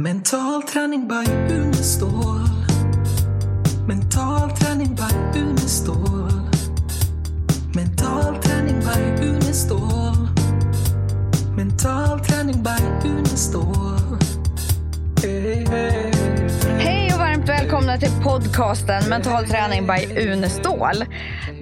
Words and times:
Mental 0.00 0.62
träning 0.62 1.08
by 1.08 1.24
Unestål. 1.50 2.48
Mental 3.86 4.50
träning 4.50 4.94
by 4.94 5.38
Unestål. 5.40 6.30
Mental 7.74 8.38
träning 8.42 8.80
by 8.80 9.26
Unestål. 9.26 10.28
Mental 11.56 12.20
träning 12.20 12.62
by 12.62 13.08
Unestål. 13.08 14.18
Hey, 15.22 15.66
hey. 15.66 16.17
Välkomna 18.00 18.16
till 18.16 18.24
podcasten 18.24 19.08
Mental 19.10 19.44
träning 19.44 19.86
by 19.86 20.30
Unestål. 20.32 21.04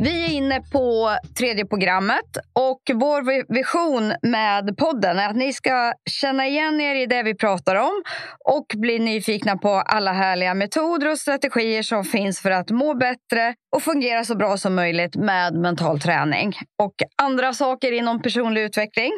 Vi 0.00 0.25
är 0.25 0.32
inne 0.32 0.61
på 0.73 1.11
tredje 1.39 1.66
programmet 1.66 2.36
och 2.53 2.80
vår 2.95 3.53
vision 3.55 4.12
med 4.23 4.77
podden 4.77 5.18
är 5.18 5.29
att 5.29 5.36
ni 5.36 5.53
ska 5.53 5.93
känna 6.11 6.46
igen 6.46 6.80
er 6.80 6.95
i 6.95 7.07
det 7.07 7.22
vi 7.22 7.35
pratar 7.35 7.77
om 7.77 8.03
och 8.45 8.67
bli 8.77 8.99
nyfikna 8.99 9.57
på 9.57 9.68
alla 9.68 10.12
härliga 10.12 10.54
metoder 10.54 11.11
och 11.11 11.18
strategier 11.18 11.82
som 11.82 12.04
finns 12.04 12.40
för 12.40 12.50
att 12.50 12.71
må 12.71 12.95
bättre 12.95 13.54
och 13.76 13.82
fungera 13.82 14.25
så 14.25 14.37
bra 14.37 14.57
som 14.57 14.75
möjligt 14.75 15.17
med 15.17 15.54
mental 15.54 16.00
träning 16.00 16.53
och 16.82 16.95
andra 17.23 17.53
saker 17.53 17.93
inom 17.93 18.23
personlig 18.23 18.62
utveckling. 18.62 19.12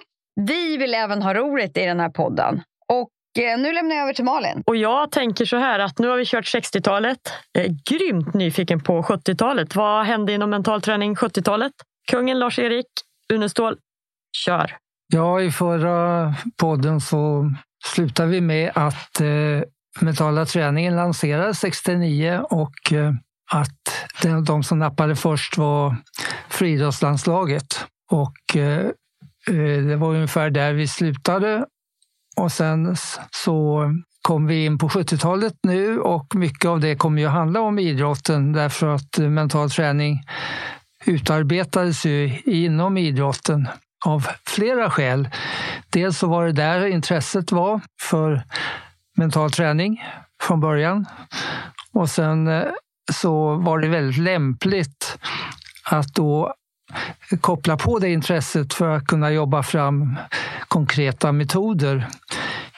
Vi 0.49 0.77
vill 0.77 0.95
även 0.95 1.23
ha 1.23 1.35
roligt 1.35 1.77
i 1.79 1.85
den 1.85 2.01
här 2.01 2.11
podden. 2.11 2.63
Och 2.93 3.09
nu 3.39 3.73
lämnar 3.73 3.97
jag 3.97 4.03
över 4.03 4.13
till 4.13 4.25
Malin. 4.25 4.63
Och 4.67 4.77
jag 4.77 5.11
tänker 5.11 5.45
så 5.45 5.57
här 5.57 5.79
att 5.79 5.99
nu 5.99 6.09
har 6.09 6.17
vi 6.17 6.25
kört 6.27 6.45
60-talet. 6.45 7.19
Jag 7.53 7.65
är 7.65 7.77
grymt 7.91 8.35
nyfiken 8.35 8.81
på 8.81 9.03
70-talet. 9.03 9.75
Vad 9.75 10.07
hände 10.07 10.33
inom 10.33 10.51
mental 10.51 10.83
träning 10.83 11.15
70-talet? 11.15 11.73
Kungen 12.11 12.39
Lars-Erik 12.39 12.87
Unestål, 13.33 13.77
kör! 14.37 14.77
Ja, 15.13 15.41
i 15.41 15.51
förra 15.51 16.35
podden 16.57 17.01
så 17.01 17.51
slutade 17.85 18.31
vi 18.31 18.41
med 18.41 18.73
att 18.75 19.21
eh, 19.21 19.27
mentala 20.01 20.47
träningen 20.47 20.97
lanserades 20.97 21.59
69 21.59 22.41
och 22.51 22.93
eh, 22.93 23.13
att 23.51 24.09
de, 24.23 24.45
de 24.45 24.63
som 24.63 24.79
nappade 24.79 25.17
först 25.17 25.59
var 25.59 25.97
friidrottslandslaget. 26.49 27.85
Och 28.11 28.57
eh, 28.57 28.87
eh, 29.49 29.83
det 29.89 29.97
var 29.97 30.15
ungefär 30.15 30.51
där 30.51 30.73
vi 30.73 30.89
slutade. 30.89 31.67
Och 32.39 32.53
sen 32.53 32.97
så 33.31 33.85
kom 34.23 34.47
vi 34.47 34.65
in 34.65 34.79
på 34.79 34.89
70-talet 34.89 35.55
nu 35.63 36.01
och 36.01 36.35
mycket 36.35 36.65
av 36.65 36.81
det 36.81 36.97
kommer 36.97 37.23
ju 37.23 37.29
handla 37.29 37.61
om 37.61 37.79
idrotten 37.79 38.53
därför 38.53 38.87
att 38.87 39.19
eh, 39.19 39.29
mental 39.29 39.71
träning 39.71 40.23
utarbetades 41.05 42.07
ju 42.07 42.41
inom 42.45 42.97
idrotten 42.97 43.69
av 44.07 44.27
flera 44.47 44.91
skäl. 44.91 45.29
Dels 45.91 46.19
så 46.19 46.27
var 46.27 46.47
det 46.47 46.53
där 46.53 46.87
intresset 46.87 47.53
var 47.53 47.81
för 48.03 48.43
mental 49.17 49.51
träning 49.51 50.05
från 50.43 50.61
början. 50.61 51.07
Och 51.93 52.11
sen 52.11 52.49
eh, 52.49 52.65
så 53.13 53.55
var 53.55 53.79
det 53.79 53.89
väldigt 53.89 54.23
lämpligt 54.23 55.19
att 55.85 56.15
då 56.15 56.55
koppla 57.41 57.77
på 57.77 57.99
det 57.99 58.09
intresset 58.09 58.75
för 58.75 58.89
att 58.89 59.07
kunna 59.07 59.31
jobba 59.31 59.63
fram 59.63 60.17
konkreta 60.69 61.33
metoder. 61.33 62.09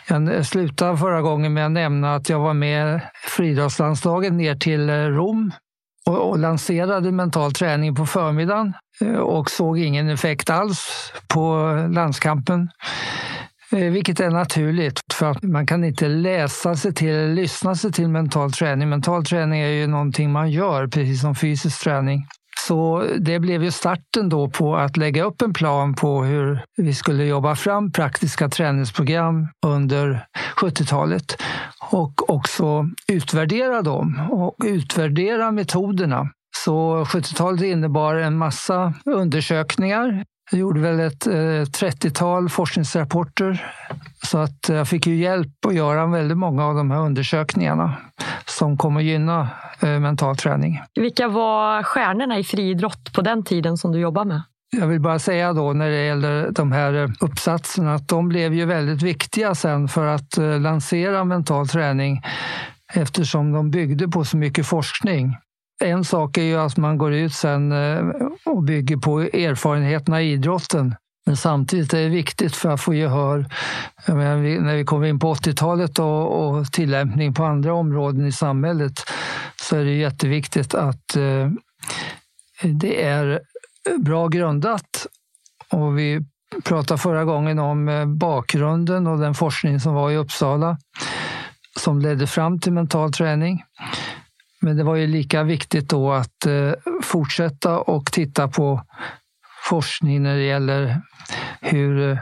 Jag 0.08 0.46
slutade 0.46 0.96
förra 0.96 1.22
gången 1.22 1.52
med 1.52 1.66
att 1.66 1.72
nämna 1.72 2.14
att 2.14 2.28
jag 2.28 2.38
var 2.38 2.54
med 2.54 3.00
friidrottslandslaget 3.28 4.32
ner 4.32 4.54
till 4.54 4.90
eh, 4.90 4.94
Rom 4.94 5.52
och, 6.06 6.38
lanserade 6.38 7.12
mental 7.12 7.52
träning 7.52 7.94
på 7.94 8.06
förmiddagen 8.06 8.72
eh, 9.00 9.14
och 9.14 9.50
såg 9.50 9.78
ingen 9.78 10.08
effekt 10.08 10.50
alls 10.50 11.12
på 11.28 11.74
landskampen. 11.90 12.68
Eh, 13.72 13.90
vilket 13.90 14.20
är 14.20 14.30
naturligt, 14.30 15.00
för 15.12 15.30
att 15.30 15.42
man 15.42 15.66
kan 15.66 15.84
inte 15.84 16.08
läsa 16.08 16.76
sig 16.76 16.94
till 16.94 17.08
eller 17.08 17.34
lyssna 17.34 17.74
sig 17.74 17.92
till 17.92 18.08
mental 18.08 18.52
träning. 18.52 18.88
Mental 18.88 19.24
träning 19.24 19.60
är 19.60 19.68
ju 19.68 19.86
någonting 19.86 20.32
man 20.32 20.50
gör, 20.50 20.86
precis 20.86 21.20
som 21.20 21.34
fysisk 21.34 21.84
träning. 21.84 22.26
Så 22.66 23.06
det 23.18 23.38
blev 23.38 23.62
ju 23.64 23.70
starten 23.70 24.28
då 24.28 24.50
på 24.50 24.76
att 24.76 24.96
lägga 24.96 25.24
upp 25.24 25.42
en 25.42 25.52
plan 25.52 25.94
på 25.94 26.22
hur 26.22 26.64
vi 26.76 26.94
skulle 26.94 27.24
jobba 27.24 27.56
fram 27.56 27.92
praktiska 27.92 28.48
träningsprogram 28.48 29.48
under 29.66 30.26
70-talet 30.56 31.42
och 31.90 32.30
också 32.30 32.86
utvärdera 33.08 33.82
dem 33.82 34.28
och 34.30 34.56
utvärdera 34.64 35.50
metoderna. 35.50 36.28
Så 36.56 37.04
70-talet 37.04 37.62
innebar 37.62 38.14
en 38.14 38.36
massa 38.36 38.94
undersökningar. 39.04 40.24
Jag 40.50 40.60
gjorde 40.60 40.80
väl 40.80 41.00
ett 41.00 41.26
eh, 41.26 41.32
30-tal 41.32 42.48
forskningsrapporter 42.48 43.74
så 44.22 44.38
att 44.38 44.68
jag 44.68 44.88
fick 44.88 45.06
ju 45.06 45.16
hjälp 45.16 45.66
att 45.66 45.74
göra 45.74 46.06
väldigt 46.06 46.38
många 46.38 46.66
av 46.66 46.74
de 46.74 46.90
här 46.90 46.98
undersökningarna 46.98 47.96
som 48.46 48.76
kommer 48.76 49.00
gynna 49.00 49.48
eh, 49.80 49.98
mental 49.98 50.36
träning. 50.36 50.80
Vilka 50.94 51.28
var 51.28 51.82
stjärnorna 51.82 52.38
i 52.38 52.44
friidrott 52.44 53.12
på 53.12 53.22
den 53.22 53.44
tiden 53.44 53.76
som 53.76 53.92
du 53.92 53.98
jobbade 53.98 54.28
med? 54.28 54.42
Jag 54.76 54.86
vill 54.86 55.00
bara 55.00 55.18
säga 55.18 55.52
då 55.52 55.72
när 55.72 55.90
det 55.90 56.04
gäller 56.04 56.50
de 56.50 56.72
här 56.72 57.12
uppsatserna 57.20 57.94
att 57.94 58.08
de 58.08 58.28
blev 58.28 58.54
ju 58.54 58.64
väldigt 58.64 59.02
viktiga 59.02 59.54
sen 59.54 59.88
för 59.88 60.06
att 60.06 60.38
eh, 60.38 60.60
lansera 60.60 61.24
mental 61.24 61.68
träning 61.68 62.22
eftersom 62.92 63.52
de 63.52 63.70
byggde 63.70 64.08
på 64.08 64.24
så 64.24 64.36
mycket 64.36 64.66
forskning. 64.66 65.36
En 65.84 66.04
sak 66.04 66.38
är 66.38 66.42
ju 66.42 66.56
att 66.56 66.76
man 66.76 66.98
går 66.98 67.12
ut 67.12 67.34
sen 67.34 67.72
eh, 67.72 68.04
och 68.44 68.62
bygger 68.62 68.96
på 68.96 69.20
erfarenheterna 69.20 70.22
i 70.22 70.32
idrotten. 70.32 70.94
Men 71.26 71.36
samtidigt 71.36 71.94
är 71.94 72.02
det 72.02 72.08
viktigt 72.08 72.56
för 72.56 72.68
att 72.68 72.80
få 72.80 72.94
gehör 72.94 73.46
menar, 74.06 74.60
när 74.60 74.76
vi 74.76 74.84
kommer 74.84 75.06
in 75.06 75.18
på 75.18 75.34
80-talet 75.34 75.98
och, 75.98 76.48
och 76.48 76.72
tillämpning 76.72 77.34
på 77.34 77.44
andra 77.44 77.74
områden 77.74 78.26
i 78.26 78.32
samhället 78.32 78.92
så 79.62 79.76
är 79.76 79.84
det 79.84 79.94
jätteviktigt 79.94 80.74
att 80.74 81.16
eh, 81.16 81.50
det 82.62 83.02
är 83.02 83.40
bra 83.98 84.28
grundat. 84.28 85.06
Och 85.68 85.98
vi 85.98 86.20
pratade 86.64 86.98
förra 86.98 87.24
gången 87.24 87.58
om 87.58 87.88
eh, 87.88 88.06
bakgrunden 88.06 89.06
och 89.06 89.18
den 89.18 89.34
forskning 89.34 89.80
som 89.80 89.94
var 89.94 90.10
i 90.10 90.16
Uppsala 90.16 90.78
som 91.78 92.00
ledde 92.00 92.26
fram 92.26 92.60
till 92.60 92.72
mental 92.72 93.12
träning. 93.12 93.62
Men 94.60 94.76
det 94.76 94.82
var 94.82 94.96
ju 94.96 95.06
lika 95.06 95.42
viktigt 95.42 95.88
då 95.88 96.12
att 96.12 96.46
eh, 96.46 96.72
fortsätta 97.02 97.78
och 97.78 98.12
titta 98.12 98.48
på 98.48 98.82
forskning 99.68 100.22
när 100.22 100.36
det 100.36 100.42
gäller 100.42 101.00
hur 101.60 102.10
eh, 102.10 102.18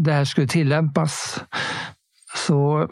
det 0.00 0.12
här 0.12 0.24
skulle 0.24 0.46
tillämpas. 0.46 1.44
Så 2.36 2.88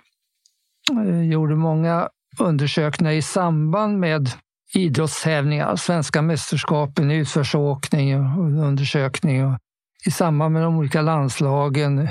eh, 0.92 1.22
gjorde 1.22 1.56
många 1.56 2.08
undersökningar 2.38 3.12
i 3.12 3.22
samband 3.22 3.98
med 3.98 4.30
idrottstävlingar, 4.74 5.76
svenska 5.76 6.22
mästerskapen 6.22 7.10
i 7.10 7.16
utförsåkning 7.16 8.20
och 8.20 8.66
undersökning 8.66 9.46
och 9.46 9.58
i 10.06 10.10
samband 10.10 10.54
med 10.54 10.62
de 10.62 10.76
olika 10.76 11.02
landslagen, 11.02 12.08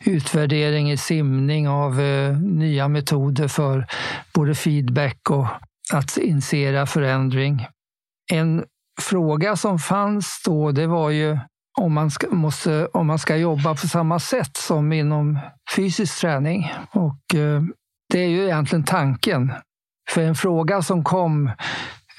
utvärdering 0.00 0.90
i 0.90 0.96
simning 0.96 1.68
av 1.68 2.00
eh, 2.00 2.38
nya 2.38 2.88
metoder 2.88 3.48
för 3.48 3.86
både 4.34 4.54
feedback 4.54 5.30
och 5.30 5.46
att 5.92 6.16
initiera 6.16 6.86
förändring. 6.86 7.66
En 8.32 8.64
fråga 9.00 9.56
som 9.56 9.78
fanns 9.78 10.42
då, 10.44 10.72
det 10.72 10.86
var 10.86 11.10
ju 11.10 11.38
om 11.78 11.92
man, 11.92 12.10
ska, 12.10 12.30
måste, 12.30 12.86
om 12.86 13.06
man 13.06 13.18
ska 13.18 13.36
jobba 13.36 13.74
på 13.74 13.88
samma 13.88 14.18
sätt 14.18 14.56
som 14.56 14.92
inom 14.92 15.38
fysisk 15.76 16.20
träning. 16.20 16.72
Och 16.90 17.34
eh, 17.34 17.62
det 18.12 18.18
är 18.20 18.28
ju 18.28 18.44
egentligen 18.44 18.84
tanken. 18.84 19.52
För 20.10 20.22
en 20.22 20.34
fråga 20.34 20.82
som 20.82 21.04
kom 21.04 21.50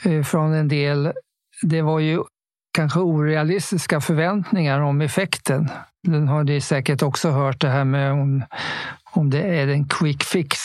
eh, 0.03 0.23
från 0.23 0.53
en 0.53 0.67
del, 0.67 1.13
det 1.61 1.81
var 1.81 1.99
ju 1.99 2.23
kanske 2.79 2.99
orealistiska 2.99 4.01
förväntningar 4.01 4.79
om 4.79 5.01
effekten. 5.01 5.69
Den 6.03 6.27
har 6.27 6.43
ni 6.43 6.61
säkert 6.61 7.03
också 7.03 7.29
hört 7.29 7.61
det 7.61 7.69
här 7.69 7.83
med 7.83 8.11
om, 8.11 8.43
om 9.11 9.29
det 9.29 9.41
är 9.41 9.67
en 9.67 9.87
quick 9.87 10.23
fix 10.23 10.59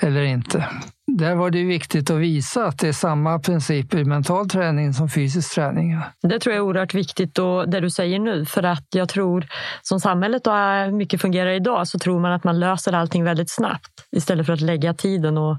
eller 0.00 0.22
inte. 0.22 0.68
Där 1.06 1.34
var 1.34 1.50
det 1.50 1.64
viktigt 1.64 2.10
att 2.10 2.16
visa 2.16 2.66
att 2.66 2.78
det 2.78 2.88
är 2.88 2.92
samma 2.92 3.38
principer 3.38 3.98
i 3.98 4.04
mental 4.04 4.48
träning 4.48 4.94
som 4.94 5.08
fysisk 5.08 5.54
träning. 5.54 5.98
Det 6.22 6.38
tror 6.38 6.54
jag 6.54 6.62
är 6.62 6.66
oerhört 6.66 6.94
viktigt 6.94 7.38
och 7.38 7.68
det 7.68 7.80
du 7.80 7.90
säger 7.90 8.18
nu 8.18 8.46
för 8.46 8.62
att 8.62 8.86
jag 8.94 9.08
tror 9.08 9.46
som 9.82 10.00
samhället 10.00 10.46
och 10.46 10.94
mycket 10.94 11.20
fungerar 11.20 11.50
idag 11.50 11.88
så 11.88 11.98
tror 11.98 12.20
man 12.20 12.32
att 12.32 12.44
man 12.44 12.60
löser 12.60 12.92
allting 12.92 13.24
väldigt 13.24 13.50
snabbt 13.50 13.92
istället 14.16 14.46
för 14.46 14.52
att 14.52 14.60
lägga 14.60 14.94
tiden 14.94 15.38
och 15.38 15.56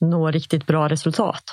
nå 0.00 0.30
riktigt 0.30 0.66
bra 0.66 0.88
resultat. 0.88 1.44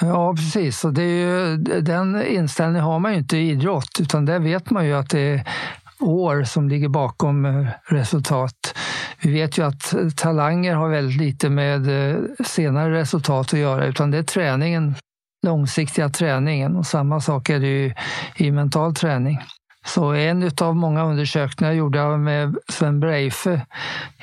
Ja, 0.00 0.34
precis. 0.34 0.84
Och 0.84 0.92
det 0.92 1.02
är 1.02 1.26
ju, 1.26 1.56
den 1.82 2.26
inställningen 2.26 2.84
har 2.84 2.98
man 2.98 3.12
ju 3.12 3.18
inte 3.18 3.36
i 3.36 3.50
idrott, 3.50 4.00
utan 4.00 4.24
där 4.24 4.38
vet 4.38 4.70
man 4.70 4.86
ju 4.86 4.92
att 4.92 5.10
det 5.10 5.20
är 5.20 5.44
år 6.00 6.44
som 6.44 6.68
ligger 6.68 6.88
bakom 6.88 7.44
eh, 7.44 7.68
resultat. 7.86 8.74
Vi 9.22 9.32
vet 9.32 9.58
ju 9.58 9.66
att 9.66 9.94
talanger 10.16 10.74
har 10.74 10.88
väldigt 10.88 11.20
lite 11.20 11.50
med 11.50 12.10
eh, 12.10 12.16
senare 12.44 13.00
resultat 13.00 13.54
att 13.54 13.60
göra, 13.60 13.86
utan 13.86 14.10
det 14.10 14.18
är 14.18 14.22
träningen, 14.22 14.94
långsiktiga 15.46 16.08
träningen. 16.08 16.76
Och 16.76 16.86
samma 16.86 17.20
sak 17.20 17.50
är 17.50 17.60
det 17.60 17.66
ju 17.66 17.94
i 18.36 18.50
mental 18.50 18.94
träning. 18.94 19.38
Så 19.86 20.12
en 20.12 20.50
av 20.60 20.76
många 20.76 21.04
undersökningar 21.04 21.72
gjorde 21.72 21.98
jag 21.98 22.20
med 22.20 22.56
Sven 22.68 23.00
Breife 23.00 23.66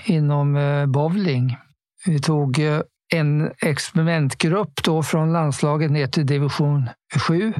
inom 0.05 0.55
eh, 0.55 0.85
bowling. 0.85 1.57
Vi 2.05 2.19
tog 2.19 2.59
en 3.13 3.51
experimentgrupp 3.61 4.83
då 4.83 5.03
från 5.03 5.33
landslaget 5.33 5.91
ner 5.91 6.07
till 6.07 6.25
division 6.25 6.89
7. 7.27 7.53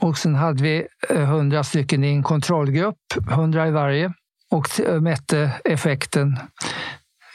Och 0.00 0.18
sen 0.18 0.34
hade 0.34 0.62
vi 0.62 0.86
eh, 1.10 1.20
100 1.20 1.64
stycken 1.64 2.04
i 2.04 2.08
en 2.08 2.22
kontrollgrupp, 2.22 2.96
100 3.30 3.68
i 3.68 3.70
varje, 3.70 4.12
och 4.50 4.80
eh, 4.80 5.00
mätte 5.00 5.52
effekten. 5.64 6.38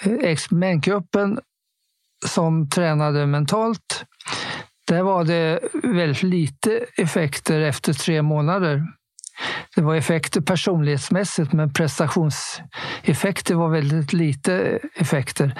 Eh, 0.03 0.13
experimentgruppen 0.13 1.39
som 2.25 2.69
tränade 2.69 3.25
mentalt, 3.25 4.05
där 4.87 5.01
var 5.01 5.23
det 5.23 5.59
väldigt 5.83 6.23
lite 6.23 6.85
effekter 6.97 7.59
efter 7.59 7.93
tre 7.93 8.21
månader. 8.21 8.83
Det 9.75 9.81
var 9.81 9.95
effekter 9.95 10.41
personlighetsmässigt, 10.41 11.53
men 11.53 11.73
prestationseffekter 11.73 13.55
var 13.55 13.69
väldigt 13.69 14.13
lite 14.13 14.79
effekter. 14.95 15.55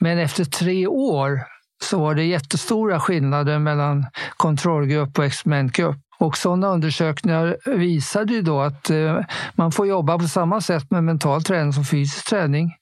Men 0.00 0.18
efter 0.18 0.44
tre 0.44 0.86
år 0.86 1.40
så 1.82 2.00
var 2.00 2.14
det 2.14 2.24
jättestora 2.24 3.00
skillnader 3.00 3.58
mellan 3.58 4.06
kontrollgrupp 4.36 5.18
och 5.18 5.24
experimentgrupp. 5.24 5.96
Och 6.18 6.36
sådana 6.36 6.68
undersökningar 6.68 7.56
visade 7.76 8.32
ju 8.32 8.42
då 8.42 8.60
att 8.60 8.90
eh, 8.90 9.20
man 9.54 9.72
får 9.72 9.86
jobba 9.86 10.18
på 10.18 10.28
samma 10.28 10.60
sätt 10.60 10.90
med 10.90 11.04
mental 11.04 11.42
träning 11.42 11.72
som 11.72 11.84
fysisk 11.84 12.28
träning. 12.28 12.74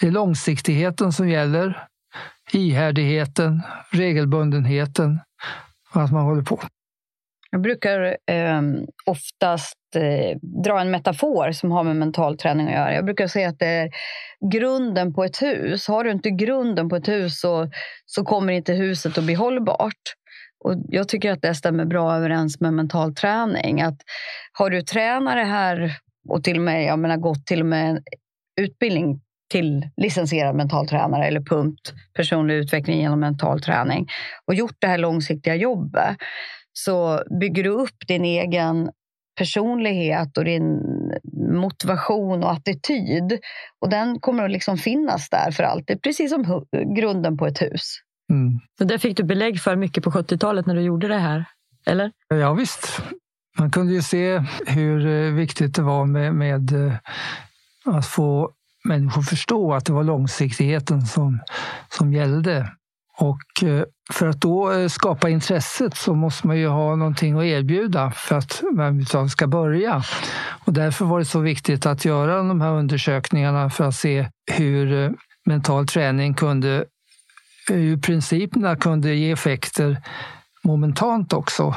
Det 0.00 0.06
är 0.06 0.10
långsiktigheten 0.10 1.12
som 1.12 1.28
gäller, 1.28 1.86
ihärdigheten, 2.52 3.62
regelbundenheten 3.90 5.20
och 5.94 6.02
att 6.02 6.12
man 6.12 6.24
håller 6.24 6.42
på. 6.42 6.60
Jag 7.50 7.60
brukar 7.60 8.16
eh, 8.26 8.62
oftast 9.06 9.76
eh, 9.96 10.38
dra 10.64 10.80
en 10.80 10.90
metafor 10.90 11.52
som 11.52 11.70
har 11.70 11.84
med 11.84 11.96
mental 11.96 12.38
träning 12.38 12.66
att 12.66 12.72
göra. 12.72 12.94
Jag 12.94 13.04
brukar 13.04 13.26
säga 13.26 13.48
att 13.48 13.58
det 13.58 13.66
är 13.66 13.90
grunden 14.52 15.14
på 15.14 15.24
ett 15.24 15.42
hus. 15.42 15.88
Har 15.88 16.04
du 16.04 16.10
inte 16.10 16.30
grunden 16.30 16.88
på 16.88 16.96
ett 16.96 17.08
hus 17.08 17.40
så, 17.40 17.70
så 18.06 18.24
kommer 18.24 18.52
inte 18.52 18.72
huset 18.72 19.18
att 19.18 19.24
bli 19.24 19.34
hållbart. 19.34 20.02
Och 20.64 20.74
jag 20.88 21.08
tycker 21.08 21.32
att 21.32 21.42
det 21.42 21.54
stämmer 21.54 21.84
bra 21.84 22.16
överens 22.16 22.60
med 22.60 22.74
mental 22.74 23.14
träning. 23.14 23.82
Att 23.82 23.98
har 24.52 24.70
du 24.70 24.82
tränare 24.82 25.40
här 25.40 25.92
och 26.28 26.44
till 26.44 26.56
och 26.56 26.62
med, 26.62 26.84
jag 26.84 26.98
menar, 26.98 27.16
gått 27.16 27.46
till 27.46 27.60
och 27.60 27.66
med 27.66 28.02
utbildning 28.60 29.20
till 29.50 29.88
licensierad 29.96 30.56
mental 30.56 30.88
tränare 30.88 31.26
eller 31.26 31.40
punkt 31.40 31.92
personlig 32.14 32.54
utveckling 32.54 33.00
genom 33.00 33.20
mental 33.20 33.62
träning 33.62 34.08
och 34.46 34.54
gjort 34.54 34.76
det 34.78 34.86
här 34.86 34.98
långsiktiga 34.98 35.54
jobbet 35.54 36.16
så 36.78 37.22
bygger 37.40 37.62
du 37.62 37.70
upp 37.70 38.06
din 38.08 38.24
egen 38.24 38.90
personlighet 39.38 40.38
och 40.38 40.44
din 40.44 40.80
motivation 41.50 42.44
och 42.44 42.52
attityd. 42.52 43.38
Och 43.80 43.90
den 43.90 44.20
kommer 44.20 44.44
att 44.44 44.50
liksom 44.50 44.78
finnas 44.78 45.30
där 45.30 45.50
för 45.50 45.62
alltid, 45.62 46.02
precis 46.02 46.30
som 46.30 46.66
grunden 46.96 47.36
på 47.36 47.46
ett 47.46 47.62
hus. 47.62 48.00
Mm. 48.30 48.60
Och 48.80 48.86
det 48.86 48.98
fick 48.98 49.16
du 49.16 49.22
belägg 49.22 49.60
för 49.60 49.76
mycket 49.76 50.04
på 50.04 50.10
70-talet 50.10 50.66
när 50.66 50.74
du 50.74 50.80
gjorde 50.80 51.08
det 51.08 51.18
här, 51.18 51.44
eller? 51.86 52.12
Ja, 52.28 52.52
visst. 52.52 53.02
Man 53.58 53.70
kunde 53.70 53.92
ju 53.92 54.02
se 54.02 54.42
hur 54.66 55.06
eh, 55.06 55.32
viktigt 55.32 55.74
det 55.74 55.82
var 55.82 56.04
med, 56.04 56.34
med 56.34 56.72
eh, 56.72 56.94
att 57.84 58.06
få 58.06 58.50
människor 58.84 59.22
förstå 59.22 59.74
att 59.74 59.84
det 59.84 59.92
var 59.92 60.04
långsiktigheten 60.04 61.06
som, 61.06 61.40
som 61.88 62.12
gällde. 62.12 62.70
Och 63.18 63.62
eh, 63.62 63.84
för 64.12 64.26
att 64.26 64.40
då 64.40 64.72
eh, 64.72 64.88
skapa 64.88 65.28
intresset 65.28 65.96
så 65.96 66.14
måste 66.14 66.46
man 66.46 66.58
ju 66.58 66.68
ha 66.68 66.96
någonting 66.96 67.38
att 67.38 67.44
erbjuda 67.44 68.10
för 68.10 68.36
att 68.36 68.62
man 68.72 69.30
ska 69.30 69.46
börja. 69.46 70.02
Och 70.64 70.72
därför 70.72 71.04
var 71.04 71.18
det 71.18 71.24
så 71.24 71.40
viktigt 71.40 71.86
att 71.86 72.04
göra 72.04 72.36
de 72.36 72.60
här 72.60 72.72
undersökningarna 72.72 73.70
för 73.70 73.84
att 73.84 73.94
se 73.94 74.28
hur 74.52 75.04
eh, 75.04 75.10
mental 75.46 75.86
träning 75.86 76.34
kunde, 76.34 76.84
hur 77.68 77.96
principerna 77.96 78.76
kunde 78.76 79.14
ge 79.14 79.30
effekter 79.30 80.02
momentant 80.64 81.32
också. 81.32 81.74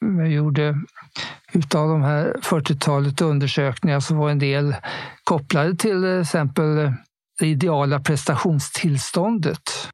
Jag 0.00 0.28
gjorde 0.28 0.74
utav 1.52 1.88
de 1.88 2.02
här 2.02 2.36
40-talet 2.42 3.20
undersökningar 3.20 4.00
så 4.00 4.14
var 4.14 4.30
en 4.30 4.38
del 4.38 4.76
kopplade 5.24 5.76
till 5.76 6.20
exempel 6.20 6.92
det 7.38 7.46
ideala 7.46 8.00
prestationstillståndet. 8.00 9.88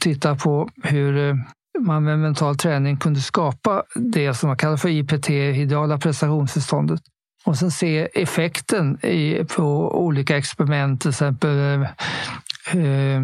Titta 0.00 0.36
på 0.36 0.68
hur 0.82 1.28
eh, 1.28 1.34
man 1.80 2.04
med 2.04 2.18
mental 2.18 2.56
träning 2.56 2.96
kunde 2.96 3.20
skapa 3.20 3.82
det 3.94 4.34
som 4.34 4.48
man 4.48 4.56
kallar 4.56 4.76
för 4.76 4.88
IPT, 4.88 5.30
ideala 5.30 5.98
prestationstillståndet. 5.98 7.00
Och 7.44 7.56
sen 7.56 7.70
se 7.70 8.08
effekten 8.14 9.04
i, 9.04 9.44
på 9.44 9.98
olika 10.04 10.36
experiment, 10.36 11.00
till 11.00 11.10
exempel 11.10 11.58
eh, 11.58 11.82
eh 12.76 13.22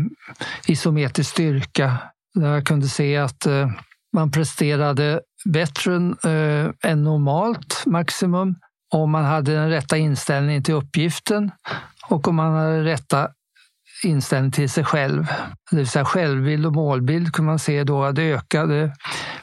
isometrisk 0.67 1.31
styrka. 1.31 1.99
Där 2.35 2.55
jag 2.55 2.67
kunde 2.67 2.89
se 2.89 3.17
att 3.17 3.47
eh, 3.47 3.71
man 4.13 4.31
presterade 4.31 5.21
bättre 5.45 5.95
eh, 6.25 6.91
än 6.91 7.05
normalt 7.05 7.83
maximum 7.87 8.55
om 8.93 9.11
man 9.11 9.25
hade 9.25 9.55
den 9.55 9.71
rätta 9.71 9.97
inställningen 9.97 10.63
till 10.63 10.75
uppgiften 10.75 11.51
och 12.09 12.29
om 12.29 12.35
man 12.35 12.53
hade 12.53 12.85
rätta 12.85 13.29
inställning 14.05 14.53
till 14.53 14.71
sig 14.71 14.85
själv. 14.85 15.27
Det 15.71 15.77
vill 15.77 15.89
säga 15.89 16.05
självbild 16.05 16.67
och 16.67 16.73
målbild 16.73 17.33
kunde 17.33 17.51
man 17.51 17.59
se 17.59 17.85
då 17.85 18.05
att 18.05 18.15
det 18.15 18.23
ökade. 18.23 18.93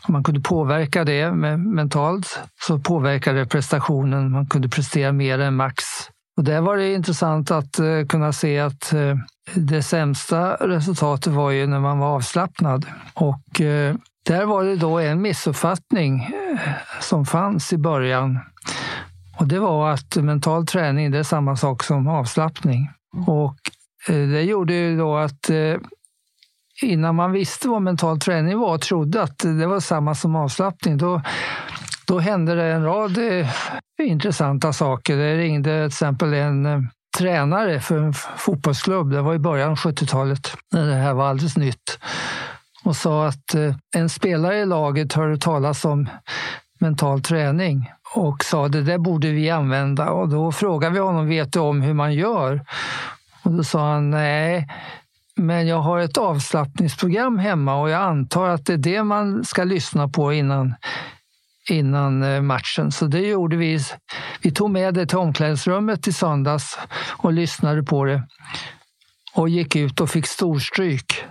Om 0.02 0.14
man 0.14 0.24
kunde 0.24 0.42
påverka 0.42 1.04
det 1.04 1.32
mentalt 1.58 2.40
så 2.62 2.80
påverkade 2.80 3.40
det 3.40 3.46
prestationen. 3.46 4.32
Man 4.32 4.48
kunde 4.48 4.70
prestera 4.70 5.12
mer 5.12 5.40
än 5.40 5.56
max. 5.56 5.84
Och 6.38 6.44
där 6.44 6.62
var 6.62 6.78
det 6.78 6.94
intressant 6.94 7.52
att 7.52 7.80
eh, 7.80 8.06
kunna 8.10 8.34
se 8.34 8.60
att 8.60 8.94
eh, 8.94 9.16
det 9.56 9.84
sämsta 9.84 10.56
resultatet 10.56 11.34
var 11.34 11.52
ju 11.52 11.68
när 11.68 11.80
man 11.80 12.00
var 12.00 12.08
avslappnad. 12.08 12.86
Och 13.14 13.62
eh, 13.62 13.96
där 14.26 14.46
var 14.46 14.64
det 14.64 14.76
då 14.76 15.00
en 15.00 15.22
missuppfattning 15.22 16.30
som 17.02 17.26
fanns 17.26 17.74
i 17.74 17.78
början. 17.78 18.40
Och 19.40 19.48
det 19.48 19.60
var 19.60 19.92
att 19.92 20.16
mental 20.16 20.66
träning 20.66 21.12
det 21.12 21.18
är 21.18 21.24
samma 21.24 21.56
sak 21.56 21.84
som 21.84 22.08
avslappning. 22.08 22.90
Och 23.28 23.56
Eh, 24.08 24.28
det 24.28 24.42
gjorde 24.42 24.74
ju 24.74 24.98
då 24.98 25.18
att 25.18 25.50
eh, 25.50 25.76
innan 26.82 27.16
man 27.16 27.32
visste 27.32 27.68
vad 27.68 27.82
mental 27.82 28.20
träning 28.20 28.60
var 28.60 28.74
och 28.74 28.82
trodde 28.82 29.22
att 29.22 29.40
det 29.40 29.68
var 29.68 29.80
samma 29.80 30.16
som 30.16 30.36
avslappning, 30.36 30.98
då, 30.98 31.22
då 32.08 32.20
hände 32.20 32.56
det 32.56 32.64
en 32.64 32.84
rad 32.84 33.18
eh, 33.18 33.50
intressanta 34.02 34.74
saker. 34.74 35.18
Det 35.18 35.38
ringde 35.38 35.70
till 35.70 35.88
exempel 35.88 36.34
en 36.34 36.90
tränare 37.18 37.80
för 37.80 37.98
en 37.98 38.14
fotbollsklubb, 38.14 39.12
det 39.12 39.22
var 39.22 39.34
i 39.34 39.40
början 39.40 39.72
av 39.72 39.78
70-talet, 39.78 40.56
när 40.72 40.88
det 40.88 40.96
här 40.96 41.14
var 41.14 41.28
alldeles 41.28 41.58
nytt, 41.58 42.00
och 42.84 42.96
sa 42.96 43.28
att 43.28 43.56
en 43.96 44.10
spelare 44.10 44.60
i 44.60 44.66
laget 44.66 45.14
hörde 45.14 45.38
talas 45.38 45.86
om 45.86 46.10
mental 46.80 47.22
träning 47.22 47.92
och 48.16 48.44
sa 48.44 48.68
det 48.68 48.82
där 48.82 48.98
borde 48.98 49.32
vi 49.32 49.50
använda. 49.50 50.10
Och 50.10 50.30
då 50.30 50.52
frågade 50.52 50.94
vi 50.94 51.00
honom, 51.00 51.28
vet 51.28 51.54
du 51.54 51.60
om 51.60 51.82
hur 51.82 51.94
man 51.94 52.14
gör? 52.14 52.66
Och 53.50 53.56
då 53.56 53.64
sa 53.64 53.94
han 53.94 54.10
nej, 54.10 54.68
men 55.36 55.68
jag 55.68 55.80
har 55.82 56.00
ett 56.00 56.18
avslappningsprogram 56.18 57.38
hemma 57.38 57.82
och 57.82 57.90
jag 57.90 58.02
antar 58.02 58.50
att 58.50 58.66
det 58.66 58.74
är 58.74 58.78
det 58.78 59.04
man 59.04 59.44
ska 59.46 59.64
lyssna 59.64 60.08
på 60.08 60.34
innan, 60.34 60.76
innan 61.70 62.24
eh, 62.24 62.42
matchen. 62.42 62.92
Så 62.92 63.06
det 63.06 63.20
gjorde 63.20 63.58
vi. 63.58 63.80
Vi 64.42 64.52
tog 64.52 64.70
med 64.70 64.94
det 64.94 65.06
till 65.06 65.18
omklädningsrummet 65.18 66.08
i 66.08 66.14
söndags 66.14 66.80
och 67.18 67.34
lyssnade 67.34 67.84
på 67.84 68.06
det 68.06 68.24
och 69.34 69.50
gick 69.50 69.76
ut 69.76 70.02
och 70.02 70.10
fick 70.10 70.28
storstryk. 70.28 71.24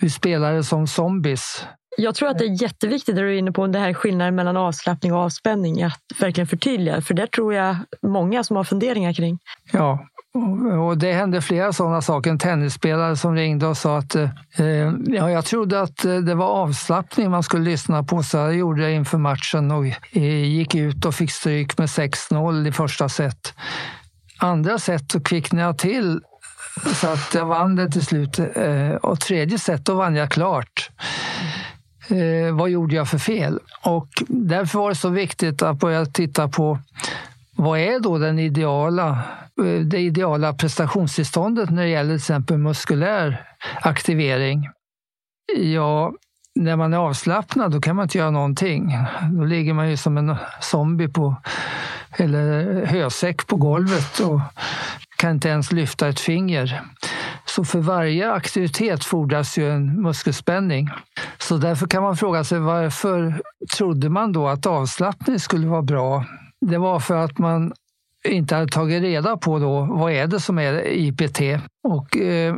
Vi 0.00 0.10
spelade 0.10 0.64
som 0.64 0.86
zombies. 0.86 1.66
Jag 1.96 2.14
tror 2.14 2.28
att 2.28 2.38
det 2.38 2.44
är 2.44 2.62
jätteviktigt 2.62 3.16
det 3.16 3.22
du 3.22 3.34
är 3.34 3.38
inne 3.38 3.52
på, 3.52 3.66
det 3.66 3.78
här 3.78 3.94
skillnaden 3.94 4.34
mellan 4.34 4.56
avslappning 4.56 5.12
och 5.12 5.18
avspänning, 5.18 5.82
att 5.82 6.02
verkligen 6.20 6.46
förtydliga. 6.46 7.00
För 7.00 7.14
det 7.14 7.26
tror 7.26 7.54
jag 7.54 7.76
många 8.02 8.44
som 8.44 8.56
har 8.56 8.64
funderingar 8.64 9.12
kring. 9.12 9.38
Ja, 9.72 10.06
och 10.78 10.98
det 10.98 11.12
hände 11.12 11.42
flera 11.42 11.72
sådana 11.72 12.02
saker. 12.02 12.30
En 12.30 12.38
tennisspelare 12.38 13.16
som 13.16 13.34
ringde 13.34 13.66
och 13.66 13.76
sa 13.76 13.98
att 13.98 14.14
eh, 14.14 14.28
ja, 15.06 15.30
jag 15.30 15.44
trodde 15.44 15.80
att 15.80 16.04
eh, 16.04 16.16
det 16.16 16.34
var 16.34 16.46
avslappning 16.46 17.30
man 17.30 17.42
skulle 17.42 17.64
lyssna 17.64 18.02
på, 18.02 18.22
så 18.22 18.36
jag 18.36 18.56
gjorde 18.56 18.82
jag 18.82 18.92
inför 18.92 19.18
matchen 19.18 19.70
och 19.70 19.86
eh, 20.12 20.44
gick 20.44 20.74
ut 20.74 21.04
och 21.04 21.14
fick 21.14 21.30
stryk 21.30 21.78
med 21.78 21.86
6-0 21.86 22.68
i 22.68 22.72
första 22.72 23.08
set. 23.08 23.54
Andra 24.38 24.78
set 24.78 25.12
så 25.12 25.20
kvicknade 25.20 25.66
jag 25.66 25.78
till 25.78 26.20
så 26.94 27.08
att 27.08 27.34
jag 27.34 27.46
vann 27.46 27.76
det 27.76 27.88
till 27.88 28.06
slut. 28.06 28.38
Eh, 28.38 28.94
och 29.02 29.20
tredje 29.20 29.58
set 29.58 29.84
då 29.84 29.94
vann 29.94 30.16
jag 30.16 30.30
klart. 30.30 30.90
Eh, 32.08 32.54
vad 32.54 32.70
gjorde 32.70 32.94
jag 32.94 33.08
för 33.08 33.18
fel? 33.18 33.58
Och 33.82 34.08
därför 34.28 34.78
var 34.78 34.88
det 34.88 34.94
så 34.94 35.08
viktigt 35.08 35.62
att 35.62 35.78
börja 35.78 36.06
titta 36.06 36.48
på 36.48 36.78
vad 37.60 37.78
är 37.78 38.00
då 38.00 38.18
den 38.18 38.38
ideala, 38.38 39.08
eh, 39.64 39.80
det 39.84 39.98
ideala 39.98 40.52
prestationstillståndet 40.52 41.70
när 41.70 41.82
det 41.82 41.88
gäller 41.88 42.10
till 42.10 42.16
exempel 42.16 42.58
muskulär 42.58 43.44
aktivering? 43.80 44.68
Ja, 45.56 46.12
när 46.54 46.76
man 46.76 46.92
är 46.92 46.98
avslappnad 46.98 47.72
då 47.72 47.80
kan 47.80 47.96
man 47.96 48.02
inte 48.02 48.18
göra 48.18 48.30
någonting. 48.30 48.96
Då 49.32 49.44
ligger 49.44 49.74
man 49.74 49.90
ju 49.90 49.96
som 49.96 50.18
en 50.18 50.36
zombie 50.60 51.08
på, 51.08 51.36
eller 52.18 52.84
hösäck 52.86 53.46
på 53.46 53.56
golvet 53.56 54.20
och 54.20 54.40
kan 55.16 55.30
inte 55.30 55.48
ens 55.48 55.72
lyfta 55.72 56.08
ett 56.08 56.20
finger. 56.20 56.82
Så 57.44 57.64
för 57.64 57.78
varje 57.78 58.32
aktivitet 58.32 59.04
fordras 59.04 59.58
ju 59.58 59.70
en 59.70 60.02
muskelspänning. 60.02 60.90
Så 61.38 61.56
därför 61.56 61.86
kan 61.86 62.02
man 62.02 62.16
fråga 62.16 62.44
sig 62.44 62.58
varför 62.58 63.40
trodde 63.76 64.08
man 64.08 64.32
då 64.32 64.48
att 64.48 64.66
avslappning 64.66 65.38
skulle 65.38 65.66
vara 65.66 65.82
bra? 65.82 66.24
Det 66.60 66.78
var 66.78 67.00
för 67.00 67.16
att 67.16 67.38
man 67.38 67.72
inte 68.24 68.54
hade 68.54 68.72
tagit 68.72 69.02
reda 69.02 69.36
på 69.36 69.58
då, 69.58 69.80
vad 69.80 70.12
är 70.12 70.26
det 70.26 70.40
som 70.40 70.58
är 70.58 70.88
IPT. 70.88 71.40
Och 71.88 72.16
eh, 72.16 72.54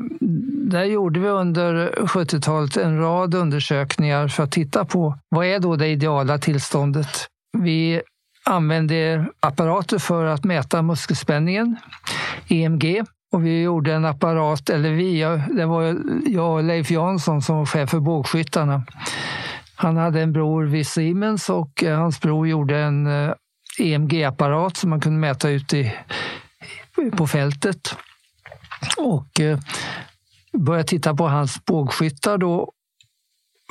där 0.71 0.85
gjorde 0.85 1.21
vi 1.21 1.29
under 1.29 1.91
70-talet 1.97 2.77
en 2.77 2.99
rad 2.99 3.35
undersökningar 3.35 4.29
för 4.29 4.43
att 4.43 4.53
titta 4.53 4.85
på 4.85 5.19
vad 5.29 5.47
är 5.47 5.59
då 5.59 5.77
det 5.77 5.89
ideala 5.89 6.39
tillståndet. 6.39 7.27
Vi 7.59 8.03
använde 8.45 9.27
apparater 9.41 9.99
för 9.99 10.25
att 10.25 10.45
mäta 10.45 10.83
muskelspänningen, 10.83 11.77
EMG. 12.49 13.05
Och 13.33 13.47
vi 13.47 13.63
gjorde 13.63 13.95
en 13.95 14.05
apparat, 14.05 14.71
eller 14.71 14.91
vi, 14.91 15.21
det 15.57 15.67
var 15.67 15.97
jag 16.27 16.53
och 16.53 16.65
Leif 16.65 16.91
Jansson 16.91 17.43
som 17.43 17.57
var 17.57 17.67
chef 17.67 17.91
för 17.91 18.01
bågskyttarna. 18.01 18.83
Han 19.77 19.97
hade 19.97 20.21
en 20.21 20.33
bror 20.33 20.65
vid 20.65 20.87
Siemens 20.87 21.51
och 21.51 21.85
eh, 21.85 21.99
hans 21.99 22.21
bror 22.21 22.49
gjorde 22.49 22.79
en 22.79 23.07
eh, 23.07 23.33
EMG-apparat 23.79 24.77
som 24.77 24.91
man 24.91 25.01
kunde 25.01 25.19
mäta 25.19 25.51
ut 25.51 25.75
i, 25.75 25.93
på 27.17 27.27
fältet. 27.27 27.97
Och 28.97 29.41
eh, 29.41 29.59
började 30.53 30.89
titta 30.89 31.15
på 31.15 31.29
hans 31.29 31.65
bågskyttar 31.65 32.39
då 32.39 32.73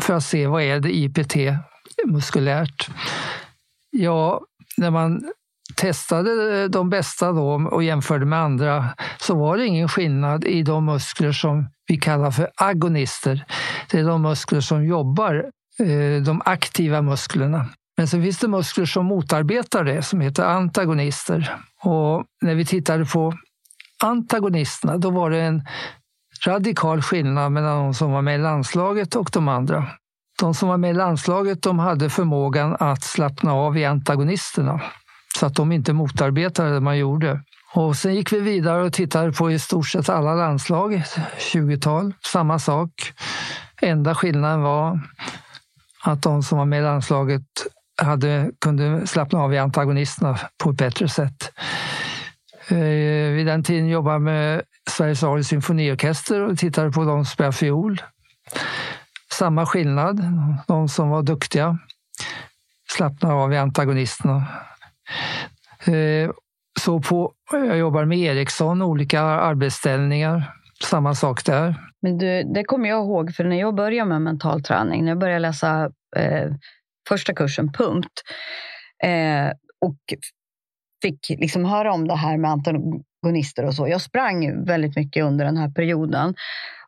för 0.02 0.14
att 0.14 0.24
se 0.24 0.48
vad 0.48 0.62
är 0.62 0.80
det 0.80 0.96
IPT 0.96 1.36
muskulärt. 2.06 2.90
Ja, 3.92 4.42
när 4.78 4.92
man 4.92 5.32
testade 5.76 6.68
de 6.68 6.90
bästa 6.90 7.32
då 7.32 7.70
och 7.72 7.84
jämförde 7.84 8.26
med 8.26 8.40
andra 8.40 8.90
så 9.20 9.36
var 9.36 9.58
det 9.58 9.66
ingen 9.66 9.90
skillnad 9.90 10.46
i 10.46 10.64
de 10.64 10.86
muskler 10.86 11.32
som 11.32 11.70
vi 11.88 11.98
kallar 11.98 12.32
för 12.32 12.50
agonister. 12.56 13.46
Det 13.92 14.00
är 14.00 14.04
de 14.04 14.22
muskler 14.22 14.62
som 14.62 14.86
jobbar, 14.86 15.46
eh, 15.80 16.24
de 16.24 16.42
aktiva 16.46 17.02
musklerna. 17.02 17.66
Men 18.02 18.08
så 18.08 18.22
finns 18.22 18.40
det 18.40 18.48
muskler 18.48 18.86
som 18.86 19.06
motarbetar 19.06 19.84
det, 19.84 20.04
som 20.04 20.22
heter 20.22 20.44
antagonister. 20.44 21.56
Och 21.82 22.26
när 22.42 22.56
vi 22.56 22.66
tittade 22.66 23.06
på 23.06 23.34
antagonisterna, 24.04 24.98
då 24.98 25.10
var 25.10 25.30
det 25.30 25.42
en 25.42 25.64
radikal 26.46 27.02
skillnad 27.02 27.52
mellan 27.52 27.84
de 27.84 27.94
som 27.94 28.12
var 28.12 28.22
med 28.22 28.36
i 28.36 28.42
landslaget 28.42 29.16
och 29.16 29.30
de 29.34 29.48
andra. 29.48 29.88
De 30.40 30.54
som 30.54 30.70
var 30.70 30.78
med 30.78 30.90
i 30.90 30.94
landslaget 30.94 31.62
de 31.62 31.80
hade 31.80 32.10
förmågan 32.10 32.78
att 32.80 33.04
slappna 33.04 33.54
av 33.54 33.78
i 33.78 33.86
antagonisterna 33.86 34.82
så 35.40 35.46
att 35.46 35.56
de 35.56 35.72
inte 35.72 35.94
motarbetade 35.94 36.74
det 36.74 36.80
man 36.80 36.98
gjorde. 36.98 37.42
Och 37.74 37.96
sen 37.96 38.16
gick 38.16 38.34
vi 38.34 38.40
vidare 38.40 38.84
och 38.84 38.94
tittade 38.94 39.32
på 39.32 39.52
i 39.52 39.60
stort 39.60 39.88
sett 39.88 40.10
alla 40.10 40.36
landslag, 40.36 41.04
20-tal, 41.54 42.14
samma 42.26 42.60
sak. 42.60 43.14
Enda 43.82 44.16
skillnaden 44.16 44.62
var 44.62 45.00
att 46.04 46.22
de 46.22 46.44
som 46.44 46.58
var 46.58 46.66
med 46.66 46.80
i 46.80 46.84
landslaget 46.84 47.44
hade, 48.02 48.52
kunde 48.62 49.08
slappna 49.08 49.40
av 49.40 49.54
i 49.54 49.58
antagonisterna 49.58 50.40
på 50.64 50.70
ett 50.70 50.78
bättre 50.78 51.10
sätt. 51.10 51.52
Eh, 52.68 53.34
vid 53.34 53.46
den 53.46 53.64
tiden 53.64 53.88
jobbade 53.88 54.16
jag 54.16 54.22
med 54.22 54.62
Sveriges 54.90 55.24
Radio 55.24 55.44
symfoniorkester 55.44 56.42
och 56.42 56.58
tittade 56.58 56.92
på 56.92 57.04
de 57.04 57.26
som 57.26 57.26
spelade 57.26 57.54
fiol. 57.54 58.02
Samma 59.32 59.66
skillnad. 59.66 60.22
De 60.68 60.90
som 60.90 61.10
var 61.10 61.24
duktiga 61.24 61.78
slappnade 62.92 63.36
av 63.36 63.54
i 63.54 63.58
antagonisterna. 63.58 64.44
Eh, 65.86 66.32
så 66.80 67.00
på, 67.00 67.34
jag 67.52 67.78
jobbar 67.78 68.06
med 68.06 68.18
Ericsson, 68.18 68.82
olika 68.82 69.22
arbetsställningar. 69.22 70.54
Samma 70.84 71.16
sak 71.16 71.46
där. 71.46 71.76
Men 72.02 72.18
du, 72.18 72.44
det 72.44 72.64
kommer 72.64 72.90
jag 72.90 73.04
ihåg, 73.04 73.36
för 73.36 73.44
när 73.44 73.60
jag 73.60 73.76
började 73.76 74.10
med 74.10 74.22
mental 74.22 74.64
träning, 74.64 75.04
när 75.04 75.12
jag 75.12 75.20
började 75.20 75.40
läsa 75.40 75.92
eh, 76.16 76.52
första 77.10 77.34
kursen, 77.34 77.72
punkt, 77.72 78.22
eh, 79.04 79.48
och 79.86 79.98
fick 81.02 81.30
liksom 81.30 81.66
höra 81.66 81.94
om 81.94 82.08
det 82.08 82.16
här 82.16 82.38
med 82.38 82.52
antagonister 82.52 83.66
och 83.66 83.76
så. 83.76 83.88
Jag 83.88 84.02
sprang 84.02 84.66
väldigt 84.66 84.96
mycket 84.96 85.24
under 85.24 85.46
den 85.46 85.58
här 85.58 85.70
perioden. 85.70 86.36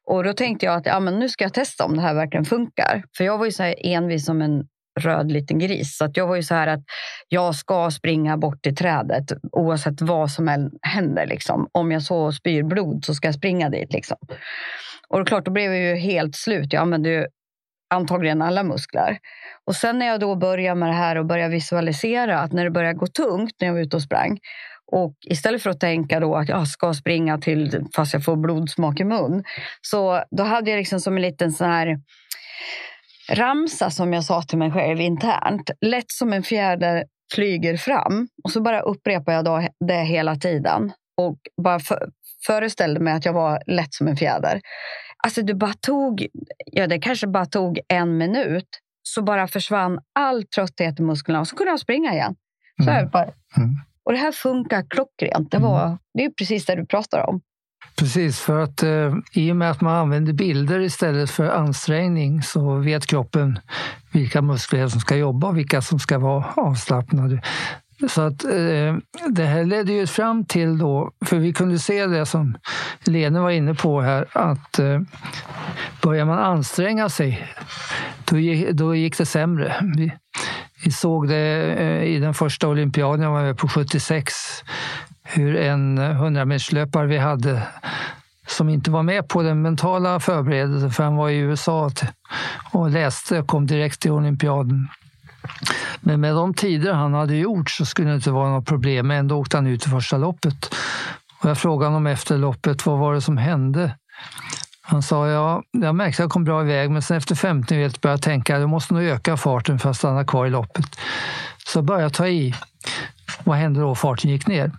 Och 0.06 0.24
då 0.24 0.34
tänkte 0.34 0.66
jag 0.66 0.76
att 0.76 0.86
ja, 0.86 1.00
men 1.00 1.20
nu 1.20 1.30
ska 1.30 1.44
jag 1.44 1.54
testa 1.54 1.86
om 1.86 1.96
det 1.96 2.02
här 2.02 2.14
verkligen 2.14 2.46
funkar. 2.46 3.04
För 3.18 3.24
jag 3.24 3.38
var 3.38 3.46
ju 3.46 3.52
så 3.52 3.64
här 3.64 3.76
envis 3.78 4.26
som 4.26 4.42
en 4.42 4.68
röd 5.00 5.32
liten 5.32 5.60
gris. 5.60 5.98
Så 5.98 6.06
att 6.06 6.18
jag 6.18 6.28
var 6.28 6.36
ju 6.36 6.44
så 6.44 6.56
här 6.56 6.68
att 6.68 6.84
jag 7.28 7.56
ska 7.56 7.92
springa 7.92 8.38
bort 8.38 8.62
till 8.62 8.76
trädet 8.76 9.32
oavsett 9.52 10.02
vad 10.02 10.32
som 10.32 10.48
än 10.48 10.72
händer. 10.82 11.26
Liksom. 11.26 11.68
Om 11.72 11.92
jag 11.92 12.04
så 12.04 12.32
spyr 12.32 12.64
blod 12.64 13.06
så 13.06 13.16
ska 13.16 13.28
jag 13.28 13.36
springa 13.36 13.70
dit. 13.70 13.94
Liksom. 13.94 14.18
Och 15.08 15.20
det 15.20 15.24
är 15.24 15.26
klart, 15.26 15.46
då 15.46 15.52
blev 15.52 15.74
jag 15.74 15.82
ju 15.82 15.96
helt 15.96 16.36
slut. 16.36 16.74
Jag 16.74 16.82
använde 16.82 17.10
ju 17.10 17.26
antagligen 17.94 18.42
alla 18.42 18.64
muskler. 18.64 19.18
Och 19.68 19.76
sen 19.76 20.00
när 20.00 20.06
jag 20.06 20.20
då 20.20 20.36
började 20.36 20.80
med 20.80 20.90
det 20.90 20.96
här 20.96 21.16
och 21.16 21.26
började 21.26 21.54
visualisera 21.54 22.40
att 22.40 22.52
när 22.52 22.64
det 22.64 22.72
började 22.72 23.00
gå 23.00 23.08
tungt 23.08 23.56
när 23.60 23.68
jag 23.68 23.74
var 23.74 23.82
ute 23.82 23.96
och 23.96 24.02
sprang 24.02 24.40
och 24.92 25.16
istället 25.30 25.64
för 25.64 25.70
att 25.70 25.80
tänka 25.80 26.20
då 26.20 26.36
att 26.36 26.50
jag 26.50 26.68
ska 26.68 26.94
springa 26.94 27.38
till 27.38 27.86
fast 27.96 28.14
jag 28.14 28.26
får 28.26 28.36
blodsmak 28.36 29.00
i 29.00 29.04
mun. 29.04 29.44
Så 29.82 30.24
då 30.32 30.44
hade 30.44 30.72
jag 30.72 30.78
liksom 30.78 31.00
som 31.00 31.16
en 31.16 31.22
liten 31.22 31.52
sån 31.52 31.70
här 31.70 31.98
ramsa 33.32 33.90
som 33.90 34.14
jag 34.14 34.24
sa 34.24 34.42
till 34.42 34.58
mig 34.58 34.72
själv 34.72 35.02
internt. 35.02 35.70
Lätt 35.82 36.12
som 36.12 36.34
en 36.34 36.44
fjäder 36.44 37.04
flyger 37.34 37.78
fram. 37.78 38.28
Och 38.44 38.52
så 38.52 38.62
bara 38.62 38.80
upprepar 38.80 39.34
jag 39.34 39.46
då 39.46 39.68
det 39.88 40.04
hela 40.04 40.36
tiden. 40.36 40.92
Och 41.18 41.38
bara 41.64 41.80
för, 41.80 42.10
föreställde 42.46 43.00
mig 43.00 43.14
att 43.14 43.26
jag 43.26 43.34
var 43.34 43.62
lätt 43.68 43.94
som 43.94 44.08
en 44.08 44.18
fjäder. 44.18 44.62
Alltså 45.24 45.42
det 45.42 45.54
bara 45.54 45.74
tog, 45.74 46.28
ja 46.66 46.88
det 46.88 47.00
kanske 47.00 47.28
bara 47.28 47.46
tog 47.46 47.80
en 47.88 48.18
minut. 48.18 48.68
Så 49.04 49.22
bara 49.22 49.48
försvann 49.48 50.00
all 50.20 50.44
trötthet 50.44 51.00
i 51.00 51.04
musklerna 51.04 51.40
och 51.40 51.48
så 51.48 51.56
kunde 51.56 51.72
jag 51.72 51.80
springa 51.80 52.14
igen. 52.14 52.36
Så 52.84 52.90
mm. 52.90 53.10
bara, 53.10 53.24
mm. 53.24 53.76
Och 54.06 54.12
det 54.12 54.18
här 54.18 54.32
funkar 54.32 54.86
klockrent. 54.90 55.52
Det, 55.52 55.58
var, 55.58 55.86
mm. 55.86 55.98
det 56.14 56.26
är 56.26 56.30
precis 56.30 56.66
det 56.66 56.76
du 56.76 56.86
pratar 56.86 57.30
om. 57.30 57.42
Precis, 57.96 58.40
för 58.40 58.60
att 58.60 58.84
eh, 58.84 59.14
i 59.34 59.52
och 59.52 59.56
med 59.56 59.72
att 59.72 59.82
man 59.82 59.96
använder 59.96 60.34
bilder 60.34 60.80
istället 60.80 61.32
för 61.32 61.46
ansträngning 61.46 62.42
så 62.42 62.76
vet 62.76 63.06
kroppen 63.06 63.60
vilka 64.14 64.42
muskler 64.42 64.88
som 64.88 65.00
ska 65.00 65.16
jobba 65.16 65.48
och 65.48 65.58
vilka 65.58 65.82
som 65.82 66.00
ska 66.00 66.20
vara 66.20 66.46
avslappnade. 66.56 67.42
Så 68.10 68.22
att 68.22 68.44
eh, 68.44 68.96
det 69.30 69.46
här 69.46 69.64
ledde 69.64 69.94
ju 69.94 70.08
fram 70.08 70.46
till 70.46 70.78
då, 70.78 71.12
för 71.26 71.38
vi 71.38 71.54
kunde 71.54 71.80
se 71.80 72.08
det 72.08 72.26
som 72.26 72.58
Lene 73.04 73.40
var 73.40 73.50
inne 73.50 73.74
på 73.74 74.02
här, 74.02 74.28
att 74.32 74.80
eh, 74.80 75.02
börjar 76.02 76.26
man 76.26 76.40
anstränga 76.40 77.10
sig, 77.10 77.48
då 78.26 78.40
gick, 78.40 78.70
då 78.72 78.96
gick 78.96 79.18
det 79.18 79.26
sämre. 79.26 79.76
Vi, 79.96 80.12
vi 80.84 80.92
såg 80.92 81.28
det 81.28 81.76
eh, 81.78 82.04
i 82.04 82.20
den 82.20 82.34
första 82.34 82.68
olympiaden 82.68 83.22
jag 83.22 83.32
var 83.32 83.44
med 83.44 83.58
på 83.58 83.68
76 83.68 84.34
hur 85.24 85.56
en 85.56 85.98
100 85.98 86.46
meterslöpare 86.46 87.08
vi 87.08 87.18
hade 87.18 87.62
som 88.48 88.70
inte 88.70 88.92
var 88.92 89.04
med 89.04 89.28
på 89.28 89.42
den 89.42 89.62
mentala 89.62 90.20
förberedelsen 90.20 90.92
för 90.92 91.04
han 91.04 91.16
var 91.16 91.30
i 91.30 91.38
USA 91.38 91.92
och 92.72 92.90
läste 92.90 93.40
och 93.40 93.48
kom 93.48 93.68
direkt 93.68 94.00
till 94.00 94.12
olympiaden. 94.12 94.88
Men 96.04 96.22
med 96.22 96.36
de 96.36 96.54
tider 96.54 96.94
han 96.94 97.14
hade 97.14 97.36
gjort 97.36 97.70
så 97.70 97.86
skulle 97.86 98.10
det 98.10 98.16
inte 98.16 98.32
vara 98.32 98.50
något 98.50 98.66
problem. 98.66 99.08
Men 99.08 99.18
ändå 99.18 99.36
åkte 99.36 99.58
han 99.58 99.68
ut 99.68 99.86
i 99.86 99.90
första 99.90 100.18
loppet. 100.18 100.76
Och 101.42 101.50
jag 101.50 101.58
frågade 101.58 101.90
honom 101.90 102.08
efter 102.08 102.38
loppet, 102.38 102.86
vad 102.86 103.00
var 103.00 103.14
det 103.14 103.22
som 103.22 103.38
hände? 103.38 103.98
Han 104.82 105.04
sa, 105.04 105.28
ja, 105.28 105.64
jag 105.72 105.96
märkte 105.96 106.24
att 106.24 106.26
jag 106.26 106.32
kom 106.32 106.44
bra 106.44 106.62
iväg, 106.62 106.92
men 106.92 107.02
sen 107.02 107.18
efter 107.18 107.36
50 107.36 107.76
meter 107.76 108.00
började 108.00 108.18
jag 108.18 108.22
tänka, 108.22 108.60
jag 108.60 108.70
måste 108.70 108.94
nog 108.94 109.04
öka 109.04 109.38
farten 109.38 109.80
för 109.80 109.90
att 109.90 109.98
stanna 109.98 110.26
kvar 110.26 110.46
i 110.46 110.50
loppet. 110.50 110.86
Så 111.66 111.82
började 111.82 112.04
jag 112.04 112.14
ta 112.14 112.28
i. 112.28 112.56
Vad 113.44 113.58
hände 113.58 113.80
då? 113.80 113.96
Farten 113.96 114.32
gick 114.32 114.48
ner. 114.48 114.72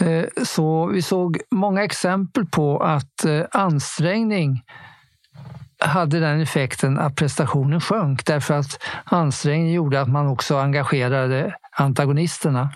Eh, 0.00 0.24
så 0.44 0.86
vi 0.86 1.02
såg 1.02 1.40
många 1.50 1.84
exempel 1.84 2.46
på 2.46 2.78
att 2.78 3.24
eh, 3.24 3.42
ansträngning 3.50 4.62
hade 5.80 6.20
den 6.20 6.40
effekten 6.40 6.98
att 6.98 7.16
prestationen 7.16 7.80
sjönk 7.80 8.26
därför 8.26 8.54
att 8.54 8.82
ansträngning 9.04 9.72
gjorde 9.72 10.00
att 10.00 10.08
man 10.08 10.26
också 10.26 10.58
engagerade 10.58 11.54
antagonisterna. 11.76 12.70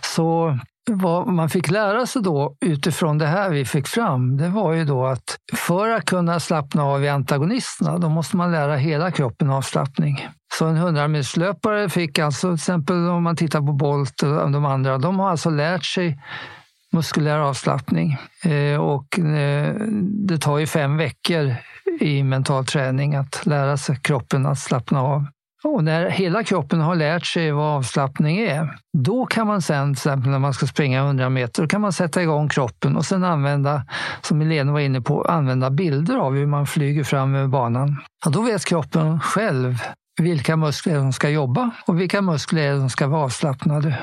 Så 0.00 0.58
vad 0.90 1.26
man 1.26 1.50
fick 1.50 1.70
lära 1.70 2.06
sig 2.06 2.22
då 2.22 2.56
utifrån 2.60 3.18
det 3.18 3.26
här 3.26 3.50
vi 3.50 3.64
fick 3.64 3.86
fram, 3.86 4.36
det 4.36 4.48
var 4.48 4.72
ju 4.72 4.84
då 4.84 5.06
att 5.06 5.36
för 5.56 5.88
att 5.88 6.04
kunna 6.04 6.40
slappna 6.40 6.84
av 6.84 7.04
i 7.04 7.08
antagonisterna, 7.08 7.98
då 7.98 8.08
måste 8.08 8.36
man 8.36 8.52
lära 8.52 8.76
hela 8.76 9.10
kroppen 9.10 9.50
avslappning. 9.50 10.28
Så 10.54 10.66
en 10.66 10.76
hundrameterslöpare 10.76 11.88
fick 11.88 12.18
alltså, 12.18 12.48
till 12.48 12.54
exempel 12.54 13.08
om 13.08 13.22
man 13.22 13.36
tittar 13.36 13.60
på 13.60 13.72
Bolt 13.72 14.22
och 14.22 14.50
de 14.50 14.64
andra, 14.64 14.98
de 14.98 15.18
har 15.18 15.30
alltså 15.30 15.50
lärt 15.50 15.84
sig 15.84 16.18
muskulär 16.92 17.38
avslappning. 17.38 18.16
Eh, 18.44 18.80
och 18.80 19.18
eh, 19.18 19.74
det 20.28 20.38
tar 20.38 20.58
ju 20.58 20.66
fem 20.66 20.96
veckor 20.96 21.54
i 22.00 22.22
mental 22.22 22.66
träning, 22.66 23.14
att 23.14 23.46
lära 23.46 23.76
sig 23.76 23.96
kroppen 23.96 24.46
att 24.46 24.58
slappna 24.58 25.02
av. 25.02 25.26
Och 25.64 25.84
när 25.84 26.10
hela 26.10 26.44
kroppen 26.44 26.80
har 26.80 26.94
lärt 26.94 27.26
sig 27.26 27.52
vad 27.52 27.76
avslappning 27.76 28.38
är, 28.38 28.78
då 28.98 29.26
kan 29.26 29.46
man 29.46 29.62
sen, 29.62 29.94
till 29.94 29.98
exempel 29.98 30.30
när 30.30 30.38
man 30.38 30.54
ska 30.54 30.66
springa 30.66 31.00
100 31.00 31.30
meter, 31.30 31.62
då 31.62 31.68
kan 31.68 31.80
man 31.80 31.92
sätta 31.92 32.22
igång 32.22 32.48
kroppen 32.48 32.96
och 32.96 33.04
sen 33.04 33.24
använda, 33.24 33.84
som 34.20 34.40
Helene 34.40 34.72
var 34.72 34.80
inne 34.80 35.00
på, 35.00 35.22
använda 35.22 35.70
bilder 35.70 36.16
av 36.16 36.34
hur 36.34 36.46
man 36.46 36.66
flyger 36.66 37.04
fram 37.04 37.34
över 37.34 37.48
banan. 37.48 37.96
Ja, 38.24 38.30
då 38.30 38.42
vet 38.42 38.64
kroppen 38.64 39.20
själv 39.20 39.82
vilka 40.20 40.56
muskler 40.56 40.94
som 40.94 41.12
ska 41.12 41.28
jobba 41.28 41.70
och 41.86 42.00
vilka 42.00 42.22
muskler 42.22 42.78
som 42.78 42.90
ska 42.90 43.06
vara 43.06 43.24
avslappnade. 43.24 43.98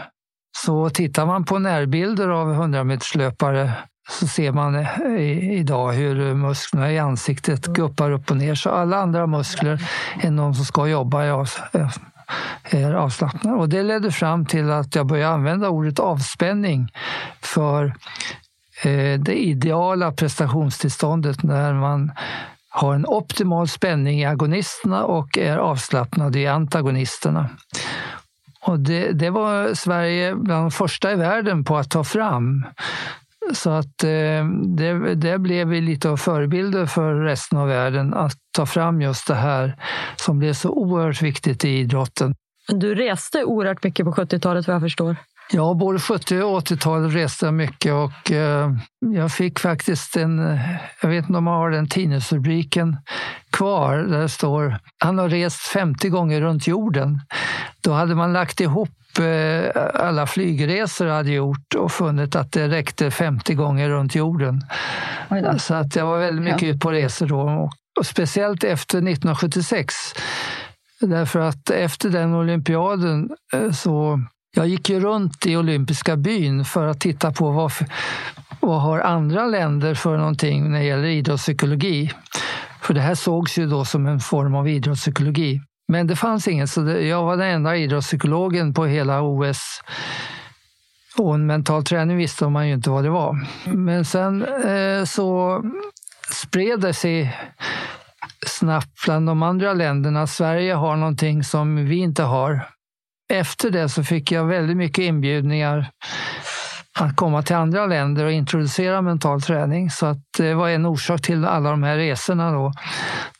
Så 0.66 0.90
tittar 0.90 1.26
man 1.26 1.46
på 1.46 1.60
närbilder 1.60 2.30
av 2.30 2.54
100-meterslöpare 2.54 3.72
så 4.10 4.28
ser 4.28 4.52
man 4.52 4.76
eh, 4.76 5.60
idag 5.60 5.92
hur 5.92 6.34
musklerna 6.34 6.92
i 6.92 7.00
ansiktet 7.00 7.66
guppar 7.66 8.12
upp 8.12 8.32
och 8.32 8.38
ner. 8.38 8.56
Så 8.56 8.70
alla 8.70 8.98
andra 8.98 9.28
muskler 9.28 9.90
än 10.22 10.36
de 10.36 10.54
som 10.54 10.66
ska 10.66 10.88
jobba 10.88 11.24
är, 11.24 11.40
eh, 11.74 11.90
är 12.64 12.94
avslappnade. 12.94 13.58
Och 13.58 13.70
det 13.70 13.84
ledde 13.84 14.12
fram 14.12 14.46
till 14.46 14.72
att 14.72 14.96
jag 14.96 15.08
började 15.08 15.34
använda 15.34 15.70
ordet 15.70 16.00
avspänning 16.00 16.92
för 17.42 17.86
eh, 18.84 19.20
det 19.20 19.36
ideala 19.36 20.12
prestationstillståndet 20.12 21.44
när 21.44 21.74
man 21.74 22.12
har 22.70 22.96
en 22.96 23.06
optimal 23.06 23.68
spänning 23.68 24.20
i 24.20 24.26
agonisterna 24.26 25.04
och 25.04 25.38
är 25.38 25.58
avslappnad 25.58 26.36
i 26.36 26.48
antagonisterna. 26.48 27.50
Och 28.68 28.80
det, 28.80 29.12
det 29.12 29.30
var 29.30 29.74
Sverige 29.74 30.36
bland 30.36 30.64
de 30.64 30.72
första 30.72 31.12
i 31.12 31.16
världen 31.16 31.64
på 31.64 31.78
att 31.78 31.90
ta 31.90 32.04
fram. 32.04 32.66
Så 33.54 33.70
att 33.70 34.04
eh, 34.04 34.46
det, 34.78 35.16
det 35.16 35.40
blev 35.40 35.72
lite 35.72 36.10
av 36.10 36.18
förebilder 36.18 36.86
för 36.86 37.14
resten 37.14 37.58
av 37.58 37.68
världen 37.68 38.14
att 38.14 38.38
ta 38.56 38.66
fram 38.66 39.02
just 39.02 39.28
det 39.28 39.36
här 39.36 39.76
som 40.16 40.40
blev 40.40 40.54
så 40.54 40.70
oerhört 40.70 41.22
viktigt 41.22 41.66
i 41.66 41.70
idrotten. 41.70 42.36
Du 42.68 42.96
reste 42.96 43.44
oerhört 43.44 43.84
mycket 43.84 44.06
på 44.06 44.12
70-talet 44.12 44.68
vad 44.68 44.76
jag 44.76 44.82
förstår. 44.82 45.16
Ja, 45.52 45.74
både 45.74 46.00
70 46.00 46.42
och 46.42 46.60
80-talet 46.60 47.14
reste 47.14 47.46
jag 47.46 47.54
mycket 47.54 47.94
och 47.94 48.32
eh, 48.32 48.72
jag 49.00 49.32
fick 49.32 49.60
faktiskt 49.60 50.18
en, 50.18 50.60
jag 51.02 51.10
vet 51.10 51.26
inte 51.26 51.38
om 51.38 51.44
man 51.44 51.54
har 51.54 51.72
den 51.72 51.90
tidningsrubriken 51.90 52.98
kvar, 53.52 53.98
där 53.98 54.22
det 54.22 54.30
står 54.30 54.80
han 54.98 55.18
har 55.18 55.30
rest 55.30 55.62
50 55.62 56.10
gånger 56.10 56.42
runt 56.42 56.68
jorden. 56.68 57.22
Då 57.82 57.94
hade 57.94 58.16
man 58.16 58.34
lagt 58.34 58.62
ihop 58.62 58.90
eh, 59.20 59.86
alla 59.94 60.28
flygresor 60.28 61.08
jag 61.08 61.16
hade 61.16 61.32
gjort 61.32 61.76
och 61.78 61.92
funnit 61.92 62.36
att 62.36 62.52
det 62.52 62.68
räckte 62.68 63.12
50 63.12 63.54
gånger 63.54 63.90
runt 63.90 64.16
jorden. 64.16 64.62
Så 65.60 65.74
att 65.74 65.96
jag 65.96 66.06
var 66.06 66.20
väldigt 66.20 66.44
mycket 66.44 66.62
ja. 66.62 66.68
ute 66.68 66.80
på 66.80 66.92
resor 66.92 67.28
då. 67.28 67.70
Och 68.00 68.06
speciellt 68.06 68.64
efter 68.64 68.98
1976. 68.98 69.96
Därför 71.00 71.40
att 71.40 71.70
efter 71.70 72.10
den 72.10 72.34
olympiaden 72.34 73.30
eh, 73.54 73.72
så 73.72 74.20
jag 74.58 74.68
gick 74.68 74.90
ju 74.90 75.00
runt 75.00 75.46
i 75.46 75.58
olympiska 75.58 76.18
byn 76.18 76.66
för 76.66 76.88
att 76.88 77.00
titta 77.00 77.32
på 77.32 77.52
vad, 77.52 77.72
vad 78.60 78.82
har 78.82 79.00
andra 79.00 79.46
länder 79.46 79.96
för 79.96 80.18
någonting 80.18 80.72
när 80.72 80.80
det 80.80 80.86
gäller 80.86 81.08
idrottspsykologi. 81.08 82.12
För 82.82 82.94
det 82.94 83.02
här 83.02 83.16
sågs 83.16 83.58
ju 83.58 83.68
då 83.68 83.86
som 83.86 84.08
en 84.08 84.20
form 84.20 84.56
av 84.56 84.70
idrottspsykologi. 84.70 85.62
Men 85.88 86.08
det 86.08 86.16
fanns 86.16 86.48
inget, 86.48 86.70
så 86.70 86.82
det, 86.82 87.02
jag 87.02 87.24
var 87.24 87.38
den 87.38 87.48
enda 87.48 87.76
idrottspsykologen 87.76 88.74
på 88.74 88.86
hela 88.86 89.22
OS. 89.22 89.82
Och 91.18 91.36
en 91.36 91.46
mental 91.46 91.84
träning 91.84 92.18
visste 92.18 92.50
man 92.50 92.68
ju 92.68 92.74
inte 92.74 92.90
vad 92.90 93.04
det 93.04 93.10
var. 93.10 93.46
Men 93.66 94.06
sen 94.06 94.46
eh, 94.46 95.04
så 95.04 95.62
spred 96.32 96.80
det 96.80 96.94
sig 96.94 97.38
snabbt 98.46 99.06
bland 99.06 99.28
de 99.28 99.44
andra 99.44 99.74
länderna. 99.74 100.28
Sverige 100.28 100.74
har 100.74 100.96
någonting 100.96 101.44
som 101.44 101.76
vi 101.86 101.98
inte 101.98 102.24
har 102.24 102.77
efter 103.34 103.70
det 103.70 103.90
så 103.90 104.04
fick 104.04 104.32
jag 104.32 104.46
väldigt 104.46 104.78
mycket 104.78 105.04
inbjudningar 105.04 105.92
att 107.00 107.16
komma 107.16 107.42
till 107.42 107.56
andra 107.56 107.86
länder 107.86 108.26
och 108.26 108.32
introducera 108.32 109.02
mental 109.02 109.42
träning. 109.42 109.90
Så 109.90 110.06
att 110.06 110.18
det 110.38 110.54
var 110.54 110.70
en 110.70 110.86
orsak 110.86 111.22
till 111.22 111.46
alla 111.46 111.70
de 111.70 111.84
här 111.84 111.98
resorna. 111.98 112.52
Då. 112.52 112.72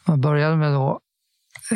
Jag 0.08 0.20
började 0.20 0.56
med 0.56 0.72
då, 0.72 1.00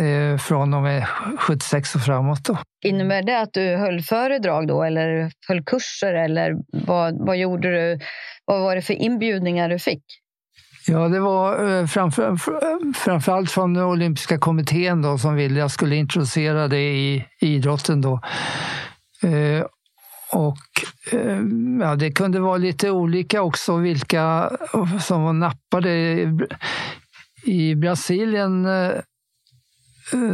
eh, 0.01 0.37
från 0.37 0.73
och 0.73 0.81
med 0.81 1.07
76 1.39 1.95
och 1.95 2.01
framåt. 2.01 2.45
Då. 2.45 2.57
Innebär 2.85 3.23
det 3.23 3.39
att 3.39 3.53
du 3.53 3.75
höll 3.75 4.01
föredrag 4.01 4.67
då 4.67 4.83
eller 4.83 5.31
höll 5.47 5.63
kurser 5.63 6.13
eller 6.13 6.55
vad, 6.85 7.25
vad 7.25 7.37
gjorde 7.37 7.71
du? 7.71 7.99
Vad 8.45 8.61
var 8.61 8.75
det 8.75 8.81
för 8.81 8.93
inbjudningar 8.93 9.69
du 9.69 9.79
fick? 9.79 10.03
Ja, 10.91 11.07
det 11.07 11.19
var 11.19 11.69
eh, 11.69 11.85
framför, 11.85 12.23
eh, 12.23 12.29
eh, 12.29 12.93
framförallt 12.95 13.51
från 13.51 13.73
den 13.73 13.83
olympiska 13.83 14.37
kommittén 14.37 15.01
då, 15.01 15.17
som 15.17 15.35
ville 15.35 15.53
att 15.53 15.59
jag 15.59 15.71
skulle 15.71 15.95
introducera 15.95 16.67
det 16.67 16.81
i 16.81 17.25
idrotten. 17.39 18.01
Då. 18.01 18.21
Eh, 19.23 19.65
och 20.31 20.57
eh, 21.11 21.39
ja, 21.81 21.95
det 21.95 22.11
kunde 22.11 22.39
vara 22.39 22.57
lite 22.57 22.91
olika 22.91 23.41
också 23.41 23.77
vilka 23.77 24.51
som 25.01 25.23
var 25.23 25.33
nappade. 25.33 25.91
I 27.45 27.75
Brasilien, 27.75 28.67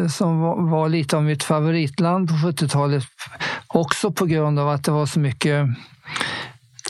som 0.09 0.41
var 0.69 0.89
lite 0.89 1.17
av 1.17 1.23
mitt 1.23 1.43
favoritland 1.43 2.29
på 2.29 2.33
70-talet, 2.33 3.03
också 3.67 4.11
på 4.11 4.25
grund 4.25 4.59
av 4.59 4.69
att 4.69 4.83
det 4.83 4.91
var 4.91 5.05
så 5.05 5.19
mycket 5.19 5.67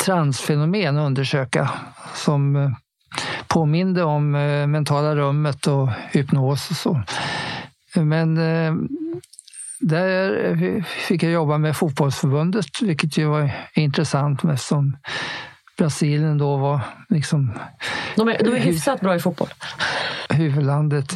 transfenomen 0.06 0.98
att 0.98 1.08
undersöka 1.08 1.70
som 2.16 2.74
påminde 3.58 4.04
om 4.04 4.36
eh, 4.36 4.68
mentala 4.68 5.16
rummet 5.16 5.68
och 5.68 5.90
hypnos 6.12 6.70
och 6.70 6.76
så. 6.76 7.02
Men 7.96 8.38
eh, 8.38 8.74
där 9.80 10.84
fick 11.08 11.24
jag 11.24 11.32
jobba 11.32 11.58
med 11.58 11.78
fotbollsförbundet, 11.78 12.82
vilket 12.82 13.18
ju 13.18 13.26
var 13.26 13.52
intressant 13.74 14.44
eftersom 14.44 14.98
Brasilien 15.78 16.38
då 16.38 16.58
var 16.58 16.80
liksom... 17.10 17.60
De 18.16 18.28
är, 18.28 18.44
de 18.44 18.50
är 18.56 18.60
hyfsat 18.60 19.00
bra 19.00 19.16
i 19.16 19.20
fotboll. 19.20 19.50
Huvudlandet. 20.30 21.14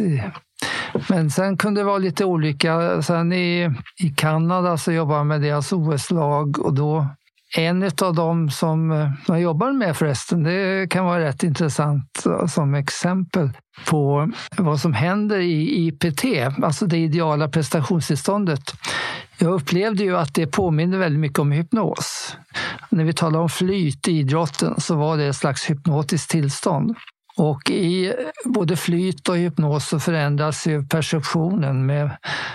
Men 1.10 1.32
sen 1.32 1.58
kunde 1.58 1.82
det 1.82 1.86
vara 1.86 1.97
lite 1.97 2.25
olika. 2.25 3.01
Sen 3.01 3.34
i, 3.34 3.69
i 3.97 4.10
Kanada 4.10 4.77
så 4.77 4.91
jobbade 4.91 5.19
jag 5.19 5.27
med 5.27 5.41
deras 5.41 5.73
OS-lag 5.73 6.60
och 6.60 6.73
då 6.73 7.08
en 7.58 7.92
av 8.02 8.16
dem 8.16 8.50
som 8.50 8.92
eh, 8.92 9.12
jag 9.28 9.42
jobbar 9.42 9.72
med 9.72 9.98
förresten, 9.98 10.44
det 10.44 10.88
kan 10.90 11.06
vara 11.06 11.20
rätt 11.20 11.44
intressant 11.44 12.26
eh, 12.26 12.46
som 12.48 12.74
exempel 12.76 13.50
på 13.90 14.32
vad 14.58 14.80
som 14.80 14.94
händer 14.94 15.40
i 15.40 15.88
IPT, 15.88 16.26
alltså 16.64 16.86
det 16.86 16.98
ideala 16.98 17.50
prestationstillståndet. 17.50 18.74
Jag 19.38 19.54
upplevde 19.54 20.04
ju 20.04 20.18
att 20.18 20.34
det 20.34 20.48
påminner 20.48 20.98
väldigt 20.98 21.20
mycket 21.20 21.40
om 21.40 21.52
hypnos. 21.52 22.38
När 22.90 23.04
vi 23.04 23.14
talar 23.14 23.40
om 23.40 23.50
flyt 23.50 24.08
i 24.08 24.12
idrotten 24.12 24.82
så 24.82 24.96
var 24.96 25.18
det 25.18 25.26
ett 25.26 25.36
slags 25.36 25.70
hypnotiskt 25.70 26.30
tillstånd. 26.30 26.96
Och 27.41 27.69
i 27.69 28.13
både 28.45 28.77
flyt 28.77 29.30
och 29.30 29.38
hypnos 29.38 29.88
så 29.88 29.99
förändras 29.99 30.67
ju 30.67 30.86
perceptionen 30.88 31.86
med 31.86 32.10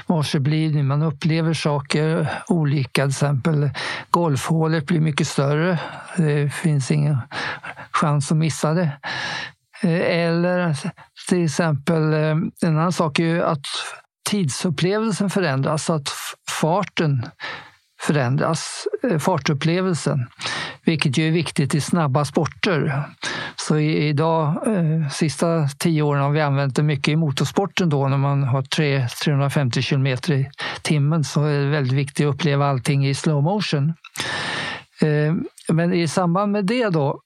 varseblivning. 0.07 0.87
Man 0.87 1.03
upplever 1.03 1.55
saker 1.55 2.29
olika. 2.49 3.03
Till 3.03 3.11
exempel 3.11 3.71
golfhålet 4.11 4.87
blir 4.87 5.01
mycket 5.01 5.29
större. 5.29 5.79
Det 6.17 6.53
finns 6.55 6.91
ingen 6.91 7.19
chans 7.91 8.33
att 8.33 8.39
missa 8.39 8.75
det. 8.75 8.91
Eh, 9.83 10.21
eller 10.27 10.77
till 11.29 11.45
exempel, 11.45 12.13
eh, 12.13 12.37
en 12.63 12.79
annan 12.79 12.93
sak 12.93 13.19
är 13.19 13.25
ju 13.25 13.43
att 13.43 13.67
tidsupplevelsen 14.31 15.31
förändras, 15.31 15.85
så 15.85 15.93
att 15.93 16.09
farten 16.61 17.27
förändras, 18.07 18.87
eh, 19.03 19.19
fartupplevelsen, 19.19 20.27
vilket 20.85 21.19
ju 21.19 21.29
är 21.29 21.33
viktigt 21.33 21.75
i 21.75 21.81
snabba 21.81 22.25
sporter. 22.25 23.03
Så 23.57 23.79
idag, 23.79 24.67
eh, 24.67 25.09
sista 25.09 25.69
tio 25.79 26.03
åren 26.03 26.23
har 26.23 26.31
vi 26.31 26.41
använt 26.41 26.77
det 26.77 26.83
mycket 26.83 27.09
i 27.09 27.17
motorsporten 27.17 27.89
då 27.89 28.09
när 28.09 28.17
man 28.17 28.43
har 28.43 28.63
3, 28.63 29.09
350 29.25 29.83
kilometer 29.83 30.33
i 30.33 30.51
timmen 30.83 31.25
så 31.25 31.45
är 31.45 31.59
det 31.59 31.71
väldigt 31.71 31.93
viktigt 31.93 32.27
att 32.27 32.35
uppleva 32.35 32.67
allting 32.67 33.07
i 33.07 33.15
slow 33.15 33.43
motion. 33.43 33.95
Eh, 35.01 35.35
men 35.69 35.93
i 35.93 36.09
samband 36.09 36.53
med 36.53 36.65
det 36.65 36.89
då 36.89 37.21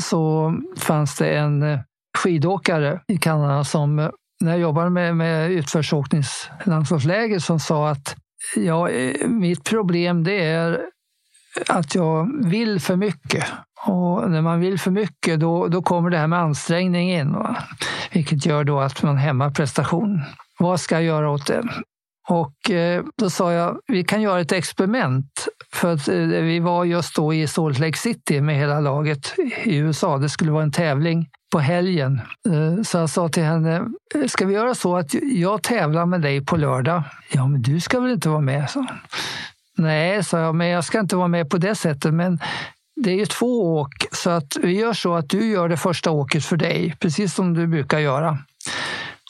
så 0.00 0.54
fanns 0.78 1.16
det 1.16 1.36
en 1.36 1.78
skidåkare 2.18 3.00
i 3.08 3.18
Kanada 3.18 3.64
som 3.64 4.10
när 4.40 4.50
jag 4.50 4.58
jobbade 4.58 4.90
med, 4.90 5.16
med 5.16 5.50
utförsåkningslandslagsläger 5.50 7.38
som 7.38 7.60
sa 7.60 7.88
att 7.88 8.16
ja, 8.56 8.88
eh, 8.88 9.28
mitt 9.28 9.64
problem 9.64 10.24
det 10.24 10.44
är 10.44 10.80
att 11.68 11.94
jag 11.94 12.44
vill 12.44 12.80
för 12.80 12.96
mycket. 12.96 13.44
Och 13.86 14.30
när 14.30 14.42
man 14.42 14.60
vill 14.60 14.78
för 14.78 14.90
mycket 14.90 15.40
då, 15.40 15.68
då 15.68 15.82
kommer 15.82 16.10
det 16.10 16.18
här 16.18 16.26
med 16.26 16.38
ansträngning 16.38 17.12
in. 17.12 17.32
Va? 17.32 17.56
Vilket 18.12 18.46
gör 18.46 18.64
då 18.64 18.80
att 18.80 19.02
man 19.02 19.16
hämmar 19.16 19.50
prestation. 19.50 20.22
Vad 20.58 20.80
ska 20.80 20.94
jag 20.94 21.04
göra 21.04 21.30
åt 21.30 21.46
det? 21.46 21.62
Och 22.28 22.70
eh, 22.70 23.04
då 23.16 23.30
sa 23.30 23.52
jag, 23.52 23.80
vi 23.86 24.04
kan 24.04 24.22
göra 24.22 24.40
ett 24.40 24.52
experiment. 24.52 25.48
För 25.72 25.92
att 25.92 26.08
eh, 26.08 26.16
vi 26.18 26.60
var 26.60 26.84
just 26.84 27.16
då 27.16 27.34
i 27.34 27.46
Salt 27.46 27.78
Lake 27.78 27.98
City 27.98 28.40
med 28.40 28.56
hela 28.56 28.80
laget 28.80 29.34
i 29.64 29.76
USA. 29.76 30.18
Det 30.18 30.28
skulle 30.28 30.52
vara 30.52 30.62
en 30.62 30.72
tävling 30.72 31.28
på 31.52 31.58
helgen. 31.58 32.20
Eh, 32.48 32.82
så 32.82 32.98
jag 32.98 33.10
sa 33.10 33.28
till 33.28 33.42
henne, 33.42 33.84
ska 34.26 34.46
vi 34.46 34.54
göra 34.54 34.74
så 34.74 34.96
att 34.96 35.14
jag 35.22 35.62
tävlar 35.62 36.06
med 36.06 36.20
dig 36.20 36.44
på 36.44 36.56
lördag? 36.56 37.02
Ja, 37.32 37.46
men 37.46 37.62
du 37.62 37.80
ska 37.80 38.00
väl 38.00 38.12
inte 38.12 38.28
vara 38.28 38.40
med? 38.40 38.70
Så. 38.70 38.86
Nej, 39.76 40.24
sa 40.24 40.38
jag, 40.38 40.54
men 40.54 40.68
jag 40.68 40.84
ska 40.84 41.00
inte 41.00 41.16
vara 41.16 41.28
med 41.28 41.50
på 41.50 41.58
det 41.58 41.74
sättet. 41.74 42.14
Men 42.14 42.38
det 42.96 43.10
är 43.10 43.16
ju 43.16 43.26
två 43.26 43.76
åk, 43.76 44.06
så 44.12 44.30
att 44.30 44.56
vi 44.62 44.72
gör 44.72 44.92
så 44.92 45.14
att 45.14 45.28
du 45.28 45.50
gör 45.50 45.68
det 45.68 45.76
första 45.76 46.10
åket 46.10 46.44
för 46.44 46.56
dig, 46.56 46.96
precis 47.00 47.34
som 47.34 47.54
du 47.54 47.66
brukar 47.66 47.98
göra. 47.98 48.38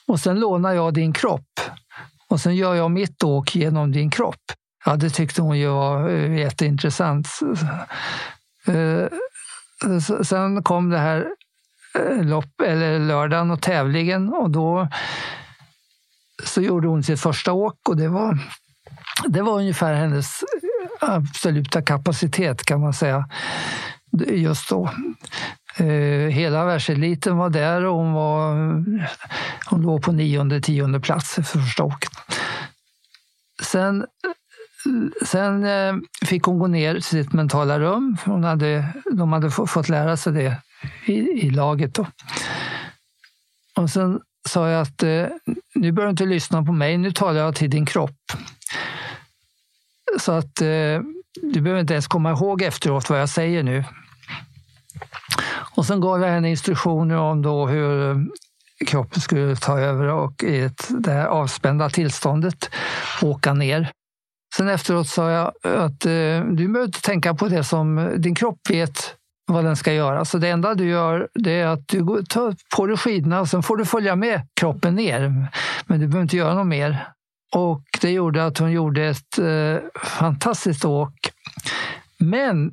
Och 0.07 0.21
sen 0.21 0.41
lånar 0.41 0.73
jag 0.73 0.95
din 0.95 1.13
kropp 1.13 1.61
och 2.29 2.41
sen 2.41 2.57
gör 2.57 2.75
jag 2.75 2.91
mitt 2.91 3.23
åk 3.23 3.55
genom 3.55 3.93
din 3.93 4.11
kropp. 4.11 4.43
Ja, 4.85 4.97
det 4.97 5.11
tyckte 5.11 5.43
hon 5.43 5.59
ju 5.59 5.69
var 5.69 6.09
eh, 6.09 6.39
jätteintressant. 6.39 7.29
Eh, 8.67 8.75
eh, 9.91 10.23
sen 10.23 10.63
kom 10.63 10.91
det 10.91 10.99
här 10.99 11.27
lopp, 12.23 12.61
eller 12.61 12.99
lördagen 12.99 13.51
och 13.51 13.63
tävlingen 13.63 14.29
och 14.29 14.51
då 14.51 14.89
så 16.45 16.63
gjorde 16.63 16.89
hon 16.89 17.03
sitt 17.03 17.21
första 17.21 17.53
åk 17.53 17.89
och 17.89 17.97
det 17.97 18.09
var, 18.09 18.39
det 19.27 19.43
var 19.43 19.59
ungefär 19.59 19.95
hennes 19.95 20.45
absoluta 21.01 21.83
kapacitet 21.83 22.65
kan 22.65 22.81
man 22.81 22.95
säga 22.95 23.29
just 24.27 24.69
då. 24.69 24.91
Eh, 25.77 26.29
hela 26.31 26.65
världseliten 26.65 27.37
var 27.37 27.51
där 27.51 27.85
och 27.85 27.97
hon, 27.97 28.13
var, 28.13 28.55
hon 29.71 29.83
låg 29.83 30.03
på 30.03 30.13
nionde, 30.13 30.61
tionde 30.61 31.01
plats 31.01 31.35
för 31.35 31.43
första 31.43 31.85
åket. 31.85 32.11
Sen 33.63 34.07
Sen 35.25 35.65
eh, 35.65 35.95
fick 36.27 36.43
hon 36.43 36.59
gå 36.59 36.67
ner 36.67 36.95
till 36.95 37.03
sitt 37.03 37.33
mentala 37.33 37.81
rum. 37.81 38.17
För 38.21 38.31
hon 38.31 38.45
hade, 38.45 38.93
de 39.13 39.33
hade 39.33 39.51
fått 39.51 39.89
lära 39.89 40.17
sig 40.17 40.33
det 40.33 40.57
i, 41.07 41.15
i 41.47 41.51
laget. 41.51 41.95
Då. 41.95 42.07
Och 43.77 43.91
sen 43.91 44.21
sa 44.49 44.69
jag 44.69 44.83
att 44.83 45.03
eh, 45.03 45.27
nu 45.75 45.93
bör 45.93 46.05
du 46.05 46.11
inte 46.11 46.27
lyssna 46.27 46.63
på 46.63 46.73
mig, 46.73 46.99
nu 46.99 47.13
talar 47.13 47.41
jag 47.41 47.55
till 47.55 47.71
din 47.71 47.87
kropp. 47.87 48.33
Så 50.21 50.33
att 50.33 50.61
eh, 50.61 51.01
du 51.43 51.61
behöver 51.61 51.81
inte 51.81 51.95
ens 51.95 52.07
komma 52.07 52.31
ihåg 52.31 52.63
efteråt 52.63 53.11
vad 53.11 53.21
jag 53.21 53.29
säger 53.29 53.63
nu. 53.63 53.85
Och 55.77 55.87
sen 55.87 56.01
gav 56.01 56.21
jag 56.23 56.29
henne 56.29 56.51
instruktioner 56.51 57.17
om 57.17 57.43
då 57.43 57.67
hur 57.67 58.11
eh, 58.11 58.17
kroppen 58.87 59.21
skulle 59.21 59.57
ta 59.57 59.79
över 59.79 60.09
och 60.09 60.43
i 60.43 60.61
ett, 60.61 60.89
det 60.91 61.11
här 61.11 61.27
avspända 61.27 61.91
tillståndet 61.91 62.71
åka 63.23 63.55
ner. 63.55 63.91
Sen 64.57 64.69
efteråt 64.69 65.09
sa 65.09 65.31
jag 65.31 65.47
att 65.63 66.07
eh, 66.07 66.41
du 66.51 66.69
behöver 66.69 66.85
inte 66.85 67.01
tänka 67.01 67.35
på 67.35 67.49
det 67.49 67.65
som 67.65 68.15
din 68.17 68.35
kropp 68.35 68.59
vet 68.71 69.15
vad 69.47 69.65
den 69.65 69.77
ska 69.77 69.93
göra. 69.93 70.25
Så 70.25 70.39
det 70.39 70.49
enda 70.49 70.75
du 70.75 70.89
gör 70.89 71.29
det 71.35 71.61
är 71.61 71.67
att 71.67 71.89
du 71.89 72.23
tar 72.29 72.55
på 72.77 72.87
dig 72.87 72.97
skidorna 72.97 73.41
och 73.41 73.49
sen 73.49 73.63
får 73.63 73.77
du 73.77 73.85
följa 73.85 74.17
med 74.17 74.41
kroppen 74.61 74.95
ner. 74.95 75.49
Men 75.87 76.01
du 76.01 76.07
behöver 76.07 76.23
inte 76.23 76.37
göra 76.37 76.55
något 76.55 76.67
mer. 76.67 77.09
Och 77.55 77.83
det 78.01 78.11
gjorde 78.11 78.47
att 78.47 78.59
hon 78.59 78.73
gjorde 78.73 79.05
ett 79.05 79.39
eh, 79.39 80.01
fantastiskt 80.03 80.85
åk. 80.85 81.15
Men 82.19 82.73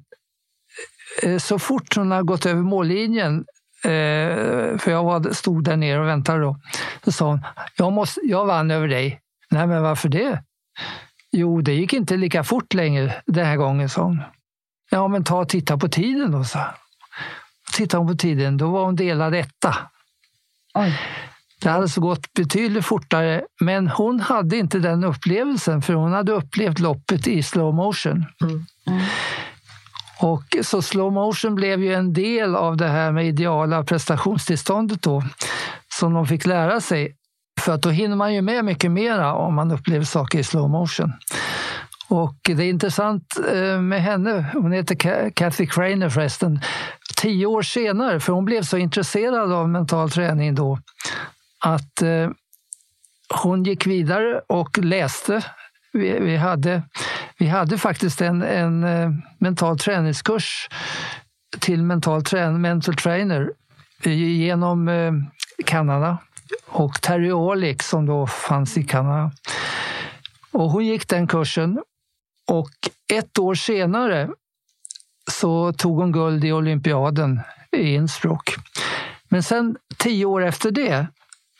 så 1.39 1.59
fort 1.59 1.95
hon 1.95 2.11
har 2.11 2.23
gått 2.23 2.45
över 2.45 2.61
mållinjen 2.61 3.45
eh, 3.83 4.77
för 4.77 4.91
jag 4.91 5.03
var, 5.03 5.33
stod 5.33 5.63
där 5.63 5.77
nere 5.77 5.99
och 5.99 6.07
väntade 6.07 6.41
då. 6.41 6.57
Så 7.03 7.11
sa 7.11 7.27
hon, 7.27 7.45
jag, 7.77 7.93
måste, 7.93 8.19
jag 8.23 8.45
vann 8.45 8.71
över 8.71 8.87
dig. 8.87 9.19
Nej, 9.49 9.67
men 9.67 9.83
varför 9.83 10.09
det? 10.09 10.43
Jo, 11.31 11.61
det 11.61 11.73
gick 11.73 11.93
inte 11.93 12.17
lika 12.17 12.43
fort 12.43 12.73
längre 12.73 13.13
den 13.25 13.45
här 13.45 13.57
gången, 13.57 13.89
sa 13.89 14.03
hon. 14.03 14.21
Ja, 14.89 15.07
men 15.07 15.23
ta 15.23 15.39
och 15.39 15.49
titta 15.49 15.77
på 15.77 15.87
tiden 15.87 16.31
då, 16.31 16.43
sa 16.43 16.59
Tittade 17.73 18.01
hon 18.01 18.07
på 18.07 18.17
tiden, 18.17 18.57
då 18.57 18.71
var 18.71 18.85
hon 18.85 18.95
delad 18.95 19.35
etta. 19.35 19.75
Oj. 20.73 20.99
Det 21.61 21.69
hade 21.69 21.89
så 21.89 22.01
gått 22.01 22.33
betydligt 22.33 22.85
fortare, 22.85 23.43
men 23.61 23.87
hon 23.87 24.19
hade 24.19 24.57
inte 24.57 24.79
den 24.79 25.03
upplevelsen 25.03 25.81
för 25.81 25.93
hon 25.93 26.13
hade 26.13 26.31
upplevt 26.31 26.79
loppet 26.79 27.27
i 27.27 27.43
slow 27.43 27.73
motion. 27.73 28.25
Mm. 28.41 28.65
Mm. 28.87 29.01
Och 30.19 30.43
så 30.61 30.81
slow 30.81 31.13
motion 31.13 31.55
blev 31.55 31.83
ju 31.83 31.93
en 31.93 32.13
del 32.13 32.55
av 32.55 32.77
det 32.77 32.87
här 32.87 33.11
med 33.11 33.27
ideala 33.27 33.83
prestationstillståndet 33.83 35.01
då, 35.01 35.23
som 35.99 36.13
de 36.13 36.27
fick 36.27 36.45
lära 36.45 36.81
sig 36.81 37.15
för 37.61 37.73
att 37.73 37.81
då 37.81 37.89
hinner 37.89 38.15
man 38.15 38.33
ju 38.33 38.41
med 38.41 38.65
mycket 38.65 38.91
mera 38.91 39.33
om 39.33 39.55
man 39.55 39.71
upplever 39.71 40.05
saker 40.05 40.39
i 40.39 40.43
slow 40.43 40.69
motion. 40.69 41.13
Och 42.07 42.35
det 42.43 42.63
är 42.63 42.69
intressant 42.69 43.39
eh, 43.53 43.81
med 43.81 44.01
henne, 44.01 44.45
hon 44.53 44.71
heter 44.71 45.29
Kathy 45.29 45.67
Craner 45.67 46.09
förresten, 46.09 46.59
tio 47.15 47.45
år 47.45 47.61
senare, 47.61 48.19
för 48.19 48.33
hon 48.33 48.45
blev 48.45 48.63
så 48.63 48.77
intresserad 48.77 49.51
av 49.51 49.69
mental 49.69 50.09
träning 50.09 50.55
då, 50.55 50.79
att 51.59 52.01
eh, 52.01 52.29
hon 53.43 53.63
gick 53.63 53.87
vidare 53.87 54.41
och 54.47 54.77
läste. 54.77 55.45
Vi, 55.93 56.37
hade, 56.37 56.81
vi 57.37 57.47
hade 57.47 57.77
faktiskt 57.77 58.21
en, 58.21 58.41
en 58.41 58.83
eh, 58.83 59.11
mental 59.37 59.79
träningskurs 59.79 60.69
till 61.59 61.83
mental, 61.83 62.23
trän, 62.23 62.61
mental 62.61 62.95
trainer 62.95 63.51
genom 64.03 64.87
eh, 64.87 65.13
Kanada 65.65 66.17
och 66.67 67.01
Terry 67.01 67.31
Orlick 67.31 67.83
som 67.83 68.05
då 68.05 68.27
fanns 68.27 68.77
i 68.77 68.83
Kanada. 68.83 69.31
Och 70.51 70.69
hon 70.71 70.85
gick 70.85 71.07
den 71.07 71.27
kursen 71.27 71.79
och 72.47 72.71
ett 73.13 73.39
år 73.39 73.55
senare 73.55 74.29
så 75.31 75.73
tog 75.73 75.97
hon 75.97 76.11
guld 76.11 76.43
i 76.45 76.51
olympiaden 76.51 77.41
i 77.71 77.93
Innsbruck. 77.93 78.55
Men 79.29 79.43
sen 79.43 79.77
tio 79.97 80.25
år 80.25 80.43
efter 80.43 80.71
det 80.71 81.07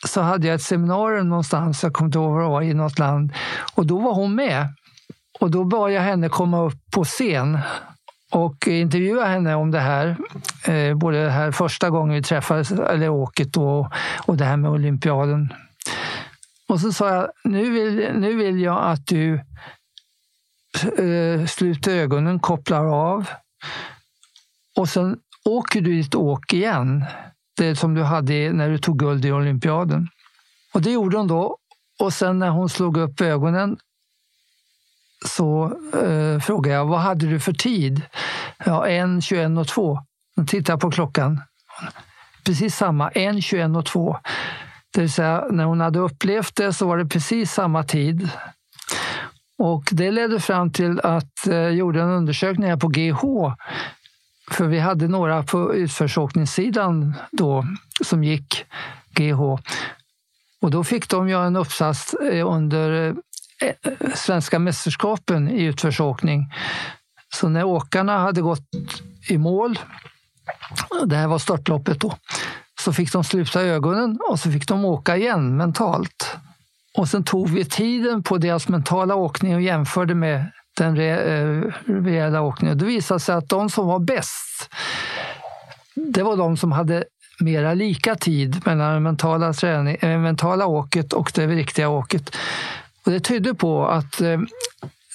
så 0.06 0.20
hade 0.20 0.46
jag 0.46 0.54
ett 0.54 0.62
seminarium 0.62 1.28
någonstans, 1.28 1.82
jag 1.82 1.92
kommer 1.92 2.08
inte 2.08 2.18
ihåg 2.18 2.32
var 2.32 2.42
det 2.42 2.48
var, 2.48 2.62
i 2.62 2.74
något 2.74 2.98
land. 2.98 3.32
Och 3.74 3.86
då 3.86 3.98
var 3.98 4.14
hon 4.14 4.34
med. 4.34 4.68
Och 5.40 5.50
då 5.50 5.64
bad 5.64 5.92
jag 5.92 6.02
henne 6.02 6.28
komma 6.28 6.62
upp 6.62 6.90
på 6.94 7.04
scen 7.04 7.58
och 8.30 8.68
intervjua 8.68 9.24
henne 9.24 9.54
om 9.54 9.70
det 9.70 9.80
här. 9.80 10.16
Eh, 10.64 10.94
både 10.94 11.24
det 11.24 11.30
här 11.30 11.52
första 11.52 11.90
gången 11.90 12.14
vi 12.14 12.22
träffades, 12.22 12.72
eller 12.72 13.08
åket 13.08 13.52
då, 13.52 13.90
och 14.26 14.36
det 14.36 14.44
här 14.44 14.56
med 14.56 14.70
olympiaden. 14.70 15.54
Och 16.68 16.80
så 16.80 16.92
sa 16.92 17.14
jag, 17.14 17.28
nu 17.44 17.70
vill, 17.70 18.12
nu 18.14 18.36
vill 18.36 18.60
jag 18.60 18.84
att 18.84 19.06
du 19.06 19.34
eh, 20.98 21.46
sluter 21.46 21.96
ögonen, 21.96 22.40
kopplar 22.40 22.86
av 22.86 23.28
och 24.76 24.88
sen 24.88 25.18
åker 25.44 25.80
du 25.80 25.90
ditt 25.90 26.14
åk 26.14 26.52
igen. 26.52 27.04
Det 27.56 27.76
som 27.76 27.94
du 27.94 28.02
hade 28.02 28.52
när 28.52 28.70
du 28.70 28.78
tog 28.78 28.98
guld 28.98 29.24
i 29.24 29.32
olympiaden. 29.32 30.08
Och 30.74 30.82
det 30.82 30.90
gjorde 30.90 31.16
hon 31.16 31.26
då. 31.26 31.58
Och 32.00 32.12
sen 32.12 32.38
när 32.38 32.48
hon 32.48 32.68
slog 32.68 32.96
upp 32.96 33.20
ögonen 33.20 33.76
så 35.24 35.64
eh, 36.02 36.40
frågade 36.40 36.76
jag 36.76 36.86
vad 36.86 37.00
hade 37.00 37.26
du 37.26 37.40
för 37.40 37.52
tid? 37.52 38.02
Ja, 38.64 38.86
en, 38.86 39.22
21 39.22 39.58
och 39.58 39.68
2. 39.68 39.98
Hon 40.36 40.46
tittar 40.46 40.76
på 40.76 40.90
klockan. 40.90 41.40
Precis 42.44 42.76
samma, 42.76 43.08
en, 43.08 43.42
21 43.42 43.76
och 43.76 43.86
2. 43.86 44.16
Det 44.94 45.00
vill 45.00 45.12
säga, 45.12 45.44
när 45.50 45.64
hon 45.64 45.80
hade 45.80 45.98
upplevt 45.98 46.56
det 46.56 46.72
så 46.72 46.86
var 46.86 46.98
det 46.98 47.06
precis 47.06 47.52
samma 47.52 47.82
tid. 47.82 48.30
Och 49.58 49.88
det 49.92 50.10
ledde 50.10 50.40
fram 50.40 50.72
till 50.72 51.00
att 51.00 51.46
eh, 51.46 51.54
jag 51.54 51.68
eh, 51.68 51.74
gjorde 51.74 52.02
en 52.02 52.10
undersökning 52.10 52.68
här 52.68 52.76
på 52.76 52.88
GH. 52.88 53.20
För 54.50 54.66
vi 54.66 54.78
hade 54.78 55.08
några 55.08 55.42
på 55.42 55.74
utförsåkningssidan 55.74 57.14
då 57.32 57.64
som 58.04 58.24
gick 58.24 58.64
GH. 59.10 59.40
Och 60.60 60.70
då 60.70 60.84
fick 60.84 61.08
de 61.08 61.28
göra 61.28 61.46
en 61.46 61.56
uppsats 61.56 62.14
eh, 62.14 62.52
under 62.52 63.14
Eh, 63.60 63.74
svenska 64.14 64.58
mästerskapen 64.58 65.48
i 65.48 65.62
utförsåkning. 65.62 66.52
Så 67.34 67.48
när 67.48 67.64
åkarna 67.64 68.18
hade 68.18 68.40
gått 68.40 68.68
i 69.28 69.38
mål, 69.38 69.78
det 71.06 71.16
här 71.16 71.26
var 71.26 71.38
startloppet 71.38 72.00
då, 72.00 72.16
så 72.80 72.92
fick 72.92 73.12
de 73.12 73.24
sluta 73.24 73.62
ögonen 73.62 74.18
och 74.30 74.40
så 74.40 74.50
fick 74.50 74.68
de 74.68 74.84
åka 74.84 75.16
igen 75.16 75.56
mentalt. 75.56 76.36
Och 76.96 77.08
sen 77.08 77.24
tog 77.24 77.50
vi 77.50 77.64
tiden 77.64 78.22
på 78.22 78.38
deras 78.38 78.68
mentala 78.68 79.14
åkning 79.14 79.54
och 79.54 79.62
jämförde 79.62 80.14
med 80.14 80.50
den 80.76 80.96
re 80.96 81.38
eh, 81.38 81.62
reella 81.86 82.40
åkningen. 82.40 82.78
Det 82.78 82.84
visade 82.84 83.20
sig 83.20 83.34
att 83.34 83.48
de 83.48 83.70
som 83.70 83.86
var 83.86 83.98
bäst, 83.98 84.70
det 85.94 86.22
var 86.22 86.36
de 86.36 86.56
som 86.56 86.72
hade 86.72 87.04
mera 87.40 87.74
lika 87.74 88.14
tid 88.14 88.66
mellan 88.66 88.94
det 88.94 89.00
mentala, 89.00 89.52
träning, 89.52 89.96
äh, 90.00 90.18
mentala 90.18 90.66
åket 90.66 91.12
och 91.12 91.32
det 91.34 91.46
riktiga 91.46 91.88
åket. 91.88 92.36
Och 93.04 93.12
det 93.12 93.20
tydde 93.20 93.54
på 93.54 93.86
att 93.86 94.20
eh, 94.20 94.40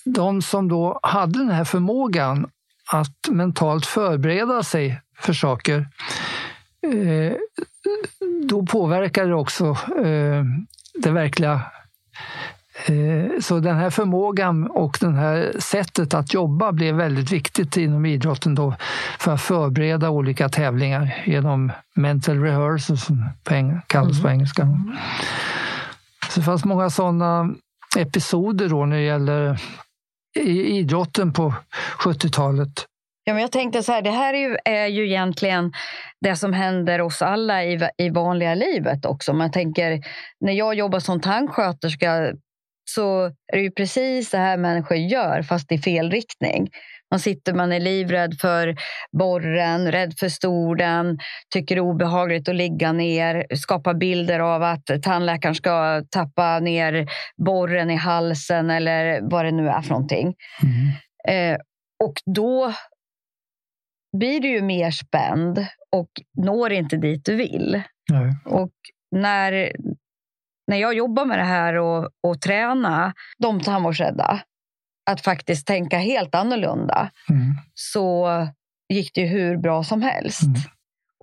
de 0.05 0.41
som 0.41 0.67
då 0.67 0.99
hade 1.03 1.39
den 1.39 1.51
här 1.51 1.63
förmågan 1.63 2.49
att 2.91 3.29
mentalt 3.29 3.85
förbereda 3.85 4.63
sig 4.63 5.01
för 5.19 5.33
saker, 5.33 5.87
eh, 6.87 7.33
då 8.49 8.65
påverkade 8.65 9.27
det 9.27 9.35
också 9.35 9.65
eh, 10.05 10.43
det 10.93 11.11
verkliga 11.11 11.61
så 13.39 13.59
den 13.59 13.77
här 13.77 13.89
förmågan 13.89 14.67
och 14.67 14.97
det 15.01 15.11
här 15.11 15.55
sättet 15.59 16.13
att 16.13 16.33
jobba 16.33 16.71
blev 16.71 16.95
väldigt 16.95 17.31
viktigt 17.31 17.77
inom 17.77 18.05
idrotten 18.05 18.55
då 18.55 18.75
för 19.19 19.33
att 19.33 19.41
förbereda 19.41 20.09
olika 20.09 20.49
tävlingar 20.49 21.23
genom 21.25 21.71
mental 21.95 22.41
rehearsal 22.41 22.97
som 22.97 23.29
kallas 23.87 24.21
på 24.21 24.27
mm. 24.27 24.33
engelska. 24.33 24.67
Så 26.29 26.39
det 26.39 26.45
fanns 26.45 26.65
många 26.65 26.89
sådana 26.89 27.53
episoder 27.97 28.69
då 28.69 28.85
när 28.85 28.97
det 28.97 29.03
gäller 29.03 29.59
idrotten 30.49 31.33
på 31.33 31.53
70-talet. 31.99 32.85
Ja, 33.23 33.33
men 33.33 33.41
jag 33.41 33.51
tänkte 33.51 33.83
så 33.83 33.91
här, 33.91 34.01
det 34.01 34.11
här 34.11 34.33
är 34.33 34.37
ju, 34.37 34.57
är 34.65 34.87
ju 34.87 35.07
egentligen 35.07 35.73
det 36.21 36.35
som 36.35 36.53
händer 36.53 37.01
oss 37.01 37.21
alla 37.21 37.63
i, 37.63 37.89
i 37.97 38.09
vanliga 38.09 38.55
livet 38.55 39.05
också. 39.05 39.33
Man 39.33 39.51
tänker, 39.51 40.03
när 40.39 40.53
jag 40.53 40.75
jobbar 40.75 40.99
som 40.99 41.21
tandsköterska 41.21 42.33
så 42.89 43.25
är 43.25 43.57
det 43.57 43.61
ju 43.61 43.71
precis 43.71 44.29
det 44.29 44.37
här 44.37 44.57
människor 44.57 44.97
gör, 44.97 45.41
fast 45.41 45.71
i 45.71 45.77
fel 45.77 46.11
riktning. 46.11 46.69
Man 47.11 47.19
sitter, 47.19 47.53
man 47.53 47.71
är 47.71 47.79
livrädd 47.79 48.39
för 48.41 48.75
borren, 49.11 49.91
rädd 49.91 50.13
för 50.19 50.29
stolen, 50.29 51.19
tycker 51.53 51.75
det 51.75 51.79
är 51.79 51.83
obehagligt 51.83 52.49
att 52.49 52.55
ligga 52.55 52.93
ner, 52.93 53.55
skapar 53.55 53.93
bilder 53.93 54.39
av 54.39 54.63
att 54.63 55.03
tandläkaren 55.03 55.55
ska 55.55 56.03
tappa 56.11 56.59
ner 56.59 57.09
borren 57.45 57.91
i 57.91 57.95
halsen 57.95 58.69
eller 58.69 59.19
vad 59.21 59.45
det 59.45 59.51
nu 59.51 59.69
är 59.69 59.81
för 59.81 59.89
någonting. 59.89 60.35
Mm. 60.63 61.53
Eh, 61.53 61.59
och 62.03 62.13
då 62.25 62.73
blir 64.17 64.39
du 64.39 64.49
ju 64.49 64.61
mer 64.61 64.91
spänd 64.91 65.65
och 65.91 66.09
når 66.37 66.71
inte 66.71 66.97
dit 66.97 67.25
du 67.25 67.35
vill. 67.35 67.81
Nej. 68.11 68.35
Och 68.45 68.73
när, 69.11 69.71
när 70.67 70.77
jag 70.77 70.93
jobbar 70.93 71.25
med 71.25 71.39
det 71.39 71.43
här 71.43 71.73
och, 71.73 72.09
och 72.23 72.41
träna 72.41 73.13
de 73.37 73.61
tandvårdsrädda 73.61 74.39
att 75.11 75.21
faktiskt 75.21 75.67
tänka 75.67 75.97
helt 75.97 76.35
annorlunda 76.35 77.09
mm. 77.29 77.55
så 77.73 78.27
gick 78.89 79.11
det 79.13 79.25
hur 79.25 79.57
bra 79.57 79.83
som 79.83 80.01
helst. 80.01 80.43
Mm. 80.43 80.61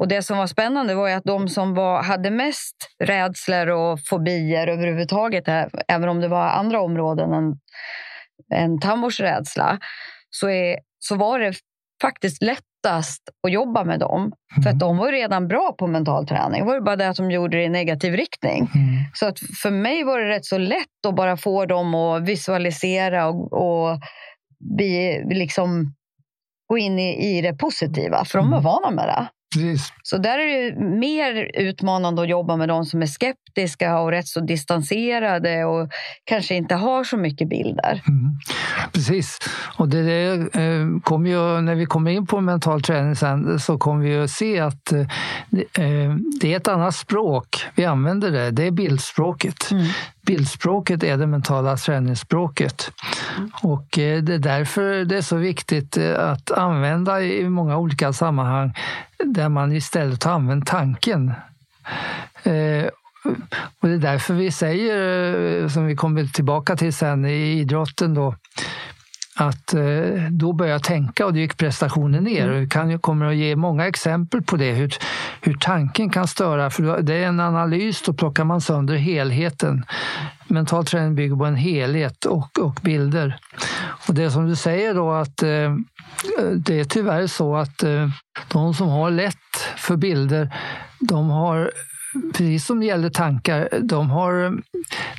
Och 0.00 0.08
Det 0.08 0.22
som 0.22 0.38
var 0.38 0.46
spännande 0.46 0.94
var 0.94 1.10
att 1.10 1.24
de 1.24 1.48
som 1.48 1.74
var, 1.74 2.02
hade 2.02 2.30
mest 2.30 2.76
rädslor 2.98 3.66
och 3.66 4.00
fobier 4.00 4.66
överhuvudtaget, 4.66 5.44
även 5.88 6.08
om 6.08 6.20
det 6.20 6.28
var 6.28 6.48
andra 6.48 6.80
områden 6.80 7.32
än, 7.32 7.58
än 8.54 8.80
tandvårdsrädsla, 8.80 9.78
så, 10.30 10.48
är, 10.48 10.78
så 10.98 11.16
var 11.16 11.38
det 11.38 11.54
faktiskt 12.02 12.42
lättast 12.86 13.22
att 13.46 13.52
jobba 13.52 13.84
med 13.84 14.00
dem. 14.00 14.20
Mm. 14.20 14.32
För 14.62 14.70
att 14.70 14.74
mm. 14.74 14.78
de 14.78 14.96
var 14.96 15.12
redan 15.12 15.48
bra 15.48 15.74
på 15.78 15.86
mental 15.86 16.26
träning. 16.26 16.60
Det 16.60 16.66
var 16.66 16.80
bara 16.80 16.96
det 16.96 17.08
att 17.08 17.16
de 17.16 17.30
gjorde 17.30 17.56
det 17.56 17.64
i 17.64 17.68
negativ 17.68 18.14
riktning. 18.14 18.58
Mm. 18.74 19.04
Så 19.14 19.26
att 19.26 19.38
för 19.62 19.70
mig 19.70 20.04
var 20.04 20.18
det 20.18 20.28
rätt 20.28 20.44
så 20.44 20.58
lätt 20.58 21.06
att 21.08 21.14
bara 21.16 21.36
få 21.36 21.66
dem 21.66 21.94
att 21.94 22.22
visualisera 22.28 23.28
och, 23.28 23.52
och 23.52 23.98
bli, 24.76 25.24
liksom, 25.28 25.94
gå 26.68 26.78
in 26.78 26.98
i, 26.98 27.36
i 27.36 27.42
det 27.42 27.54
positiva. 27.54 28.24
För 28.24 28.38
de 28.38 28.50
var 28.50 28.58
mm. 28.58 28.64
vana 28.64 28.90
med 28.90 29.08
det. 29.08 29.28
Precis. 29.56 29.92
Så 30.02 30.18
där 30.18 30.38
är 30.38 30.70
det 30.70 30.80
mer 30.80 31.50
utmanande 31.54 32.22
att 32.22 32.28
jobba 32.28 32.56
med 32.56 32.68
de 32.68 32.84
som 32.84 33.02
är 33.02 33.06
skeptiska 33.06 33.98
och 33.98 34.10
rätt 34.10 34.26
så 34.26 34.40
distanserade 34.40 35.64
och 35.64 35.88
kanske 36.24 36.54
inte 36.54 36.74
har 36.74 37.04
så 37.04 37.16
mycket 37.16 37.48
bilder. 37.48 38.02
Mm. 38.08 38.38
Precis. 38.92 39.38
Och 39.78 39.88
det, 39.88 40.02
det 40.02 40.32
eh, 40.32 41.00
kommer 41.02 41.30
ju, 41.30 41.60
när 41.60 41.74
vi 41.74 41.86
kommer 41.86 42.10
in 42.10 42.26
på 42.26 42.40
mental 42.40 42.82
träning 42.82 43.16
sen 43.16 43.60
så 43.60 43.78
kommer 43.78 44.04
vi 44.04 44.18
att 44.18 44.30
se 44.30 44.60
att 44.60 44.92
eh, 44.92 45.06
det 46.40 46.52
är 46.52 46.56
ett 46.56 46.68
annat 46.68 46.94
språk. 46.94 47.66
Vi 47.74 47.84
använder 47.84 48.30
det. 48.30 48.50
Det 48.50 48.66
är 48.66 48.70
bildspråket. 48.70 49.70
Mm 49.70 49.86
bildspråket 50.26 51.02
är 51.02 51.16
det 51.16 51.26
mentala 51.26 51.76
träningsspråket. 51.76 52.92
Mm. 53.36 53.50
Och 53.62 53.98
eh, 53.98 54.22
det 54.22 54.34
är 54.34 54.38
därför 54.38 55.04
det 55.04 55.16
är 55.16 55.22
så 55.22 55.36
viktigt 55.36 55.96
eh, 55.96 56.30
att 56.30 56.50
använda 56.50 57.22
i 57.22 57.48
många 57.48 57.76
olika 57.76 58.12
sammanhang 58.12 58.74
där 59.24 59.48
man 59.48 59.72
istället 59.72 60.24
har 60.24 60.32
använt 60.32 60.66
tanken. 60.66 61.32
Eh, 62.42 62.86
och 63.80 63.88
det 63.88 63.94
är 63.94 63.98
därför 63.98 64.34
vi 64.34 64.52
säger, 64.52 65.68
som 65.68 65.86
vi 65.86 65.96
kommer 65.96 66.24
tillbaka 66.24 66.76
till 66.76 66.92
sen 66.92 67.24
i 67.24 67.58
idrotten, 67.58 68.14
då, 68.14 68.34
att 69.36 69.74
eh, 69.74 70.30
då 70.30 70.52
börjar 70.52 70.72
jag 70.72 70.82
tänka 70.82 71.26
och 71.26 71.32
då 71.32 71.38
gick 71.38 71.56
prestationen 71.56 72.24
ner. 72.24 72.48
Mm. 72.48 72.90
Jag 72.90 73.02
kommer 73.02 73.26
att 73.26 73.36
ge 73.36 73.56
många 73.56 73.86
exempel 73.86 74.42
på 74.42 74.56
det, 74.56 74.72
hur, 74.72 74.94
hur 75.40 75.54
tanken 75.54 76.10
kan 76.10 76.26
störa. 76.26 76.70
För 76.70 77.02
det 77.02 77.14
är 77.14 77.26
en 77.26 77.40
analys, 77.40 78.02
då 78.02 78.12
plockar 78.12 78.44
man 78.44 78.60
sönder 78.60 78.94
helheten. 78.94 79.84
Mental 80.46 80.84
träning 80.84 81.14
bygger 81.14 81.36
på 81.36 81.44
en 81.44 81.56
helhet 81.56 82.24
och, 82.24 82.58
och 82.58 82.80
bilder. 82.82 83.38
Och 84.08 84.14
det 84.14 84.30
som 84.30 84.48
du 84.48 84.56
säger 84.56 84.94
då 84.94 85.12
att 85.12 85.42
eh, 85.42 85.76
det 86.56 86.80
är 86.80 86.84
tyvärr 86.84 87.26
så 87.26 87.56
att 87.56 87.82
eh, 87.82 88.08
de 88.52 88.74
som 88.74 88.88
har 88.88 89.10
lätt 89.10 89.56
för 89.76 89.96
bilder, 89.96 90.54
de 91.00 91.30
har 91.30 91.70
precis 92.32 92.66
som 92.66 92.80
det 92.80 92.86
gäller 92.86 93.10
tankar, 93.10 93.68
de 93.82 94.10
har, 94.10 94.58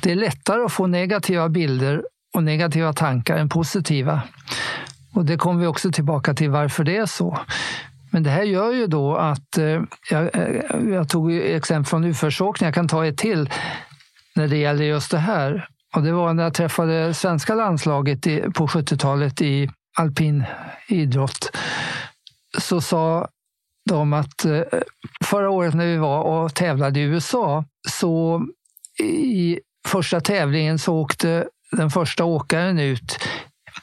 det 0.02 0.12
är 0.12 0.16
lättare 0.16 0.64
att 0.64 0.72
få 0.72 0.86
negativa 0.86 1.48
bilder 1.48 2.02
och 2.38 2.44
negativa 2.44 2.92
tankar 2.92 3.36
än 3.36 3.48
positiva. 3.48 4.22
Och 5.14 5.24
det 5.24 5.36
kommer 5.36 5.60
vi 5.60 5.66
också 5.66 5.92
tillbaka 5.92 6.34
till 6.34 6.50
varför 6.50 6.84
det 6.84 6.96
är 6.96 7.06
så. 7.06 7.38
Men 8.10 8.22
det 8.22 8.30
här 8.30 8.42
gör 8.42 8.72
ju 8.72 8.86
då 8.86 9.16
att, 9.16 9.58
eh, 9.58 9.82
jag, 10.10 10.36
eh, 10.36 10.88
jag 10.92 11.08
tog 11.08 11.32
exempel 11.32 11.84
från 11.90 12.04
utförsåkning, 12.04 12.66
jag 12.66 12.74
kan 12.74 12.88
ta 12.88 13.06
ett 13.06 13.18
till 13.18 13.50
när 14.34 14.48
det 14.48 14.56
gäller 14.56 14.84
just 14.84 15.10
det 15.10 15.18
här. 15.18 15.68
Och 15.96 16.02
det 16.02 16.12
var 16.12 16.34
när 16.34 16.42
jag 16.42 16.54
träffade 16.54 17.14
svenska 17.14 17.54
landslaget 17.54 18.26
i, 18.26 18.40
på 18.40 18.66
70-talet 18.66 19.42
i 19.42 19.70
alpin 19.98 20.44
idrott. 20.88 21.56
Så 22.58 22.80
sa 22.80 23.28
de 23.90 24.12
att 24.12 24.44
eh, 24.44 24.62
förra 25.24 25.50
året 25.50 25.74
när 25.74 25.86
vi 25.86 25.96
var 25.96 26.22
och 26.22 26.54
tävlade 26.54 27.00
i 27.00 27.02
USA 27.02 27.64
så 27.88 28.42
i 29.02 29.60
första 29.86 30.20
tävlingen 30.20 30.78
så 30.78 30.94
åkte 30.94 31.48
den 31.72 31.90
första 31.90 32.24
åkaren 32.24 32.78
ut 32.78 33.18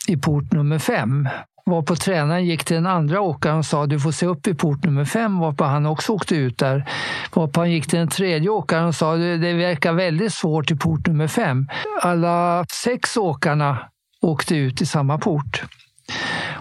i 0.08 0.18
port 0.18 0.52
nummer 0.52 0.80
fem. 0.80 1.30
Varpå 1.66 1.96
tränaren 1.96 2.46
gick 2.46 2.64
till 2.64 2.76
den 2.76 2.86
andra 2.86 3.22
åkaren 3.22 3.58
och 3.58 3.66
sa 3.66 3.86
du 3.86 4.00
får 4.00 4.12
se 4.12 4.26
upp 4.26 4.48
i 4.48 4.54
port 4.54 4.84
nummer 4.84 5.06
fem, 5.06 5.40
varpå 5.40 5.64
han 5.64 5.86
också 5.86 6.14
åkte 6.14 6.36
ut 6.36 6.58
där. 6.58 6.90
Varpå 7.34 7.60
han 7.60 7.72
gick 7.72 7.88
till 7.88 8.00
den 8.00 8.08
tredje 8.08 8.50
åkaren 8.50 8.86
och 8.86 8.96
sa 8.96 9.16
det 9.16 9.54
verkar 9.54 9.94
väldigt 9.94 10.34
svårt 10.34 10.72
i 10.72 10.76
port 10.76 11.08
nummer 11.08 11.28
fem. 11.28 11.68
Alla 12.02 12.66
sex 12.72 13.18
åkarna 13.18 13.78
åkte 14.22 14.56
ut 14.56 14.82
i 14.82 14.86
samma 14.86 15.18
port. 15.18 15.64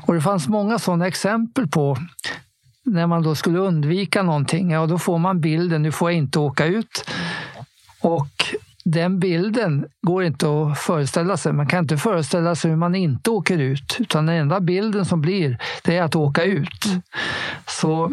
Och 0.06 0.14
det 0.14 0.20
fanns 0.20 0.48
många 0.48 0.78
sådana 0.78 1.06
exempel 1.06 1.68
på 1.68 1.98
när 2.84 3.06
man 3.06 3.22
då 3.22 3.34
skulle 3.34 3.58
undvika 3.58 4.22
någonting, 4.22 4.70
ja 4.70 4.86
då 4.86 4.98
får 4.98 5.18
man 5.18 5.40
bilden, 5.40 5.82
nu 5.82 5.92
får 5.92 6.10
jag 6.10 6.18
inte 6.18 6.38
åka 6.38 6.66
ut. 6.66 7.10
Och 8.00 8.54
den 8.84 9.18
bilden 9.18 9.86
går 10.02 10.24
inte 10.24 10.46
att 10.46 10.78
föreställa 10.78 11.36
sig. 11.36 11.52
Man 11.52 11.66
kan 11.66 11.78
inte 11.78 11.96
föreställa 11.96 12.54
sig 12.54 12.70
hur 12.70 12.78
man 12.78 12.94
inte 12.94 13.30
åker 13.30 13.58
ut, 13.58 13.96
utan 14.00 14.26
den 14.26 14.34
enda 14.34 14.60
bilden 14.60 15.04
som 15.04 15.20
blir, 15.20 15.58
det 15.84 15.96
är 15.96 16.02
att 16.02 16.16
åka 16.16 16.44
ut. 16.44 16.84
Så 17.66 18.12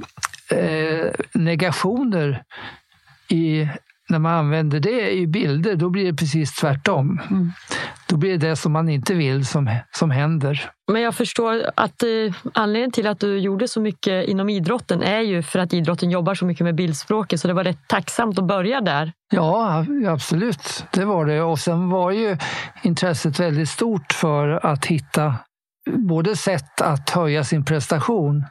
eh, 0.50 1.12
negationer 1.34 2.44
i 3.28 3.70
när 4.12 4.20
man 4.20 4.34
använder 4.34 4.80
det 4.80 5.12
i 5.12 5.28
bilder, 5.28 5.76
då 5.76 5.90
blir 5.90 6.06
det 6.06 6.14
precis 6.14 6.56
tvärtom. 6.56 7.22
Mm. 7.30 7.52
Då 8.08 8.18
blir 8.18 8.38
det 8.38 8.50
det 8.50 8.56
som 8.56 8.72
man 8.72 8.90
inte 8.90 9.14
vill 9.14 9.46
som, 9.46 9.76
som 9.92 10.12
händer. 10.12 10.70
Men 10.92 11.02
jag 11.02 11.16
förstår 11.16 11.62
att 11.76 12.04
eh, 12.04 12.36
anledningen 12.54 12.92
till 12.92 13.08
att 13.08 13.20
du 13.20 13.38
gjorde 13.38 13.68
så 13.68 13.82
mycket 13.82 14.28
inom 14.28 14.50
idrotten 14.50 15.04
är 15.04 15.20
ju 15.20 15.44
för 15.44 15.60
att 15.60 15.74
idrotten 15.74 16.12
jobbar 16.12 16.36
så 16.36 16.46
mycket 16.46 16.64
med 16.64 16.76
bildspråket, 16.76 17.40
så 17.40 17.48
det 17.48 17.54
var 17.54 17.64
rätt 17.64 17.88
tacksamt 17.88 18.40
att 18.40 18.48
börja 18.48 18.82
där. 18.82 19.12
Ja, 19.32 19.86
absolut. 20.08 20.86
Det 20.92 21.06
var 21.06 21.26
det. 21.26 21.42
Och 21.42 21.60
sen 21.60 21.90
var 21.90 22.12
ju 22.12 22.38
intresset 22.82 23.40
väldigt 23.40 23.70
stort 23.70 24.14
för 24.14 24.66
att 24.66 24.86
hitta 24.86 25.36
både 25.90 26.36
sätt 26.36 26.82
att 26.82 27.10
höja 27.10 27.44
sin 27.44 27.66
prestation 27.66 28.46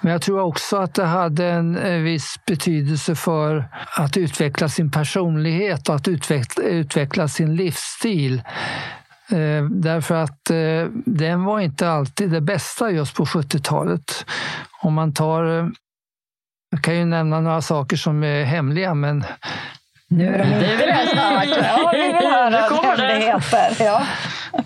men 0.00 0.12
jag 0.12 0.22
tror 0.22 0.40
också 0.40 0.76
att 0.76 0.94
det 0.94 1.04
hade 1.04 1.46
en 1.46 2.04
viss 2.04 2.34
betydelse 2.46 3.14
för 3.14 3.68
att 3.96 4.16
utveckla 4.16 4.68
sin 4.68 4.90
personlighet 4.90 5.88
och 5.88 5.94
att 5.94 6.08
utveckla, 6.08 6.64
utveckla 6.64 7.28
sin 7.28 7.56
livsstil. 7.56 8.42
Eh, 9.30 9.64
därför 9.70 10.14
att 10.14 10.50
eh, 10.50 10.90
den 11.06 11.44
var 11.44 11.60
inte 11.60 11.90
alltid 11.90 12.30
det 12.30 12.40
bästa 12.40 12.90
just 12.90 13.14
på 13.14 13.24
70-talet. 13.24 14.26
Om 14.82 14.94
man 14.94 15.14
tar... 15.14 15.58
Eh, 15.58 15.66
jag 16.70 16.82
kan 16.82 16.96
ju 16.96 17.04
nämna 17.04 17.40
några 17.40 17.62
saker 17.62 17.96
som 17.96 18.24
är 18.24 18.44
hemliga, 18.44 18.94
men 18.94 19.24
nu 20.08 20.34
är 20.34 20.38
de 20.38 20.44
ute 20.44 21.08
snart. 21.12 21.44
Ja, 21.46 21.90
vi 21.92 22.02
vill 22.02 22.30
höra 22.30 22.86
hemligheter. 22.96 23.84
Ja. 23.84 24.06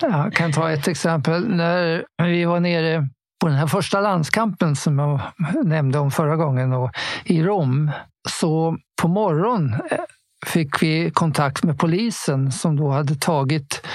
Jag 0.01 0.33
kan 0.35 0.53
ta 0.53 0.71
ett 0.71 0.89
exempel. 0.89 1.49
När 1.49 2.05
vi 2.19 2.45
var 2.45 2.61
nere 2.61 3.09
på 3.45 3.49
den 3.49 3.59
här 3.59 3.67
första 3.67 4.01
landskampen 4.01 4.77
som 4.77 4.99
jag 4.99 5.21
nämnde 5.65 5.99
om 5.99 6.11
förra 6.11 6.37
gången 6.37 6.73
och 6.73 6.91
i 7.25 7.43
Rom, 7.43 7.91
så 8.29 8.77
på 9.03 9.09
morgonen 9.09 9.75
eh, 9.91 9.99
fick 10.47 10.83
vi 10.83 11.11
kontakt 11.11 11.65
med 11.65 11.79
polisen 11.79 12.53
som 12.53 12.77
då 12.77 12.91
hade 12.91 13.15
tagit 13.15 13.87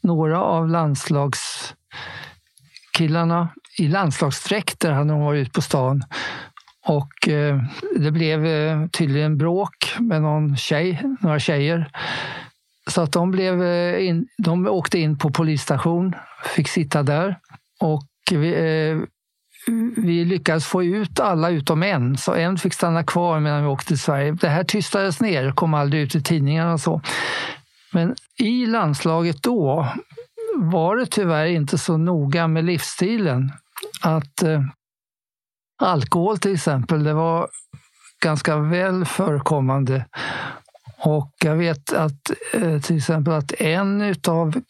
några 0.00 0.42
av 0.42 0.68
landslagskillarna 0.68 3.48
i 3.78 3.88
landslagsdräkter 3.88 4.92
hade 4.92 5.10
de 5.10 5.20
varit 5.20 5.42
ute 5.42 5.50
på 5.50 5.62
stan. 5.62 6.04
Och 6.86 7.28
eh, 7.28 7.62
det 7.96 8.10
blev 8.10 8.46
eh, 8.46 8.86
tydligen 8.86 9.38
bråk 9.38 9.94
med 9.98 10.22
någon 10.22 10.56
tjej, 10.56 11.02
några 11.20 11.38
tjejer. 11.38 11.90
Så 12.90 13.02
att 13.02 13.12
de, 13.12 13.30
blev 13.30 13.62
in, 14.00 14.28
de 14.38 14.66
åkte 14.66 14.98
in 14.98 15.18
på 15.18 15.30
polisstation, 15.30 16.14
fick 16.54 16.68
sitta 16.68 17.02
där. 17.02 17.38
Och 17.80 18.02
vi, 18.32 18.54
eh, 18.54 19.02
vi 19.96 20.24
lyckades 20.24 20.66
få 20.66 20.84
ut 20.84 21.20
alla 21.20 21.50
utom 21.50 21.82
en, 21.82 22.16
så 22.16 22.34
en 22.34 22.58
fick 22.58 22.74
stanna 22.74 23.04
kvar 23.04 23.40
medan 23.40 23.62
vi 23.62 23.68
åkte 23.68 23.86
till 23.86 23.98
Sverige. 23.98 24.32
Det 24.32 24.48
här 24.48 24.64
tystades 24.64 25.20
ner, 25.20 25.52
kom 25.52 25.74
aldrig 25.74 26.02
ut 26.02 26.14
i 26.14 26.22
tidningarna 26.22 26.72
och 26.72 26.80
så. 26.80 27.00
Men 27.92 28.14
i 28.38 28.66
landslaget 28.66 29.42
då 29.42 29.88
var 30.56 30.96
det 30.96 31.06
tyvärr 31.06 31.46
inte 31.46 31.78
så 31.78 31.96
noga 31.96 32.48
med 32.48 32.64
livsstilen. 32.64 33.52
Att 34.02 34.42
eh, 34.42 34.60
alkohol 35.82 36.38
till 36.38 36.54
exempel, 36.54 37.04
det 37.04 37.12
var 37.12 37.48
ganska 38.22 38.56
väl 38.56 39.04
förekommande. 39.04 40.04
Och 41.06 41.32
jag 41.44 41.56
vet 41.56 41.92
att 41.92 42.30
eh, 42.52 42.80
till 42.80 42.96
exempel 42.96 43.32
att 43.32 43.52
en 43.52 44.14
av 44.28 44.62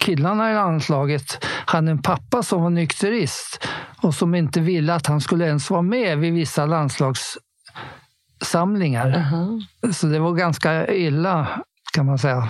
killarna 0.00 0.50
i 0.50 0.54
landslaget 0.54 1.44
hade 1.44 1.90
en 1.90 2.02
pappa 2.02 2.42
som 2.42 2.62
var 2.62 2.70
nykterist 2.70 3.66
och 4.02 4.14
som 4.14 4.34
inte 4.34 4.60
ville 4.60 4.94
att 4.94 5.06
han 5.06 5.20
skulle 5.20 5.46
ens 5.46 5.70
vara 5.70 5.82
med 5.82 6.18
vid 6.18 6.32
vissa 6.32 6.66
landslagssamlingar. 6.66 9.08
Uh 9.08 9.32
-huh. 9.32 9.60
Så 9.92 10.06
det 10.06 10.18
var 10.18 10.32
ganska 10.32 10.94
illa 10.94 11.48
kan 11.92 12.06
man 12.06 12.18
säga 12.18 12.48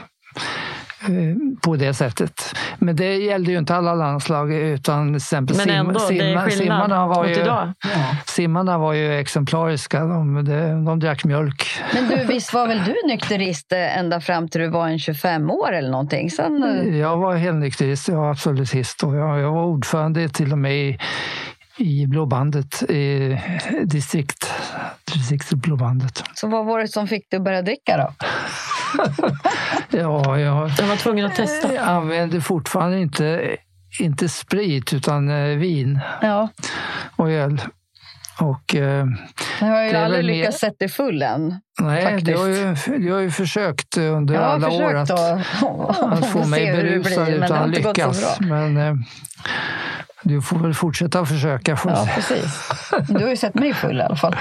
på 1.63 1.77
det 1.77 1.95
sättet. 1.95 2.57
Men 2.79 2.97
det 2.97 3.17
gällde 3.17 3.53
ju 3.53 3.59
inte 3.59 3.75
alla 3.75 3.95
landslag 3.95 4.55
utan 4.55 5.09
till 5.09 5.17
exempel 5.17 5.57
Men 5.57 5.71
ändå, 5.71 6.01
sim, 6.01 6.19
simma, 6.19 6.51
simmarna, 6.51 7.07
var 7.07 7.27
ju, 7.27 7.35
idag. 7.35 7.73
simmarna 8.27 8.79
var 8.79 8.93
ju 8.93 9.19
exemplariska. 9.19 10.01
De, 10.01 10.45
de, 10.45 10.85
de 10.85 11.01
drack 11.01 11.25
mjölk. 11.25 11.67
Men 11.95 12.09
du, 12.09 12.25
visst 12.25 12.53
var 12.53 12.69
väl 12.69 12.85
du 12.85 12.95
nykterist 13.09 13.73
eh, 13.73 13.99
ända 13.99 14.21
fram 14.21 14.49
till 14.49 14.61
du 14.61 14.69
var 14.69 14.89
en 14.89 14.99
25 14.99 15.51
år 15.51 15.73
eller 15.73 15.91
någonting? 15.91 16.31
Sen... 16.31 16.63
Eh, 16.63 16.99
jag 16.99 17.17
var 17.17 17.37
helnykterist, 17.37 18.09
jag 18.09 18.17
var 18.17 18.31
absolutist. 18.31 19.03
Och 19.03 19.17
jag, 19.17 19.41
jag 19.41 19.53
var 19.53 19.65
ordförande 19.65 20.29
till 20.29 20.53
och 20.53 20.59
med 20.59 20.77
i, 20.77 20.99
i 21.79 22.07
Blåbandet, 22.07 22.83
i 22.83 23.39
distrikt, 23.85 24.53
distriktet 25.15 25.59
Blåbandet. 25.59 26.23
Så 26.35 26.49
vad 26.49 26.67
var 26.67 26.81
det 26.81 26.89
som 26.89 27.09
fick 27.09 27.31
dig 27.31 27.37
att 27.39 27.45
börja 27.45 27.63
dricka 27.63 27.97
då? 27.97 28.15
ja, 29.99 30.39
jag, 30.39 30.71
jag 30.79 30.87
var 30.87 30.97
tvungen 30.97 31.27
att 31.27 31.35
testa. 31.35 31.75
Jag 31.75 31.85
använde 31.85 32.41
fortfarande 32.41 32.99
inte, 32.99 33.57
inte 34.01 34.29
sprit 34.29 34.93
utan 34.93 35.31
eh, 35.31 35.59
vin 35.59 36.01
ja. 36.23 36.49
och 37.17 37.31
öl. 37.31 37.61
Och, 38.41 38.75
eh, 38.75 39.07
jag 39.61 39.67
har 39.67 39.83
ju 39.83 39.97
aldrig 39.97 40.25
lyckats 40.25 40.59
sätta 40.59 40.77
dig 40.79 40.89
full 40.89 41.23
än. 41.23 41.61
Nej, 41.81 42.23
du 42.23 42.37
har, 42.37 42.47
ju, 42.47 42.77
du 42.99 43.13
har 43.13 43.21
ju 43.21 43.31
försökt 43.31 43.97
under 43.97 44.35
alla 44.35 44.67
försökt 44.67 44.85
år 44.85 44.95
att, 44.95 45.11
att, 45.11 46.03
att 46.03 46.27
få 46.27 46.47
mig 46.49 46.73
berusad 46.73 47.29
utan 47.29 47.53
att 47.53 47.71
lyckas. 47.71 48.41
Men 48.41 48.77
eh, 48.77 48.95
du 50.25 50.43
får 50.43 50.59
väl 50.59 50.75
fortsätta 50.75 51.27
försöka. 51.27 51.77
Får 51.77 51.93
ja, 51.93 52.09
precis. 52.15 52.71
Du 53.09 53.25
har 53.25 53.31
ju 53.31 53.37
sett 53.37 53.55
mig 53.55 53.75
full 53.75 53.99
i 53.99 54.03
alla 54.03 54.17
fall. 54.17 54.37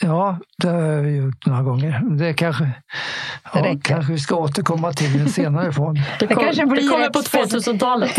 Ja, 0.00 0.38
det 0.58 0.68
har 0.68 0.82
jag 0.82 1.10
gjort 1.10 1.46
några 1.46 1.62
gånger. 1.62 2.00
Det 2.18 2.34
kanske, 2.34 2.64
det 2.64 3.68
ja, 3.68 3.76
kanske 3.82 4.12
vi 4.12 4.18
ska 4.18 4.36
återkomma 4.36 4.92
till 4.92 5.20
en 5.20 5.28
senare 5.28 5.72
form. 5.72 5.94
Det, 5.94 6.26
kom, 6.26 6.36
det 6.36 6.44
kanske 6.44 6.66
blir 6.66 6.82
det 6.82 6.88
kommer 6.88 7.10
på 7.10 7.18
2000-talet. 7.18 8.18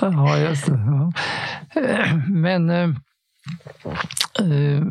ja, 0.00 0.38
just 0.38 0.66
det. 0.66 0.72
Ja. 0.72 1.12
Men 2.28 2.70
äh, 2.70 2.88
äh, 4.38 4.82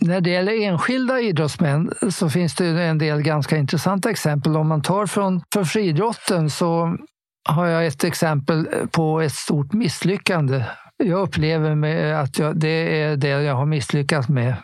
när 0.00 0.20
det 0.20 0.30
gäller 0.30 0.62
enskilda 0.62 1.20
idrottsmän 1.20 1.92
så 2.10 2.30
finns 2.30 2.54
det 2.54 2.82
en 2.82 2.98
del 2.98 3.22
ganska 3.22 3.56
intressanta 3.56 4.10
exempel. 4.10 4.56
Om 4.56 4.68
man 4.68 4.82
tar 4.82 5.06
från 5.06 5.42
för 5.52 5.64
friidrotten 5.64 6.50
så 6.50 6.96
har 7.44 7.66
jag 7.66 7.86
ett 7.86 8.04
exempel 8.04 8.68
på 8.90 9.20
ett 9.20 9.34
stort 9.34 9.72
misslyckande 9.72 10.64
jag 11.04 11.20
upplever 11.20 12.12
att 12.12 12.38
jag, 12.38 12.56
det 12.56 13.02
är 13.02 13.16
det 13.16 13.28
jag 13.28 13.54
har 13.54 13.66
misslyckats 13.66 14.28
med 14.28 14.54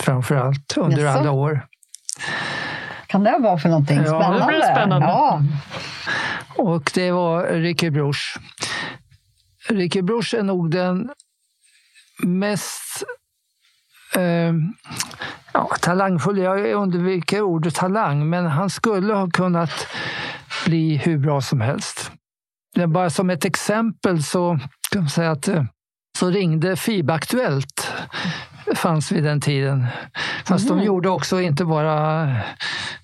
framför 0.00 0.34
allt 0.34 0.76
under 0.76 1.02
Jaså. 1.02 1.18
alla 1.18 1.30
år. 1.30 1.66
Kan 3.06 3.24
det 3.24 3.38
vara 3.38 3.58
för 3.58 3.68
någonting 3.68 3.96
ja, 3.96 4.04
spännande? 4.04 4.38
Det 4.38 4.46
blir 4.46 4.60
spännande. 4.60 5.06
Ja. 5.06 5.42
Och 6.56 6.90
det 6.94 7.10
var 7.10 7.46
Ricky 7.46 7.90
Bruch. 7.90 8.38
Ricky 9.68 10.02
Bruch 10.02 10.34
är 10.34 10.42
nog 10.42 10.70
den 10.70 11.10
mest 12.22 13.04
eh, 14.16 14.52
ja, 15.52 15.70
talangfull, 15.80 16.38
jag 16.38 16.72
undviker 16.72 17.42
ordet 17.42 17.74
talang, 17.74 18.28
men 18.28 18.46
han 18.46 18.70
skulle 18.70 19.14
ha 19.14 19.30
kunnat 19.30 19.86
bli 20.64 20.96
hur 20.96 21.18
bra 21.18 21.40
som 21.40 21.60
helst. 21.60 22.12
Bara 22.88 23.10
som 23.10 23.30
ett 23.30 23.44
exempel 23.44 24.22
så 24.22 24.58
kan 24.92 25.02
man 25.02 25.10
säga 25.10 25.30
att 25.30 25.48
eh, 25.48 25.64
så 26.18 26.30
ringde 26.30 26.76
FIB-Aktuellt 26.76 27.92
fanns 28.74 29.12
vid 29.12 29.24
den 29.24 29.40
tiden. 29.40 29.86
Fast 30.44 30.66
mm. 30.66 30.78
de 30.78 30.84
gjorde 30.84 31.08
också 31.08 31.40
inte 31.40 31.64
bara... 31.64 32.28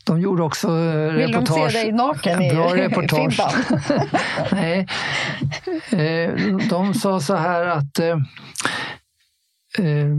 De 0.05 0.20
gjorde 0.20 0.42
också 0.42 0.68
reportage. 0.68 1.16
Vill 1.16 1.33
de 1.33 1.70
se 1.70 1.79
dig 1.79 1.92
naken 1.92 2.42
i 2.42 2.55
Bra 2.55 2.74
reportage. 2.74 3.40
Nej. 4.52 4.87
Eh, 5.90 6.57
de 6.70 6.94
sa 6.94 7.20
så 7.20 7.35
här 7.37 7.66
att... 7.66 7.98
Eh, 7.98 8.16
eh, 9.79 10.14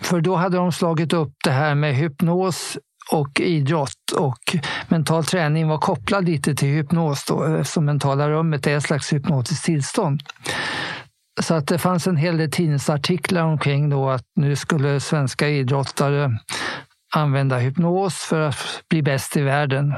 för 0.00 0.20
då 0.20 0.36
hade 0.36 0.56
de 0.56 0.72
slagit 0.72 1.12
upp 1.12 1.32
det 1.44 1.50
här 1.50 1.74
med 1.74 1.94
hypnos 1.94 2.78
och 3.12 3.40
idrott 3.40 4.12
och 4.16 4.56
mental 4.88 5.24
träning 5.24 5.68
var 5.68 5.78
kopplad 5.78 6.24
lite 6.24 6.54
till 6.54 6.68
hypnos 6.68 7.24
då, 7.24 7.44
eh, 7.44 7.60
eftersom 7.60 7.84
mentala 7.84 8.30
rummet 8.30 8.66
är 8.66 8.76
ett 8.76 8.82
slags 8.82 9.12
hypnotiskt 9.12 9.64
tillstånd. 9.64 10.22
Så 11.40 11.54
att 11.54 11.66
det 11.66 11.78
fanns 11.78 12.06
en 12.06 12.16
hel 12.16 12.36
del 12.36 12.50
tidningsartiklar 12.50 13.42
omkring 13.42 13.90
då 13.90 14.10
att 14.10 14.24
nu 14.36 14.56
skulle 14.56 15.00
svenska 15.00 15.48
idrottare 15.48 16.38
använda 17.14 17.58
hypnos 17.58 18.14
för 18.14 18.40
att 18.40 18.82
bli 18.88 19.02
bäst 19.02 19.36
i 19.36 19.42
världen. 19.42 19.94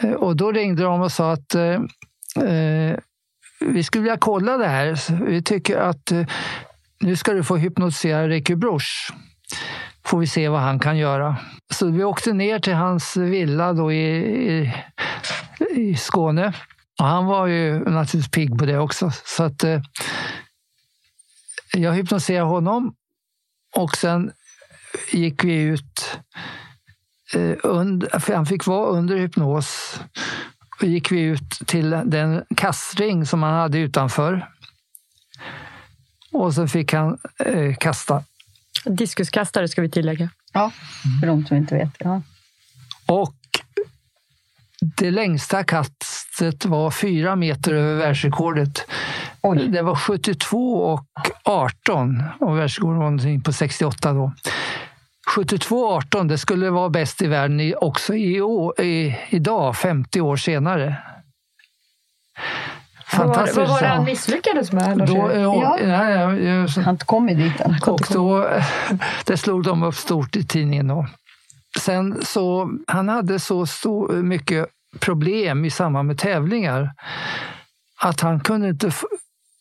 Eh, 0.00 0.12
och 0.12 0.36
då 0.36 0.52
ringde 0.52 0.82
de 0.82 1.00
och 1.00 1.12
sa 1.12 1.32
att 1.32 1.54
eh, 1.54 1.80
eh, 2.48 2.96
vi 3.60 3.82
skulle 3.82 4.02
vilja 4.02 4.18
kolla 4.20 4.56
det 4.56 4.68
här. 4.68 5.24
Vi 5.24 5.42
tycker 5.42 5.76
att 5.76 6.12
eh, 6.12 6.26
nu 7.00 7.16
ska 7.16 7.32
du 7.32 7.44
få 7.44 7.56
hypnotisera 7.56 8.28
Ricky 8.28 8.54
Bruch. 8.54 9.12
Får 10.10 10.18
vi 10.18 10.26
se 10.26 10.48
vad 10.48 10.60
han 10.60 10.78
kan 10.78 10.98
göra. 10.98 11.36
Så 11.72 11.90
vi 11.90 12.04
åkte 12.04 12.32
ner 12.32 12.58
till 12.58 12.74
hans 12.74 13.16
villa 13.16 13.72
då 13.72 13.92
i, 13.92 14.16
i, 14.58 14.74
i 15.70 15.96
Skåne 15.96 16.52
och 16.98 17.06
han 17.06 17.26
var 17.26 17.46
ju 17.46 17.78
naturligtvis 17.78 18.30
pigg 18.30 18.58
på 18.58 18.66
det 18.66 18.78
också. 18.78 19.10
Så 19.24 19.42
att 19.42 19.64
eh, 19.64 19.80
jag 21.72 21.92
hypnotiserade 21.92 22.46
honom 22.46 22.94
och 23.76 23.96
sen 23.96 24.32
gick 25.12 25.44
vi 25.44 25.54
ut. 25.62 26.18
Eh, 27.34 27.56
under, 27.62 28.32
han 28.34 28.46
fick 28.46 28.66
vara 28.66 28.90
under 28.90 29.16
hypnos. 29.16 30.00
Och 30.80 30.86
gick 30.86 31.12
vi 31.12 31.20
ut 31.20 31.50
till 31.66 31.90
den 31.90 32.44
kastring 32.56 33.26
som 33.26 33.42
han 33.42 33.54
hade 33.54 33.78
utanför. 33.78 34.48
Och 36.32 36.54
så 36.54 36.68
fick 36.68 36.92
han 36.92 37.18
eh, 37.38 37.74
kasta. 37.74 38.24
Diskuskastare 38.84 39.68
ska 39.68 39.82
vi 39.82 39.90
tillägga. 39.90 40.28
Ja, 40.52 40.72
för 41.20 41.26
de 41.26 41.46
som 41.46 41.56
inte 41.56 41.74
vet. 41.74 41.96
Ja. 41.98 42.22
Och 43.06 43.34
det 44.80 45.10
längsta 45.10 45.64
kastet 45.64 46.64
var 46.64 46.90
fyra 46.90 47.36
meter 47.36 47.74
över 47.74 47.94
världsrekordet. 47.94 48.86
Oj. 49.42 49.68
Det 49.68 49.82
var 49.82 49.94
72 49.94 50.74
och 50.74 51.06
18 51.44 52.22
och 52.40 52.58
världsrekordet 52.58 52.98
var 52.98 53.04
någonting 53.04 53.42
på 53.42 53.52
68 53.52 54.12
då. 54.12 54.32
72-18, 55.36 56.28
det 56.28 56.38
skulle 56.38 56.70
vara 56.70 56.88
bäst 56.88 57.22
i 57.22 57.26
världen 57.26 57.74
också 57.80 58.14
i, 58.14 58.40
i, 58.78 59.18
idag, 59.30 59.76
50 59.76 60.20
år 60.20 60.36
senare. 60.36 60.96
Fantastiskt. 63.10 63.56
Vad 63.56 63.68
var, 63.68 63.80
det 63.80 63.86
han 63.86 64.04
misslyckades 64.04 64.72
med? 64.72 64.98
Då, 64.98 65.30
ja, 65.34 65.78
ja. 65.80 66.34
Ja, 66.34 66.66
han 66.84 66.98
kom 66.98 67.28
ju 67.28 67.34
dit. 67.34 67.60
Och 67.86 68.00
då, 68.12 68.48
det 69.24 69.36
slog 69.36 69.62
de 69.62 69.82
upp 69.82 69.94
stort 69.94 70.36
i 70.36 70.44
tidningen. 70.44 70.88
Då. 70.88 71.06
Sen 71.78 72.24
så, 72.24 72.70
han 72.86 73.08
hade 73.08 73.38
så 73.38 73.66
stor, 73.66 74.12
mycket 74.12 74.66
problem 74.98 75.64
i 75.64 75.70
samband 75.70 76.08
med 76.08 76.18
tävlingar 76.18 76.92
att 78.00 78.20
han 78.20 78.40
kunde 78.40 78.68
inte 78.68 78.92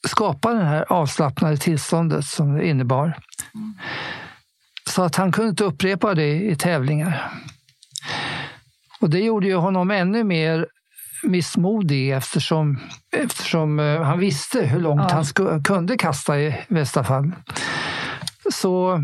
skapa 0.08 0.54
det 0.54 0.64
här 0.64 0.94
avslappnade 0.94 1.58
tillståndet 1.58 2.26
som 2.26 2.54
det 2.54 2.68
innebar. 2.68 3.18
Så 4.90 5.02
att 5.02 5.16
han 5.16 5.32
kunde 5.32 5.50
inte 5.50 5.64
upprepa 5.64 6.14
det 6.14 6.34
i 6.34 6.56
tävlingar. 6.56 7.32
Och 9.02 9.10
det 9.10 9.20
gjorde 9.20 9.48
ju 9.48 9.56
honom 9.56 9.92
ännu 9.92 10.24
mer 10.24 10.68
missmodig 11.24 12.12
eftersom, 12.12 12.80
eftersom 13.12 13.80
eh, 13.80 14.02
han 14.02 14.20
visste 14.20 14.62
hur 14.62 14.80
långt 14.80 15.06
ja. 15.10 15.16
han 15.16 15.26
sku, 15.26 15.64
kunde 15.64 15.98
kasta 15.98 16.40
i 16.40 16.56
bästa 16.68 17.04
fall. 17.04 17.32
Så 18.52 19.04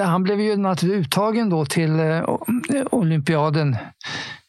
han 0.00 0.22
blev 0.22 0.40
ju 0.40 0.56
naturligtvis 0.56 1.06
uttagen 1.06 1.50
då 1.50 1.64
till 1.64 2.00
eh, 2.00 2.24
olympiaden 2.90 3.76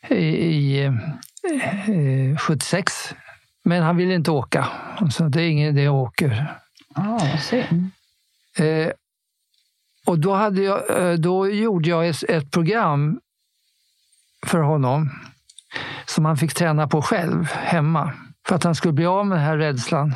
i, 0.09 0.15
i 0.15 0.83
eh, 0.83 2.37
76. 2.37 3.15
Men 3.63 3.83
han 3.83 3.97
ville 3.97 4.13
inte 4.13 4.31
åka. 4.31 4.67
Så 5.11 5.23
det 5.23 5.41
är 5.41 5.47
ingen 5.49 5.77
idé 5.77 5.87
att 5.87 5.93
åka. 5.93 6.47
Oh, 6.95 7.55
eh, 8.65 8.91
och 10.05 10.19
då, 10.19 10.33
hade 10.33 10.61
jag, 10.61 11.19
då 11.21 11.49
gjorde 11.49 11.89
jag 11.89 12.07
ett, 12.07 12.23
ett 12.23 12.51
program 12.51 13.19
för 14.45 14.59
honom 14.59 15.09
som 16.05 16.25
han 16.25 16.37
fick 16.37 16.53
träna 16.53 16.87
på 16.87 17.01
själv 17.01 17.51
hemma 17.51 18.11
för 18.47 18.55
att 18.55 18.63
han 18.63 18.75
skulle 18.75 18.93
bli 18.93 19.05
av 19.05 19.27
med 19.27 19.37
den 19.37 19.45
här 19.45 19.57
rädslan. 19.57 20.15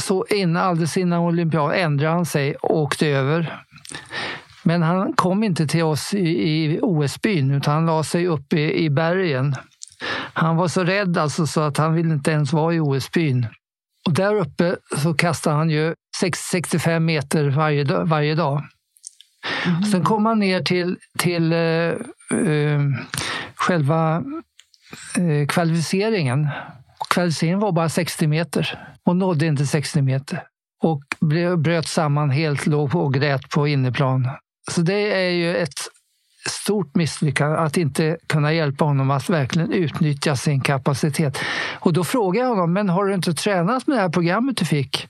Så 0.00 0.26
innan, 0.30 0.62
alldeles 0.62 0.96
innan 0.96 1.20
olympiaden 1.20 1.80
ändrade 1.80 2.14
han 2.14 2.26
sig 2.26 2.54
och 2.54 2.76
åkte 2.76 3.06
över. 3.06 3.60
Men 4.62 4.82
han 4.82 5.12
kom 5.12 5.44
inte 5.44 5.66
till 5.66 5.82
oss 5.82 6.14
i, 6.14 6.28
i 6.28 6.78
OS-byn 6.82 7.50
utan 7.50 7.74
han 7.74 7.86
la 7.86 8.04
sig 8.04 8.26
uppe 8.26 8.56
i, 8.56 8.84
i 8.84 8.90
bergen. 8.90 9.54
Han 10.32 10.56
var 10.56 10.68
så 10.68 10.84
rädd 10.84 11.18
alltså 11.18 11.46
så 11.46 11.60
att 11.60 11.76
han 11.76 11.94
ville 11.94 12.14
inte 12.14 12.30
ens 12.30 12.52
vara 12.52 12.74
i 12.74 12.80
OS-byn. 12.80 13.46
Och 14.06 14.12
där 14.12 14.34
uppe 14.34 14.76
så 15.02 15.14
kastade 15.14 15.56
han 15.56 15.70
ju 15.70 15.94
65 16.20 17.04
meter 17.04 17.48
varje, 17.48 17.84
varje 17.84 18.34
dag. 18.34 18.62
Mm. 19.66 19.82
Sen 19.82 20.04
kom 20.04 20.26
han 20.26 20.38
ner 20.38 20.60
till, 20.60 20.96
till 21.18 21.52
uh, 21.52 21.94
uh, 22.32 22.80
själva 23.54 24.22
Eh, 25.18 25.46
kvalificeringen. 25.46 26.48
Kvalificeringen 27.10 27.60
var 27.60 27.72
bara 27.72 27.88
60 27.88 28.26
meter 28.26 28.78
Hon 29.04 29.18
nådde 29.18 29.46
inte 29.46 29.66
60 29.66 30.02
meter. 30.02 30.42
Och 30.82 31.02
bröt 31.58 31.88
samman 31.88 32.30
helt, 32.30 32.66
låg 32.66 32.94
och 32.94 33.14
grät 33.14 33.50
på 33.50 33.68
inneplan. 33.68 34.28
Så 34.70 34.80
det 34.80 35.26
är 35.26 35.30
ju 35.30 35.56
ett 35.56 35.78
stort 36.48 36.94
misslyckande 36.94 37.56
att 37.56 37.76
inte 37.76 38.16
kunna 38.26 38.52
hjälpa 38.52 38.84
honom 38.84 39.10
att 39.10 39.30
verkligen 39.30 39.72
utnyttja 39.72 40.36
sin 40.36 40.60
kapacitet. 40.60 41.38
Och 41.80 41.92
då 41.92 42.04
frågar 42.04 42.42
jag 42.42 42.48
honom, 42.48 42.72
men 42.72 42.88
har 42.88 43.04
du 43.04 43.14
inte 43.14 43.34
tränat 43.34 43.86
med 43.86 43.96
det 43.96 44.00
här 44.00 44.08
programmet 44.08 44.56
du 44.56 44.64
fick? 44.64 45.08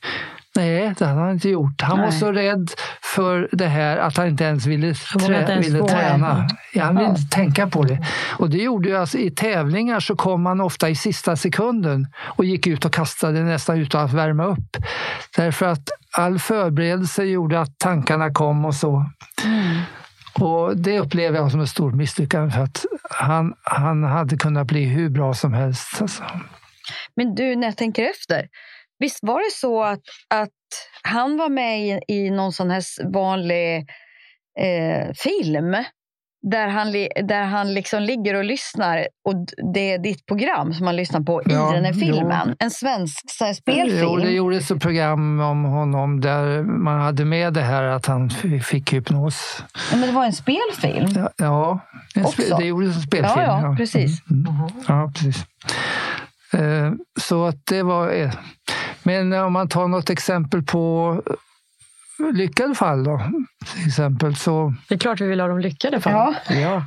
Nej, 0.57 0.95
det 0.99 1.07
hade 1.07 1.21
han 1.21 1.31
inte 1.31 1.49
gjort. 1.49 1.83
Han 1.83 1.99
Nej. 1.99 2.07
var 2.07 2.13
så 2.13 2.33
rädd 2.33 2.71
för 3.03 3.49
det 3.53 3.67
här 3.67 3.97
att 3.97 4.17
han 4.17 4.29
inte 4.29 4.45
ens 4.45 4.67
ville, 4.67 4.95
trä 4.95 5.35
ens 5.35 5.67
ville 5.67 5.89
träna. 5.89 6.49
Ja, 6.73 6.85
han 6.85 6.97
ville 6.97 7.09
inte 7.09 7.37
tänka 7.37 7.67
på 7.67 7.83
det. 7.83 8.07
Och 8.39 8.51
det 8.51 8.59
gjorde 8.59 8.89
ju 8.89 8.97
alltså, 8.97 9.19
i 9.19 9.31
tävlingar 9.31 10.01
så 10.01 10.17
kom 10.17 10.47
han 10.47 10.61
ofta 10.61 10.89
i 10.89 10.95
sista 10.95 11.37
sekunden 11.37 12.07
och 12.17 12.45
gick 12.45 12.67
ut 12.67 12.85
och 12.85 12.93
kastade 12.93 13.41
nästan 13.41 13.79
utan 13.79 14.05
att 14.05 14.13
värma 14.13 14.45
upp. 14.45 14.77
Därför 15.37 15.67
att 15.67 15.89
all 16.13 16.39
förberedelse 16.39 17.25
gjorde 17.25 17.61
att 17.61 17.79
tankarna 17.79 18.31
kom 18.31 18.65
och 18.65 18.75
så. 18.75 19.05
Mm. 19.45 19.81
Och 20.41 20.77
det 20.77 21.01
upplever 21.01 21.39
jag 21.39 21.51
som 21.51 21.61
ett 21.61 21.69
stort 21.69 21.95
misslyckande 21.95 22.51
för 22.51 22.63
att 22.63 22.85
han, 23.11 23.55
han 23.63 24.05
hade 24.05 24.37
kunnat 24.37 24.67
bli 24.67 24.85
hur 24.85 25.09
bra 25.09 25.35
som 25.35 25.53
helst. 25.53 26.03
Alltså. 26.03 26.23
Men 27.17 27.35
du, 27.35 27.57
när 27.57 27.67
jag 27.67 27.77
tänker 27.77 28.11
efter, 28.11 28.47
visst 28.99 29.19
var 29.23 29.39
det 29.39 29.53
så 29.53 29.83
att, 29.83 30.01
att 30.35 30.51
han 31.03 31.37
var 31.37 31.49
med 31.49 31.81
i, 31.81 32.01
i 32.09 32.31
någon 32.31 32.53
sån 32.53 32.71
här 32.71 33.13
vanlig 33.13 33.77
eh, 34.61 35.13
film 35.15 35.77
där 36.51 36.69
han, 36.69 36.93
där 37.29 37.43
han 37.43 37.75
liksom 37.75 38.03
ligger 38.03 38.35
och 38.35 38.45
lyssnar 38.45 39.09
och 39.25 39.35
det 39.75 39.93
är 39.93 39.99
ditt 39.99 40.27
program 40.27 40.75
som 40.75 40.87
han 40.87 40.97
lyssnar 40.97 41.21
på 41.21 41.43
i 41.43 41.45
ja, 41.49 41.73
den 41.73 41.85
här 41.85 41.93
filmen. 41.93 42.47
Jo. 42.49 42.55
En 42.59 42.71
svensk 42.71 43.31
spelfilm. 43.57 43.99
Jo, 44.03 44.17
det 44.17 44.31
gjordes 44.31 44.71
ett 44.71 44.83
program 44.83 45.41
om 45.41 45.65
honom 45.65 46.21
där 46.21 46.63
man 46.63 47.01
hade 47.01 47.25
med 47.25 47.53
det 47.53 47.63
här 47.63 47.83
att 47.83 48.07
han 48.07 48.31
fick 48.65 48.93
hypnos. 48.93 49.65
Ja, 49.91 49.97
men 49.97 50.09
det 50.09 50.15
var 50.15 50.25
en 50.25 50.33
spelfilm? 50.33 51.09
Ja, 51.15 51.31
ja 51.37 51.81
en 52.15 52.27
spe, 52.27 52.43
det 52.59 52.65
gjordes 52.65 52.97
en 52.97 53.03
spelfilm. 53.03 53.45
Ja, 53.45 53.63
ja, 53.63 53.75
precis. 53.77 54.31
Mm, 54.31 54.47
mm. 54.47 54.71
Ja, 54.89 55.13
precis. 55.15 55.45
Eh, 56.53 56.93
så 57.21 57.45
att 57.47 57.67
det 57.67 57.83
var... 57.83 58.31
Men 59.05 59.33
om 59.33 59.53
man 59.53 59.69
tar 59.69 59.89
något 59.89 60.11
exempel 60.11 60.63
på 60.63 61.23
lyckade 62.33 62.75
fall 62.75 63.05
då, 63.05 63.23
till 63.75 63.87
exempel. 63.87 64.37
Så, 64.37 64.75
det 64.89 64.95
är 64.95 64.99
klart 64.99 65.21
vi 65.21 65.27
vill 65.27 65.41
ha 65.41 65.49
de 65.49 65.59
lyckade 65.59 66.01
fallen. 66.01 66.35
Ja. 66.49 66.55
ja. 66.55 66.87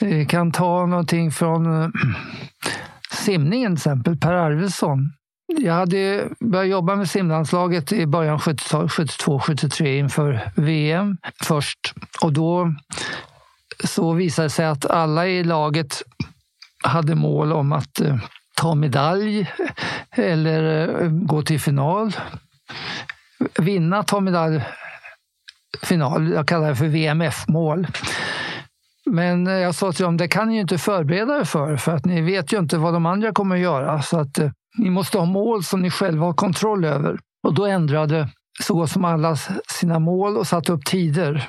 Vi 0.00 0.26
kan 0.26 0.52
ta 0.52 0.86
någonting 0.86 1.30
från 1.30 1.82
eh, 1.82 1.88
simningen 3.12 3.76
till 3.76 3.80
exempel, 3.80 4.16
Per 4.16 4.32
Arvidsson. 4.32 5.12
Jag 5.58 5.74
hade 5.74 6.28
börjat 6.40 6.68
jobba 6.68 6.96
med 6.96 7.10
simlandslaget 7.10 7.92
i 7.92 8.06
början 8.06 8.38
72-73 8.38 9.98
inför 9.98 10.52
VM 10.56 11.16
först. 11.42 11.94
Och 12.20 12.32
då 12.32 12.74
så 13.84 14.12
visade 14.12 14.46
det 14.46 14.50
sig 14.50 14.66
att 14.66 14.86
alla 14.86 15.26
i 15.26 15.44
laget 15.44 16.02
hade 16.84 17.14
mål 17.14 17.52
om 17.52 17.72
att 17.72 18.00
eh, 18.00 18.16
ta 18.60 18.74
medalj 18.74 19.50
eller 20.10 20.88
eh, 21.02 21.08
gå 21.10 21.42
till 21.42 21.60
final 21.60 22.12
vinna 23.58 24.02
ta 24.02 24.20
medalj, 24.20 24.62
final. 25.82 26.32
Jag 26.32 26.48
kallar 26.48 26.68
det 26.68 26.76
för 26.76 26.86
VMF-mål. 26.86 27.86
Men 29.06 29.46
eh, 29.46 29.52
jag 29.52 29.74
sa 29.74 29.92
till 29.92 30.04
dem, 30.04 30.16
det 30.16 30.28
kan 30.28 30.48
ni 30.48 30.54
ju 30.54 30.60
inte 30.60 30.78
förbereda 30.78 31.40
er 31.40 31.44
för, 31.44 31.76
för 31.76 31.96
att 31.96 32.04
ni 32.04 32.20
vet 32.20 32.52
ju 32.52 32.58
inte 32.58 32.78
vad 32.78 32.92
de 32.92 33.06
andra 33.06 33.32
kommer 33.32 33.56
att 33.56 33.62
göra. 33.62 34.02
Så 34.02 34.18
att 34.20 34.38
eh, 34.38 34.50
ni 34.78 34.90
måste 34.90 35.18
ha 35.18 35.24
mål 35.24 35.64
som 35.64 35.82
ni 35.82 35.90
själva 35.90 36.26
har 36.26 36.34
kontroll 36.34 36.84
över. 36.84 37.18
Och 37.42 37.54
då 37.54 37.66
ändrade 37.66 38.28
så 38.62 38.74
gott 38.74 38.90
som 38.90 39.04
alla 39.04 39.36
sina 39.68 39.98
mål 39.98 40.36
och 40.36 40.46
satte 40.46 40.72
upp 40.72 40.84
tider. 40.84 41.48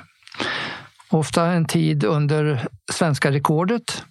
Ofta 1.10 1.46
en 1.46 1.64
tid 1.64 2.04
under 2.04 2.68
svenska 2.92 3.30
rekordet. 3.30 4.04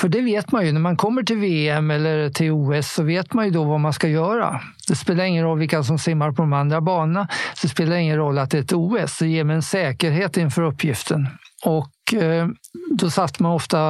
För 0.00 0.08
det 0.08 0.20
vet 0.20 0.52
man 0.52 0.66
ju, 0.66 0.72
när 0.72 0.80
man 0.80 0.96
kommer 0.96 1.22
till 1.22 1.36
VM 1.36 1.90
eller 1.90 2.30
till 2.30 2.50
OS 2.50 2.92
så 2.92 3.02
vet 3.02 3.32
man 3.32 3.44
ju 3.44 3.50
då 3.50 3.64
vad 3.64 3.80
man 3.80 3.92
ska 3.92 4.08
göra. 4.08 4.60
Det 4.88 4.96
spelar 4.96 5.24
ingen 5.24 5.44
roll 5.44 5.58
vilka 5.58 5.82
som 5.82 5.98
simmar 5.98 6.32
på 6.32 6.42
de 6.42 6.52
andra 6.52 6.80
banorna. 6.80 7.28
Det 7.62 7.68
spelar 7.68 7.96
ingen 7.96 8.16
roll 8.16 8.38
att 8.38 8.50
det 8.50 8.58
är 8.58 8.62
ett 8.62 8.72
OS. 8.72 9.18
Det 9.18 9.28
ger 9.28 9.44
mig 9.44 9.56
en 9.56 9.62
säkerhet 9.62 10.36
inför 10.36 10.62
uppgiften. 10.62 11.28
Och 11.64 12.14
eh, 12.14 12.48
då 12.90 13.10
satte 13.10 13.42
man 13.42 13.52
ofta 13.52 13.80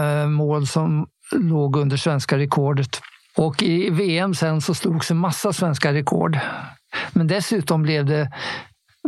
eh, 0.00 0.26
mål 0.26 0.66
som 0.66 1.06
låg 1.32 1.76
under 1.76 1.96
svenska 1.96 2.38
rekordet. 2.38 3.00
Och 3.36 3.62
i 3.62 3.90
VM 3.90 4.34
sen 4.34 4.60
så 4.60 4.74
slogs 4.74 5.10
en 5.10 5.16
massa 5.16 5.52
svenska 5.52 5.92
rekord. 5.92 6.38
Men 7.12 7.26
dessutom 7.26 7.82
blev 7.82 8.04
det 8.04 8.30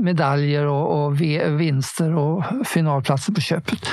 medaljer 0.00 0.66
och, 0.66 1.04
och 1.04 1.20
vinster 1.60 2.16
och 2.16 2.44
finalplatser 2.66 3.32
på 3.32 3.40
köpet. 3.40 3.88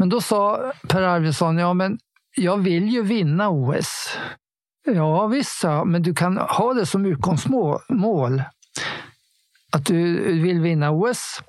Men 0.00 0.08
då 0.08 0.20
sa 0.20 0.72
Per 0.88 1.02
Arvidsson, 1.02 1.58
ja 1.58 1.74
men 1.74 1.98
jag 2.36 2.56
vill 2.56 2.88
ju 2.88 3.02
vinna 3.02 3.48
OS. 3.48 4.16
Ja 4.86 5.26
visst, 5.26 5.64
men 5.86 6.02
du 6.02 6.14
kan 6.14 6.36
ha 6.36 6.74
det 6.74 6.86
som 6.86 7.06
utgångsmål. 7.06 8.42
Att 9.72 9.86
du 9.86 10.14
vill 10.42 10.60
vinna 10.60 10.90
OS. 10.90 11.42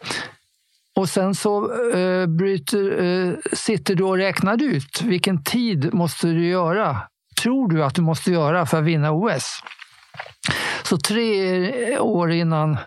Och 0.96 1.10
sen 1.10 1.36
så 1.36 1.74
eh, 1.92 2.28
bryter, 2.28 3.04
eh, 3.04 3.34
sitter 3.54 3.96
du 3.96 4.04
och 4.04 4.18
räknar 4.18 4.64
ut 4.64 5.02
vilken 5.02 5.44
tid 5.44 5.94
måste 5.94 6.28
du 6.28 6.48
göra. 6.48 6.98
Tror 7.42 7.70
du 7.70 7.84
att 7.84 7.96
du 7.96 8.02
måste 8.02 8.32
göra 8.32 8.66
för 8.66 8.78
att 8.78 8.84
vinna 8.84 9.12
OS? 9.12 9.64
Så 10.84 10.98
tre 10.98 12.00
år 12.00 12.32
innan 12.32 12.78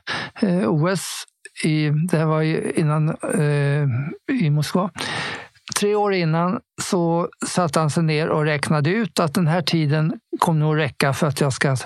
eh, 0.40 0.68
OS, 0.68 1.24
i, 1.64 1.90
det 1.90 2.24
var 2.24 2.42
innan 2.78 3.08
eh, 3.34 3.88
i 4.32 4.50
Moskva, 4.50 4.90
Tre 5.72 5.94
år 5.94 6.14
innan 6.14 6.60
så 6.82 7.28
satte 7.46 7.80
han 7.80 7.90
sig 7.90 8.02
ner 8.02 8.28
och 8.28 8.44
räknade 8.44 8.90
ut 8.90 9.20
att 9.20 9.34
den 9.34 9.46
här 9.46 9.62
tiden 9.62 10.12
kommer 10.38 10.60
nog 10.60 10.78
räcka 10.78 11.12
för 11.12 11.26
att 11.26 11.40
jag 11.40 11.52
ska 11.52 11.76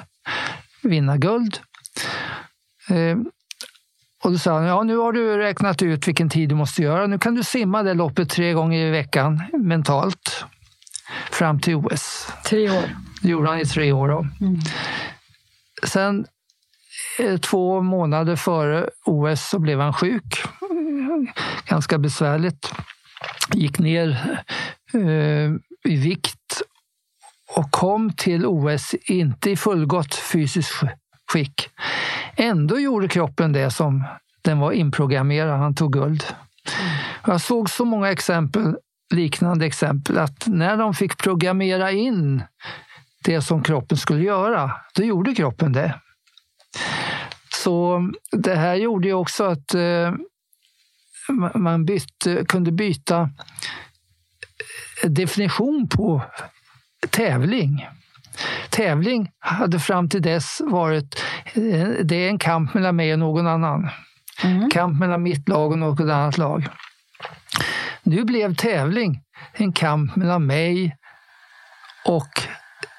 vinna 0.83 1.16
guld. 1.16 1.59
Eh, 2.91 3.18
och 4.24 4.33
då 4.33 4.39
sa 4.39 4.55
han, 4.55 4.64
ja 4.64 4.83
nu 4.83 4.97
har 4.97 5.12
du 5.12 5.39
räknat 5.39 5.83
ut 5.83 6.09
vilken 6.09 6.29
tid 6.31 6.49
du 6.49 6.55
måste 6.55 6.83
göra. 6.83 7.07
Nu 7.07 7.18
kan 7.18 7.35
du 7.35 7.43
simma 7.43 7.83
det 7.83 7.95
loppet 7.95 8.31
tre 8.31 8.53
gånger 8.53 8.87
i 8.87 8.91
veckan 8.91 9.43
mentalt 9.53 10.45
fram 11.31 11.61
till 11.61 11.74
OS. 11.74 12.33
Tre 12.45 12.70
år. 12.70 12.97
Det 13.22 13.29
gjorde 13.29 13.49
han 13.49 13.59
i 13.59 13.64
tre 13.64 13.93
år. 13.93 14.09
Då. 14.09 14.18
Mm. 14.41 14.61
Sen 15.87 16.26
eh, 17.18 17.39
två 17.39 17.83
månader 17.83 18.37
före 18.37 18.91
OS 19.05 19.49
så 19.49 19.59
blev 19.59 19.81
han 19.81 19.93
sjuk. 19.93 20.43
Ganska 21.64 21.99
besvärligt 21.99 22.72
gick 23.55 23.79
ner 23.79 24.09
eh, 24.95 25.51
i 25.93 25.97
vikt 25.97 26.62
och 27.57 27.71
kom 27.71 28.12
till 28.12 28.47
OS 28.47 28.95
inte 28.95 29.51
i 29.51 29.57
fullgott 29.57 30.14
fysiskt 30.14 30.83
skick. 31.33 31.69
Ändå 32.37 32.79
gjorde 32.79 33.09
kroppen 33.09 33.53
det 33.53 33.71
som 33.71 34.05
den 34.43 34.59
var 34.59 34.73
inprogrammerad. 34.73 35.59
Han 35.59 35.75
tog 35.75 35.93
guld. 35.93 36.25
Jag 37.27 37.41
såg 37.41 37.71
så 37.71 37.85
många 37.85 38.11
exempel, 38.11 38.77
liknande 39.14 39.66
exempel, 39.66 40.19
att 40.19 40.47
när 40.47 40.77
de 40.77 40.95
fick 40.95 41.16
programmera 41.16 41.93
in 41.93 42.43
det 43.25 43.43
som 43.43 43.62
kroppen 43.62 43.99
skulle 43.99 44.23
göra, 44.23 44.71
då 44.95 45.03
gjorde 45.03 45.35
kroppen 45.35 45.73
det. 45.73 46.01
Så 47.55 48.01
det 48.33 48.55
här 48.55 48.75
gjorde 48.75 49.09
ju 49.09 49.14
också 49.14 49.45
att 49.45 49.75
eh, 49.75 50.12
man 51.55 51.85
bytte, 51.85 52.45
kunde 52.45 52.72
byta 52.72 53.31
definition 55.03 55.89
på 55.89 56.22
tävling. 57.11 57.87
Tävling 58.70 59.31
hade 59.39 59.81
fram 59.81 60.09
till 60.09 60.22
dess 60.22 60.61
varit 60.64 61.24
eh, 61.55 61.89
det 62.03 62.16
är 62.16 62.29
en 62.29 62.39
kamp 62.39 62.74
mellan 62.74 62.97
mig 62.97 63.12
och 63.12 63.18
någon 63.18 63.47
annan. 63.47 63.89
Mm. 64.45 64.70
Kamp 64.70 65.01
mellan 65.01 65.22
mitt 65.22 65.49
lag 65.49 65.72
och 65.72 65.79
något 65.79 66.01
annat 66.01 66.39
lag. 66.39 66.68
Nu 68.03 68.24
blev 68.24 68.55
tävling 68.55 69.22
en 69.53 69.72
kamp 69.72 70.16
mellan 70.16 70.47
mig 70.47 70.97
och 72.05 72.43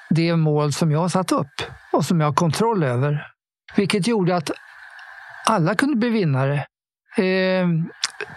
det 0.09 0.35
mål 0.35 0.73
som 0.73 0.91
jag 0.91 1.11
satt 1.11 1.31
upp 1.31 1.61
och 1.91 2.05
som 2.05 2.19
jag 2.19 2.27
har 2.27 2.33
kontroll 2.33 2.83
över. 2.83 3.27
Vilket 3.75 4.07
gjorde 4.07 4.35
att 4.35 4.51
alla 5.45 5.75
kunde 5.75 5.95
bli 5.95 6.09
vinnare. 6.09 6.65
Eh, 7.19 7.67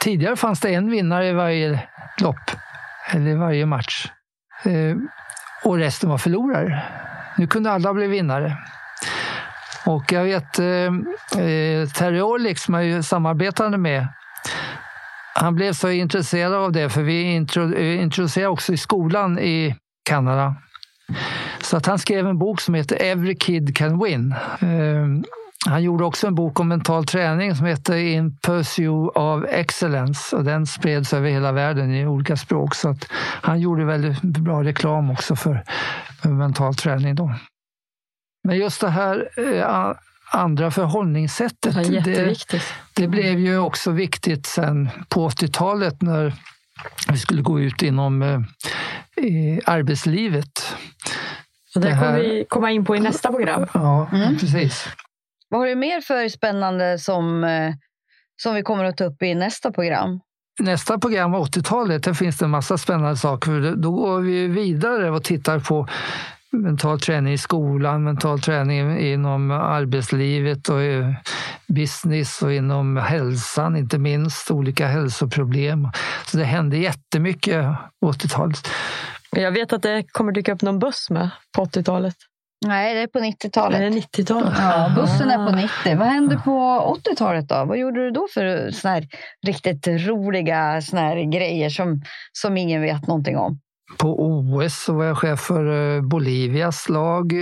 tidigare 0.01 0.37
fanns 0.37 0.61
det 0.61 0.75
en 0.75 0.91
vinnare 0.91 1.29
i 1.29 1.33
varje 1.33 1.83
lopp, 2.21 2.51
eller 3.13 3.31
i 3.31 3.35
varje 3.35 3.67
match. 3.67 4.11
Eh, 4.65 4.97
och 5.65 5.77
resten 5.77 6.11
var 6.11 6.19
förlorare. 6.19 6.83
Nu 7.37 7.47
kunde 7.47 7.71
alla 7.71 7.95
bli 7.95 8.07
vinnare. 8.07 8.57
Och 9.87 10.13
jag 10.13 10.25
vet 10.25 10.59
eh, 10.59 10.67
eh 10.67 11.89
Terry 11.89 12.21
Orlik 12.21 12.59
som 12.59 12.75
jag 12.75 13.05
samarbetade 13.05 13.79
med, 13.79 14.07
han 15.35 15.55
blev 15.55 15.73
så 15.73 15.91
intresserad 15.91 16.55
av 16.55 16.73
det 16.73 16.91
för 16.91 17.03
vi 17.03 17.25
eh, 17.25 18.03
introducerade 18.03 18.49
också 18.49 18.73
i 18.73 18.77
skolan 18.77 19.39
i 19.39 19.77
Kanada. 20.05 20.57
Så 21.61 21.77
att 21.77 21.87
han 21.87 21.99
skrev 21.99 22.27
en 22.27 22.39
bok 22.39 22.61
som 22.61 22.75
heter 22.75 23.03
Every 23.03 23.37
Kid 23.37 23.77
Can 23.77 24.05
Win. 24.05 24.35
Eh, 24.61 25.07
han 25.67 25.83
gjorde 25.83 26.05
också 26.05 26.27
en 26.27 26.35
bok 26.35 26.61
om 26.61 26.69
mental 26.69 27.05
träning 27.05 27.55
som 27.55 27.67
heter 27.67 27.97
In 27.97 28.37
Pursuit 28.37 29.11
of 29.15 29.45
Excellence 29.49 30.37
och 30.37 30.45
den 30.45 30.67
spreds 30.67 31.13
över 31.13 31.31
hela 31.31 31.53
världen 31.53 31.95
i 31.95 32.07
olika 32.07 32.37
språk. 32.37 32.75
Så 32.75 32.89
att 32.89 33.09
han 33.43 33.61
gjorde 33.61 33.85
väldigt 33.85 34.23
bra 34.23 34.65
reklam 34.65 35.11
också 35.11 35.37
för, 35.37 35.65
mental 36.23 36.75
träning. 36.75 37.15
Då. 37.15 37.35
Men 38.45 38.59
just 38.59 38.81
det 38.81 38.91
här 38.91 39.29
eh, 39.37 39.93
andra 40.33 40.71
förhållningssättet, 40.71 41.75
det, 41.75 42.01
det, 42.01 42.63
det, 42.95 43.09
blev 43.09 43.39
ju 43.39 43.59
också 43.59 43.91
viktigt 43.91 44.47
sen 44.47 44.89
på 45.09 45.29
80-talet 45.29 46.03
när 46.03 46.35
vi 47.09 47.19
skulle 47.19 47.43
gå 47.43 47.61
ut 47.61 47.83
inom 47.83 48.23
eh, 48.23 48.41
arbetslivet. 49.65 50.77
Och 51.75 51.81
det, 51.81 51.89
det 51.89 51.95
här... 51.95 52.07
kommer 52.07 52.19
vi 52.19 52.45
komma 52.49 52.71
in 52.71 52.85
på 52.85 52.97
i 52.97 53.01
nästa 53.01 53.29
program. 53.29 53.67
Ja, 53.75 54.09
mm. 54.13 54.39
precis. 54.39 54.89
Vad 55.53 55.61
har 55.61 55.69
du 55.69 55.75
mer 55.75 56.01
för 56.01 56.29
spännande 56.29 56.99
som, 56.99 57.45
eh, 57.45 57.75
som 58.43 58.55
vi 58.55 58.63
kommer 58.63 58.85
att 58.85 58.97
ta 58.97 59.05
upp 59.05 59.23
i 59.23 59.35
nästa 59.35 59.73
program? 59.73 60.21
Nästa 60.61 60.99
program, 60.99 61.35
80-talet, 61.35 62.03
där 62.03 62.15
finns 62.15 62.39
det 62.39 62.45
en 62.45 62.51
massa 62.51 62.79
spännande 62.79 63.17
saker. 63.17 63.75
Då 63.77 63.91
går 63.91 64.21
vi 64.21 64.47
vidare 64.49 65.11
och 65.11 65.25
tittar 65.25 65.59
på 65.59 65.89
mental 66.51 67.01
träning 67.01 67.33
i 67.33 67.39
skolan, 67.39 68.05
mental 68.05 68.41
träning 68.41 68.99
inom 68.99 69.51
arbetslivet 69.51 70.69
och 70.69 70.81
business 71.67 72.43
och 72.43 72.53
inom 72.53 72.97
hälsan, 72.97 73.77
inte 73.77 73.99
minst 73.99 74.51
olika 74.51 74.87
hälsoproblem. 74.87 75.89
Så 76.27 76.37
det 76.37 76.45
hände 76.45 76.77
jättemycket 76.77 77.65
på 78.01 78.13
80-talet. 78.13 78.69
Jag 79.31 79.53
vet 79.53 79.73
att 79.73 79.83
det 79.83 80.05
kommer 80.13 80.33
dyka 80.33 80.53
upp 80.53 80.63
någon 80.63 80.79
buss 80.79 81.11
med 81.11 81.31
på 81.57 81.65
80-talet. 81.65 82.17
Nej, 82.65 82.95
det 82.95 83.01
är 83.01 83.07
på 83.07 83.19
90-talet. 83.19 83.79
Det 83.79 83.87
är 83.87 83.91
90-talet? 83.91 84.53
Ja, 84.59 84.93
bussen 84.97 85.31
är 85.31 85.51
på 85.51 85.57
90. 85.57 85.99
Vad 85.99 86.09
hände 86.09 86.41
på 86.45 86.51
80-talet 87.05 87.49
då? 87.49 87.65
Vad 87.65 87.79
gjorde 87.79 88.05
du 88.05 88.11
då 88.11 88.29
för 88.35 88.71
såna 88.71 88.95
här 88.95 89.09
riktigt 89.47 89.87
roliga 89.87 90.83
såna 90.83 91.03
här 91.03 91.33
grejer 91.33 91.71
som, 91.71 92.03
som 92.33 92.57
ingen 92.57 92.83
vet 92.83 93.07
någonting 93.07 93.37
om? 93.37 93.61
På 93.99 94.17
OS 94.19 94.85
så 94.85 94.93
var 94.93 95.05
jag 95.05 95.19
chef 95.19 95.41
för 95.41 95.97
eh, 95.97 96.03
Bolivias 96.03 96.89
lag. 96.89 97.33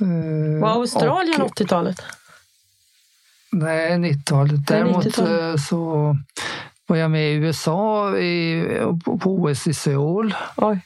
Mm. 0.00 0.60
Var 0.60 0.68
Australien 0.68 1.42
och, 1.42 1.60
80-talet? 1.60 2.02
Nej, 3.52 3.90
90-talet. 3.90 4.66
Däremot 4.66 5.04
90 5.04 5.22
eh, 5.22 5.56
så 5.56 6.16
var 6.86 6.96
jag 6.96 7.10
med 7.10 7.32
i 7.32 7.34
USA 7.34 8.16
i, 8.16 8.64
på 9.04 9.30
OS 9.30 9.66
i 9.66 9.74
Seoul. 9.74 10.34
Oj. 10.56 10.80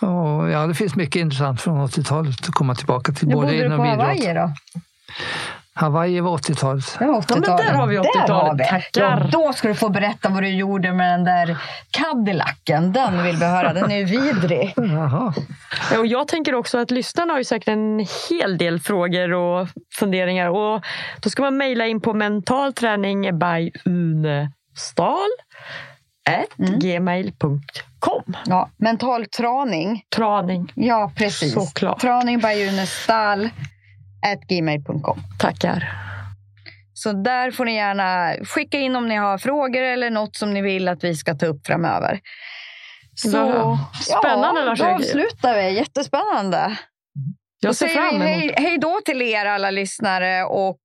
Och 0.00 0.50
ja, 0.50 0.66
det 0.66 0.74
finns 0.74 0.96
mycket 0.96 1.20
intressant 1.20 1.60
från 1.60 1.86
80-talet 1.86 2.48
att 2.48 2.54
komma 2.54 2.74
tillbaka 2.74 3.12
till. 3.12 3.28
Hur 3.28 3.34
bodde 3.34 3.68
du 3.68 3.76
på 3.76 3.82
Hawaii 3.82 4.34
då? 4.34 4.52
Hawaii 5.76 6.20
var 6.20 6.36
80-talet. 6.38 6.96
Det 6.98 7.06
var 7.06 7.18
80 7.18 7.34
ja, 7.46 7.56
där 7.56 7.72
har 7.72 7.86
vi 7.86 7.98
80-talet. 7.98 8.66
Ja, 8.94 9.28
då 9.32 9.52
ska 9.52 9.68
du 9.68 9.74
få 9.74 9.88
berätta 9.88 10.28
vad 10.28 10.42
du 10.42 10.48
gjorde 10.48 10.92
med 10.92 11.10
den 11.12 11.24
där 11.24 11.56
Cadillacen. 11.90 12.92
Den 12.92 13.22
vill 13.22 13.36
vi 13.36 13.44
höra. 13.44 13.72
Den 13.72 13.90
är 13.90 14.04
vidrig. 14.04 14.74
Jaha. 14.76 15.34
Ja, 15.92 15.98
och 15.98 16.06
jag 16.06 16.28
tänker 16.28 16.54
också 16.54 16.78
att 16.78 16.90
lyssnarna 16.90 17.32
har 17.32 17.38
ju 17.38 17.44
säkert 17.44 17.68
en 17.68 18.06
hel 18.30 18.58
del 18.58 18.80
frågor 18.80 19.32
och 19.32 19.68
funderingar. 19.94 20.48
Och 20.48 20.84
då 21.20 21.30
ska 21.30 21.42
man 21.42 21.56
mejla 21.56 21.86
in 21.86 22.00
på 22.00 22.14
mentalträning 22.14 23.38
by 23.38 23.70
Unestal 23.84 25.30
mm. 26.58 26.78
gmail.com. 26.78 28.36
Ja, 28.46 28.70
mental 28.76 29.26
traning. 29.26 30.02
Traning. 30.16 30.72
Ja, 30.74 31.12
precis. 31.16 31.54
Såklart. 31.54 32.00
Traning 32.00 32.38
by 32.38 32.68
Unestal 32.68 33.50
gmail.com. 34.48 35.18
Tackar. 35.38 35.88
Så 36.94 37.12
där 37.12 37.50
får 37.50 37.64
ni 37.64 37.74
gärna 37.74 38.34
skicka 38.44 38.78
in 38.78 38.96
om 38.96 39.08
ni 39.08 39.14
har 39.14 39.38
frågor 39.38 39.82
eller 39.82 40.10
något 40.10 40.36
som 40.36 40.54
ni 40.54 40.62
vill 40.62 40.88
att 40.88 41.04
vi 41.04 41.14
ska 41.14 41.34
ta 41.34 41.46
upp 41.46 41.66
framöver. 41.66 42.20
Så, 43.14 43.78
Spännande 44.00 44.60
ja, 44.60 44.64
Lars 44.64 44.78
Då 44.78 44.84
avslutar 44.84 45.54
vi. 45.54 45.70
Jättespännande. 45.76 46.78
Jag 47.60 47.76
ser 47.76 47.88
fram 47.88 48.14
emot. 48.14 48.28
Hej, 48.28 48.54
hej 48.56 48.78
då 48.78 49.00
till 49.04 49.22
er 49.22 49.46
alla 49.46 49.70
lyssnare 49.70 50.44
och 50.44 50.78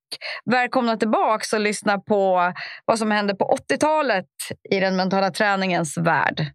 välkomna 0.45 0.97
tillbaka 0.97 1.55
och 1.55 1.61
lyssna 1.61 1.99
på 1.99 2.53
vad 2.85 2.99
som 2.99 3.11
hände 3.11 3.35
på 3.35 3.57
80-talet 3.69 4.25
i 4.69 4.79
den 4.79 4.95
mentala 4.95 5.31
träningens 5.31 5.97
värld. 5.97 6.45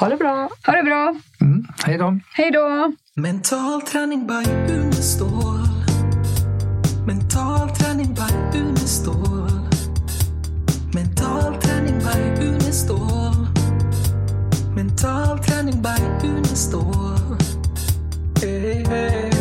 Ha 0.00 0.08
det 0.08 0.16
bra! 0.16 0.48
Ha 0.66 0.72
det 0.72 0.82
bra! 0.82 1.14
Mm, 1.40 1.66
hej 1.86 1.98
då! 1.98 2.18
Hej 2.34 2.50
då! 2.50 2.92
Mental 3.16 3.82
träning 3.82 4.26
by 4.26 4.72
Unestål 4.72 5.68
Mental 7.06 7.68
träning 7.68 8.14
by 8.14 8.58
Unestål 8.58 9.50
Mental 10.94 11.60
träning 11.60 11.98
by 11.98 12.44
Unestål 12.46 13.46
Mental 14.76 15.38
träning 15.38 15.82
by 15.82 16.28
Unestål 16.28 17.38
hey, 18.42 18.84
hey. 18.84 19.31